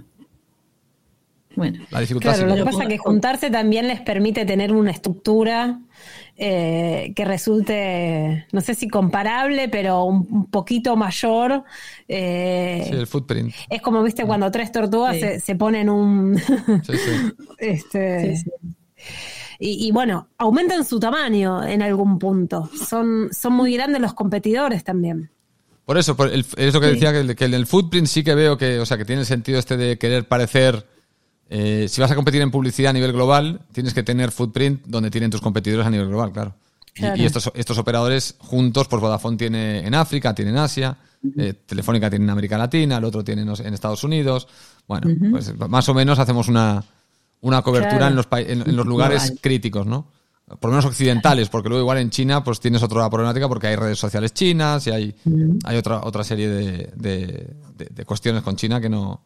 bueno, 1.55 1.83
la 1.89 1.99
dificultad 2.01 2.35
claro, 2.35 2.47
lo 2.47 2.55
que 2.55 2.63
pasa 2.63 2.83
es 2.83 2.89
que 2.89 2.97
juntarse 2.97 3.49
también 3.49 3.87
les 3.87 4.01
permite 4.01 4.45
tener 4.45 4.71
una 4.71 4.91
estructura 4.91 5.79
eh, 6.37 7.13
que 7.15 7.23
resulte, 7.25 8.45
no 8.51 8.61
sé 8.61 8.75
si 8.75 8.87
comparable, 8.87 9.69
pero 9.69 10.03
un, 10.03 10.47
poquito 10.47 10.95
mayor. 10.95 11.63
Eh, 12.07 12.85
sí, 12.87 12.95
el 12.95 13.07
footprint. 13.07 13.53
Es 13.69 13.81
como, 13.81 14.03
viste, 14.03 14.25
cuando 14.25 14.51
tres 14.51 14.71
tortugas 14.71 15.17
se, 15.17 15.55
ponen 15.55 15.89
un... 15.89 16.37
sí, 16.37 16.93
este, 17.57 18.43
y, 19.59 19.87
y, 19.87 19.91
bueno, 19.91 20.29
aumentan 20.37 20.85
su 20.85 20.99
tamaño 20.99 21.63
en 21.63 21.81
algún 21.81 22.19
punto. 22.19 22.69
Son, 22.87 23.29
son 23.31 23.53
muy 23.53 23.73
grandes 23.73 24.01
los 24.01 24.13
competidores 24.13 24.83
también. 24.83 25.29
Por 25.85 25.97
eso, 25.97 26.15
por 26.15 26.31
eso 26.31 26.81
que 26.81 26.87
decía, 26.87 27.13
que, 27.13 27.35
que 27.35 27.45
en 27.45 27.53
el 27.53 27.67
footprint 27.67 28.07
sí 28.07 28.23
que 28.23 28.33
veo 28.33 28.57
que, 28.57 28.79
o 28.79 28.85
sea, 28.85 28.97
que 28.97 29.05
tiene 29.05 29.21
el 29.21 29.27
sentido 29.27 29.59
este 29.59 29.77
de 29.77 29.97
querer 29.97 30.27
parecer 30.27 30.85
eh, 31.49 31.85
si 31.89 32.01
vas 32.01 32.11
a 32.11 32.15
competir 32.15 32.41
en 32.41 32.49
publicidad 32.49 32.89
a 32.89 32.93
nivel 32.93 33.13
global, 33.13 33.61
tienes 33.71 33.93
que 33.93 34.03
tener 34.03 34.31
footprint 34.31 34.83
donde 34.85 35.11
tienen 35.11 35.29
tus 35.29 35.41
competidores 35.41 35.85
a 35.85 35.89
nivel 35.89 36.07
global, 36.07 36.31
claro. 36.31 36.55
Y, 36.95 37.25
estos, 37.25 37.51
estos 37.55 37.77
operadores 37.77 38.35
juntos, 38.39 38.87
pues 38.87 39.01
Vodafone 39.01 39.35
tiene 39.35 39.85
en 39.85 39.93
África, 39.95 40.33
tiene 40.33 40.51
en 40.51 40.57
Asia, 40.57 40.97
eh, 41.37 41.53
Telefónica 41.65 42.09
tiene 42.09 42.23
en 42.23 42.29
América 42.29 42.57
Latina, 42.57 42.97
el 42.97 43.03
otro 43.03 43.21
tiene 43.21 43.41
en, 43.41 43.73
Estados 43.73 44.05
Unidos. 44.05 44.47
Bueno, 44.87 45.09
pues 45.29 45.53
más 45.57 45.89
o 45.89 45.93
menos 45.93 46.19
hacemos 46.19 46.47
una, 46.47 46.85
una 47.41 47.61
cobertura 47.61 48.07
en, 48.07 48.15
los, 48.15 48.27
en, 48.31 48.75
los 48.75 48.85
lugares 48.85 49.33
críticos, 49.41 49.85
¿no? 49.85 50.11
Por 50.47 50.69
lo 50.69 50.77
menos 50.77 50.85
occidentales, 50.85 51.49
porque 51.49 51.69
luego 51.69 51.81
igual 51.81 51.97
en 51.97 52.11
China 52.11 52.43
pues 52.43 52.59
tienes 52.59 52.83
otra 52.83 53.09
problemática 53.09 53.47
porque 53.47 53.67
hay 53.67 53.75
redes 53.75 53.97
sociales 53.97 54.33
chinas 54.33 54.85
y 54.85 54.91
hay, 54.91 55.15
hay 55.63 55.77
otra, 55.77 56.01
otra 56.03 56.23
serie 56.23 56.47
de, 56.47 56.91
de 56.95 58.05
cuestiones 58.05 58.43
con 58.43 58.55
China 58.55 58.79
que 58.79 58.89
no, 58.89 59.21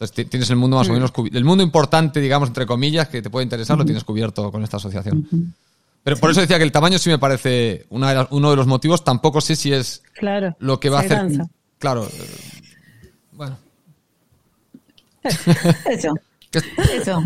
entonces 0.00 0.30
tienes 0.30 0.48
el 0.48 0.56
mundo 0.56 0.78
más 0.78 0.88
o 0.88 0.92
mm. 0.92 0.94
menos 0.94 1.12
El 1.30 1.44
mundo 1.44 1.62
importante, 1.62 2.20
digamos, 2.20 2.48
entre 2.48 2.64
comillas, 2.64 3.08
que 3.08 3.20
te 3.20 3.28
puede 3.28 3.44
interesar, 3.44 3.76
lo 3.76 3.84
tienes 3.84 4.02
cubierto 4.02 4.50
con 4.50 4.64
esta 4.64 4.78
asociación. 4.78 5.54
Pero 6.02 6.16
por 6.16 6.30
eso 6.30 6.40
decía 6.40 6.56
que 6.56 6.64
el 6.64 6.72
tamaño 6.72 6.98
sí 6.98 7.10
me 7.10 7.18
parece 7.18 7.84
una 7.90 8.14
de 8.14 8.26
uno 8.30 8.48
de 8.48 8.56
los 8.56 8.66
motivos. 8.66 9.04
Tampoco 9.04 9.42
sé 9.42 9.56
si 9.56 9.74
es 9.74 10.02
claro, 10.14 10.56
lo 10.58 10.80
que 10.80 10.88
va 10.88 11.00
a 11.00 11.02
hacer. 11.02 11.46
Claro. 11.78 12.06
Eh, 12.06 12.62
bueno. 13.32 13.58
Eso. 15.90 16.14
Eso. 16.94 17.22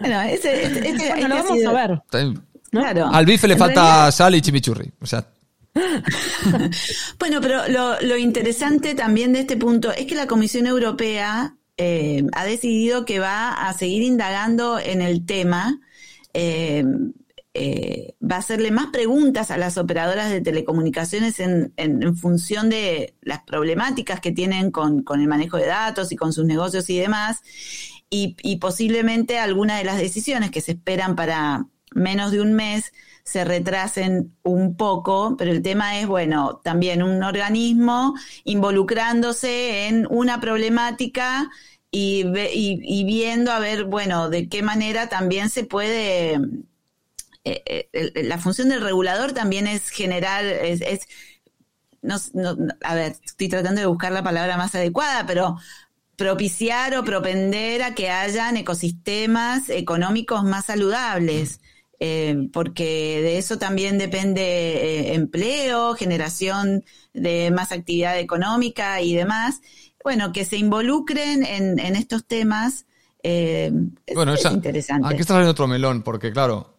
Bueno, 0.00 0.20
ese, 0.22 0.64
este, 0.64 1.28
lo 1.28 1.34
vamos 1.34 1.64
a 1.64 1.72
ver. 1.72 2.02
Claro. 2.70 3.10
Al 3.12 3.26
bife 3.26 3.48
le 3.48 3.56
falta 3.56 4.10
sal 4.10 4.34
y 4.34 4.40
chimichurri. 4.40 4.90
O 5.00 5.06
sea. 5.06 5.26
bueno, 7.18 7.40
pero 7.40 7.68
lo, 7.68 8.00
lo 8.00 8.16
interesante 8.16 8.94
también 8.94 9.32
de 9.32 9.40
este 9.40 9.56
punto 9.56 9.92
es 9.92 10.06
que 10.06 10.14
la 10.14 10.26
Comisión 10.26 10.66
Europea 10.66 11.54
eh, 11.76 12.26
ha 12.32 12.44
decidido 12.44 13.06
que 13.06 13.20
va 13.20 13.52
a 13.52 13.72
seguir 13.72 14.02
indagando 14.02 14.78
en 14.78 15.00
el 15.00 15.24
tema. 15.24 15.80
Eh, 16.34 16.84
eh, 17.54 18.14
va 18.22 18.36
a 18.36 18.40
hacerle 18.40 18.70
más 18.70 18.88
preguntas 18.88 19.50
a 19.50 19.56
las 19.56 19.78
operadoras 19.78 20.30
de 20.30 20.40
telecomunicaciones 20.40 21.40
en, 21.40 21.72
función 22.16 22.68
de 22.68 23.16
las 23.22 23.42
problemáticas 23.44 24.20
que 24.20 24.30
tienen 24.30 24.70
con, 24.70 25.04
el 25.14 25.26
manejo 25.26 25.56
de 25.56 25.66
datos 25.66 26.12
y 26.12 26.16
con 26.16 26.32
sus 26.32 26.44
negocios 26.44 26.88
y 26.90 26.98
demás, 26.98 27.40
y, 28.10 28.36
y 28.42 28.56
posiblemente 28.56 29.38
algunas 29.38 29.78
de 29.78 29.84
las 29.84 29.98
decisiones 29.98 30.50
que 30.50 30.60
se 30.60 30.72
esperan 30.72 31.16
para 31.16 31.66
menos 31.94 32.32
de 32.32 32.40
un 32.40 32.52
mes 32.52 32.92
se 33.24 33.44
retrasen 33.44 34.34
un 34.42 34.76
poco, 34.76 35.36
pero 35.36 35.52
el 35.52 35.62
tema 35.62 36.00
es, 36.00 36.06
bueno, 36.06 36.60
también 36.64 37.02
un 37.02 37.22
organismo 37.22 38.14
involucrándose 38.44 39.86
en 39.86 40.06
una 40.10 40.40
problemática 40.40 41.50
y, 41.92 42.24
y, 42.52 43.04
viendo 43.04 43.52
a 43.52 43.58
ver, 43.58 43.84
bueno, 43.84 44.30
de 44.30 44.48
qué 44.48 44.62
manera 44.62 45.08
también 45.08 45.50
se 45.50 45.64
puede... 45.64 46.40
Eh, 47.44 47.88
eh, 47.92 48.24
la 48.24 48.38
función 48.38 48.68
del 48.68 48.82
regulador 48.82 49.32
también 49.32 49.66
es 49.66 49.88
generar, 49.88 50.44
es, 50.44 51.06
no, 52.02 52.16
a 52.82 52.94
ver, 52.94 53.16
estoy 53.24 53.48
tratando 53.48 53.80
de 53.80 53.86
buscar 53.86 54.12
la 54.12 54.22
palabra 54.22 54.56
más 54.56 54.74
adecuada, 54.74 55.26
pero 55.26 55.56
propiciar 56.20 56.94
o 56.94 57.02
propender 57.02 57.82
a 57.82 57.94
que 57.94 58.10
hayan 58.10 58.58
ecosistemas 58.58 59.70
económicos 59.70 60.44
más 60.44 60.66
saludables. 60.66 61.60
Eh, 62.02 62.48
porque 62.52 63.20
de 63.20 63.36
eso 63.36 63.58
también 63.58 63.98
depende 63.98 65.12
empleo, 65.14 65.94
generación 65.94 66.82
de 67.12 67.50
más 67.50 67.72
actividad 67.72 68.18
económica 68.18 69.02
y 69.02 69.14
demás 69.14 69.60
bueno, 70.02 70.32
que 70.32 70.44
se 70.44 70.56
involucren 70.56 71.44
en, 71.44 71.96
estos 71.96 72.26
temas 72.26 72.86
eh, 73.22 73.70
bueno, 74.14 74.32
es, 74.32 74.44
interesante. 74.46 75.06
Aquí 75.06 75.20
está 75.20 75.34
saliendo 75.34 75.52
otro 75.52 75.66
melón, 75.66 76.02
porque 76.02 76.32
claro, 76.32 76.76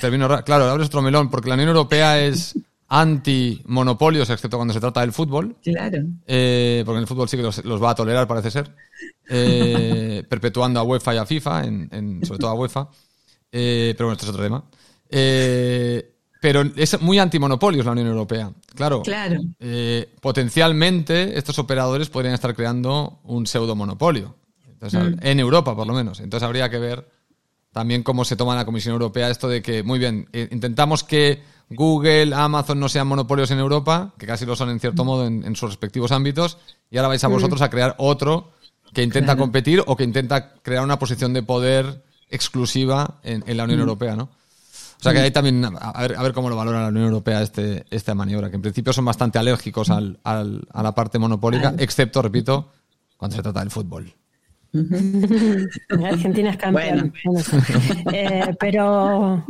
termino, 0.00 0.28
claro, 0.44 0.64
abres 0.64 0.88
otro 0.88 1.00
melón, 1.00 1.30
porque 1.30 1.48
la 1.48 1.54
Unión 1.54 1.70
Europea 1.70 2.20
es 2.20 2.54
anti-monopolios, 2.88 4.30
excepto 4.30 4.56
cuando 4.56 4.74
se 4.74 4.80
trata 4.80 5.00
del 5.00 5.12
fútbol. 5.12 5.56
Claro. 5.62 5.98
Eh, 6.26 6.82
porque 6.84 6.96
en 6.96 7.02
el 7.02 7.06
fútbol 7.06 7.28
sí 7.28 7.36
que 7.36 7.42
los, 7.42 7.82
va 7.82 7.90
a 7.90 7.94
tolerar, 7.94 8.26
parece 8.26 8.50
ser. 8.50 8.74
Eh, 9.28 10.22
perpetuando 10.28 10.80
a 10.80 10.82
UEFA 10.82 11.14
y 11.14 11.18
a 11.18 11.26
FIFA, 11.26 11.64
en, 11.64 12.20
sobre 12.24 12.38
todo 12.38 12.50
a 12.50 12.54
UEFA. 12.54 12.88
pero 13.50 14.06
bueno, 14.06 14.12
esto 14.12 14.26
es 14.26 14.30
otro 14.30 14.42
tema. 14.42 14.64
pero 16.40 16.62
es 16.76 17.00
muy 17.00 17.18
antimonopolios 17.18 17.86
la 17.86 17.92
Unión 17.92 18.08
Europea. 18.08 18.52
Claro. 18.74 19.02
Claro. 19.02 19.40
Eh, 19.60 20.14
potencialmente 20.20 21.38
estos 21.38 21.58
operadores 21.58 22.10
podrían 22.10 22.34
estar 22.34 22.54
creando 22.54 23.20
un 23.24 23.46
pseudo 23.46 23.74
monopolio. 23.74 24.36
Mm. 24.80 25.18
En 25.22 25.40
Europa, 25.40 25.74
por 25.74 25.86
lo 25.86 25.94
menos. 25.94 26.20
Entonces 26.20 26.44
habría 26.44 26.68
que 26.68 26.78
ver 26.78 27.08
también 27.72 28.02
cómo 28.02 28.24
se 28.24 28.36
toma 28.36 28.52
en 28.52 28.58
la 28.58 28.64
Comisión 28.64 28.92
Europea 28.92 29.30
esto 29.30 29.48
de 29.48 29.62
que, 29.62 29.82
muy 29.82 29.98
bien, 29.98 30.28
eh, 30.32 30.48
intentamos 30.50 31.02
que 31.02 31.42
Google, 31.70 32.34
Amazon 32.34 32.78
no 32.80 32.88
sean 32.88 33.06
monopolios 33.06 33.50
en 33.50 33.58
Europa, 33.58 34.12
que 34.18 34.26
casi 34.26 34.46
lo 34.46 34.56
son 34.56 34.70
en 34.70 34.80
cierto 34.80 35.04
mm. 35.04 35.06
modo 35.06 35.26
en, 35.26 35.56
sus 35.56 35.70
respectivos 35.70 36.12
ámbitos, 36.12 36.58
y 36.90 36.96
ahora 36.96 37.08
vais 37.08 37.24
a 37.24 37.28
mm. 37.28 37.32
vosotros 37.32 37.62
a 37.62 37.70
crear 37.70 37.94
otro 37.98 38.52
que 38.92 39.02
intenta 39.02 39.36
competir 39.36 39.82
o 39.86 39.96
que 39.96 40.04
intenta 40.04 40.54
crear 40.62 40.84
una 40.84 40.98
posición 40.98 41.32
de 41.32 41.42
poder 41.42 42.04
exclusiva 42.30 43.18
en, 43.22 43.42
en 43.46 43.56
la 43.56 43.64
Unión 43.64 43.80
Europea, 43.80 44.14
¿no? 44.14 44.24
O 44.24 45.02
sea 45.04 45.12
que 45.12 45.20
ahí 45.20 45.30
también, 45.30 45.62
a 45.64 46.00
ver, 46.00 46.16
a 46.16 46.22
ver 46.22 46.32
cómo 46.32 46.48
lo 46.48 46.56
valora 46.56 46.80
la 46.80 46.88
Unión 46.88 47.06
Europea 47.06 47.42
este, 47.42 47.84
esta 47.90 48.14
maniobra, 48.14 48.48
que 48.48 48.56
en 48.56 48.62
principio 48.62 48.90
son 48.92 49.04
bastante 49.04 49.38
alérgicos 49.38 49.90
al, 49.90 50.18
al, 50.24 50.66
a 50.72 50.82
la 50.82 50.94
parte 50.94 51.18
monopólica, 51.18 51.74
excepto, 51.76 52.22
repito, 52.22 52.72
cuando 53.18 53.36
se 53.36 53.42
trata 53.42 53.60
del 53.60 53.70
fútbol. 53.70 54.14
Argentina 56.04 56.50
es 56.50 56.56
campeón. 56.56 57.12
Eh, 58.12 58.54
pero 58.58 59.44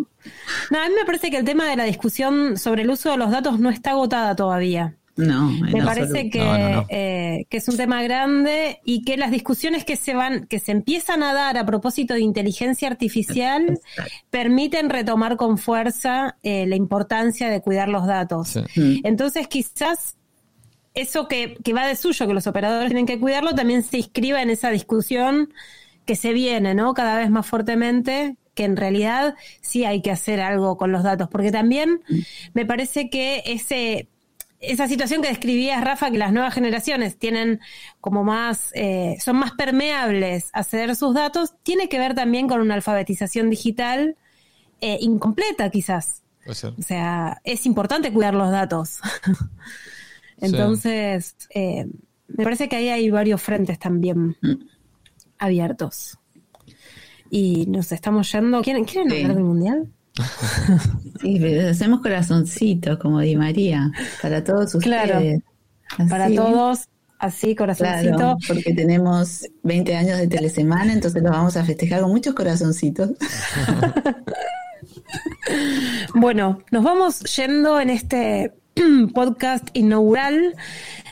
no, 0.70 0.78
a 0.78 0.88
mí 0.88 0.94
me 0.94 1.04
parece 1.06 1.30
que 1.30 1.38
el 1.38 1.44
tema 1.44 1.68
de 1.68 1.76
la 1.76 1.84
discusión 1.84 2.58
sobre 2.58 2.82
el 2.82 2.90
uso 2.90 3.10
de 3.10 3.16
los 3.16 3.30
datos 3.30 3.58
no 3.58 3.70
está 3.70 3.90
agotada 3.90 4.36
todavía. 4.36 4.96
No, 5.16 5.48
me 5.48 5.80
parece 5.84 6.28
que, 6.28 6.84
eh, 6.88 7.46
que, 7.48 7.56
es 7.58 7.68
un 7.68 7.76
tema 7.76 8.02
grande 8.02 8.80
y 8.84 9.04
que 9.04 9.16
las 9.16 9.30
discusiones 9.30 9.84
que 9.84 9.94
se 9.94 10.12
van, 10.12 10.46
que 10.48 10.58
se 10.58 10.72
empiezan 10.72 11.22
a 11.22 11.32
dar 11.32 11.56
a 11.56 11.64
propósito 11.64 12.14
de 12.14 12.20
inteligencia 12.20 12.88
artificial 12.88 13.78
permiten 14.30 14.90
retomar 14.90 15.36
con 15.36 15.56
fuerza 15.56 16.36
eh, 16.42 16.66
la 16.66 16.74
importancia 16.74 17.48
de 17.48 17.60
cuidar 17.60 17.88
los 17.88 18.08
datos. 18.08 18.56
Mm. 18.74 18.96
Entonces, 19.04 19.46
quizás 19.46 20.16
eso 20.94 21.28
que, 21.28 21.58
que 21.62 21.72
va 21.72 21.86
de 21.86 21.96
suyo, 21.96 22.26
que 22.26 22.34
los 22.34 22.46
operadores 22.46 22.88
tienen 22.88 23.06
que 23.06 23.18
cuidarlo, 23.18 23.54
también 23.54 23.82
se 23.82 23.98
inscriba 23.98 24.40
en 24.42 24.50
esa 24.50 24.70
discusión 24.70 25.52
que 26.06 26.16
se 26.16 26.32
viene, 26.32 26.74
¿no? 26.74 26.94
Cada 26.94 27.18
vez 27.18 27.30
más 27.30 27.46
fuertemente, 27.46 28.36
que 28.54 28.64
en 28.64 28.76
realidad 28.76 29.34
sí 29.60 29.84
hay 29.84 30.02
que 30.02 30.10
hacer 30.10 30.40
algo 30.40 30.76
con 30.76 30.92
los 30.92 31.02
datos, 31.02 31.28
porque 31.28 31.50
también 31.50 32.02
me 32.52 32.64
parece 32.64 33.10
que 33.10 33.42
ese 33.46 34.08
esa 34.60 34.88
situación 34.88 35.20
que 35.20 35.28
describías, 35.28 35.84
Rafa, 35.84 36.10
que 36.10 36.16
las 36.16 36.32
nuevas 36.32 36.54
generaciones 36.54 37.18
tienen 37.18 37.60
como 38.00 38.24
más, 38.24 38.70
eh, 38.74 39.16
son 39.20 39.36
más 39.36 39.52
permeables 39.52 40.48
a 40.54 40.64
ceder 40.64 40.96
sus 40.96 41.14
datos, 41.14 41.54
tiene 41.62 41.90
que 41.90 41.98
ver 41.98 42.14
también 42.14 42.48
con 42.48 42.60
una 42.60 42.74
alfabetización 42.74 43.50
digital 43.50 44.16
eh, 44.80 44.98
incompleta, 45.00 45.70
quizás. 45.70 46.22
O 46.46 46.82
sea, 46.82 47.40
es 47.44 47.64
importante 47.66 48.12
cuidar 48.12 48.34
los 48.34 48.50
datos. 48.50 49.00
Entonces, 50.40 51.36
eh, 51.54 51.86
me 52.28 52.44
parece 52.44 52.68
que 52.68 52.76
ahí 52.76 52.88
hay 52.88 53.10
varios 53.10 53.42
frentes 53.42 53.78
también 53.78 54.36
abiertos. 55.38 56.18
Y 57.30 57.66
nos 57.66 57.92
estamos 57.92 58.30
yendo. 58.32 58.62
¿Quieren, 58.62 58.84
¿quieren 58.84 59.12
hablar 59.12 59.34
del 59.34 59.44
mundial? 59.44 59.88
Sí, 61.20 61.42
hacemos 61.58 62.00
corazoncitos 62.00 62.98
como 62.98 63.20
Di 63.20 63.34
María, 63.34 63.90
para 64.20 64.44
todos 64.44 64.74
ustedes. 64.74 65.06
Claro, 65.06 66.08
para 66.08 66.32
todos, 66.34 66.88
así, 67.18 67.54
corazoncito. 67.54 68.36
porque 68.46 68.74
tenemos 68.74 69.46
20 69.62 69.96
años 69.96 70.18
de 70.18 70.26
telesemana, 70.28 70.92
entonces 70.92 71.22
lo 71.22 71.30
vamos 71.30 71.56
a 71.56 71.64
festejar 71.64 72.02
con 72.02 72.10
muchos 72.10 72.34
corazoncitos. 72.34 73.10
bueno, 76.14 76.58
nos 76.70 76.84
vamos 76.84 77.20
yendo 77.36 77.80
en 77.80 77.90
este 77.90 78.52
podcast 79.14 79.68
inaugural 79.74 80.54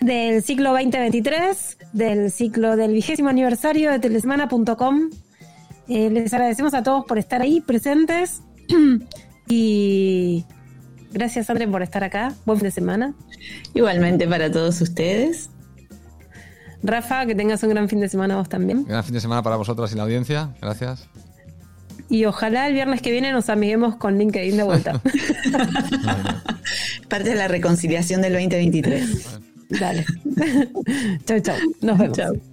del 0.00 0.42
ciclo 0.42 0.70
2023, 0.70 1.78
del 1.92 2.30
ciclo 2.30 2.76
del 2.76 2.92
vigésimo 2.92 3.28
aniversario 3.28 3.90
de 3.90 3.98
telesemana.com 3.98 5.10
Eh, 5.88 6.10
les 6.10 6.32
agradecemos 6.32 6.74
a 6.74 6.82
todos 6.82 7.04
por 7.06 7.18
estar 7.18 7.42
ahí 7.42 7.60
presentes 7.60 8.40
y 9.48 10.44
gracias 11.10 11.50
André 11.50 11.66
por 11.68 11.82
estar 11.82 12.04
acá. 12.04 12.34
Buen 12.46 12.58
fin 12.58 12.66
de 12.66 12.70
semana. 12.70 13.14
Igualmente 13.74 14.26
para 14.28 14.50
todos 14.50 14.80
ustedes. 14.80 15.50
Rafa, 16.84 17.26
que 17.26 17.34
tengas 17.34 17.62
un 17.62 17.70
gran 17.70 17.88
fin 17.88 18.00
de 18.00 18.08
semana 18.08 18.36
vos 18.36 18.48
también. 18.48 18.84
Gran 18.84 19.04
fin 19.04 19.14
de 19.14 19.20
semana 19.20 19.42
para 19.42 19.56
vosotras 19.56 19.92
y 19.92 19.96
la 19.96 20.04
audiencia. 20.04 20.54
Gracias. 20.60 21.08
Y 22.12 22.26
ojalá 22.26 22.68
el 22.68 22.74
viernes 22.74 23.00
que 23.00 23.10
viene 23.10 23.32
nos 23.32 23.48
amiguemos 23.48 23.96
con 23.96 24.18
LinkedIn 24.18 24.58
de 24.58 24.62
vuelta. 24.64 24.92
Parte 27.08 27.30
de 27.30 27.36
la 27.36 27.48
reconciliación 27.48 28.20
del 28.20 28.34
2023. 28.34 29.40
Dale. 29.80 30.04
chau, 31.24 31.40
chau. 31.40 31.56
Nos 31.80 31.96
vemos. 31.96 32.18
Chau. 32.18 32.51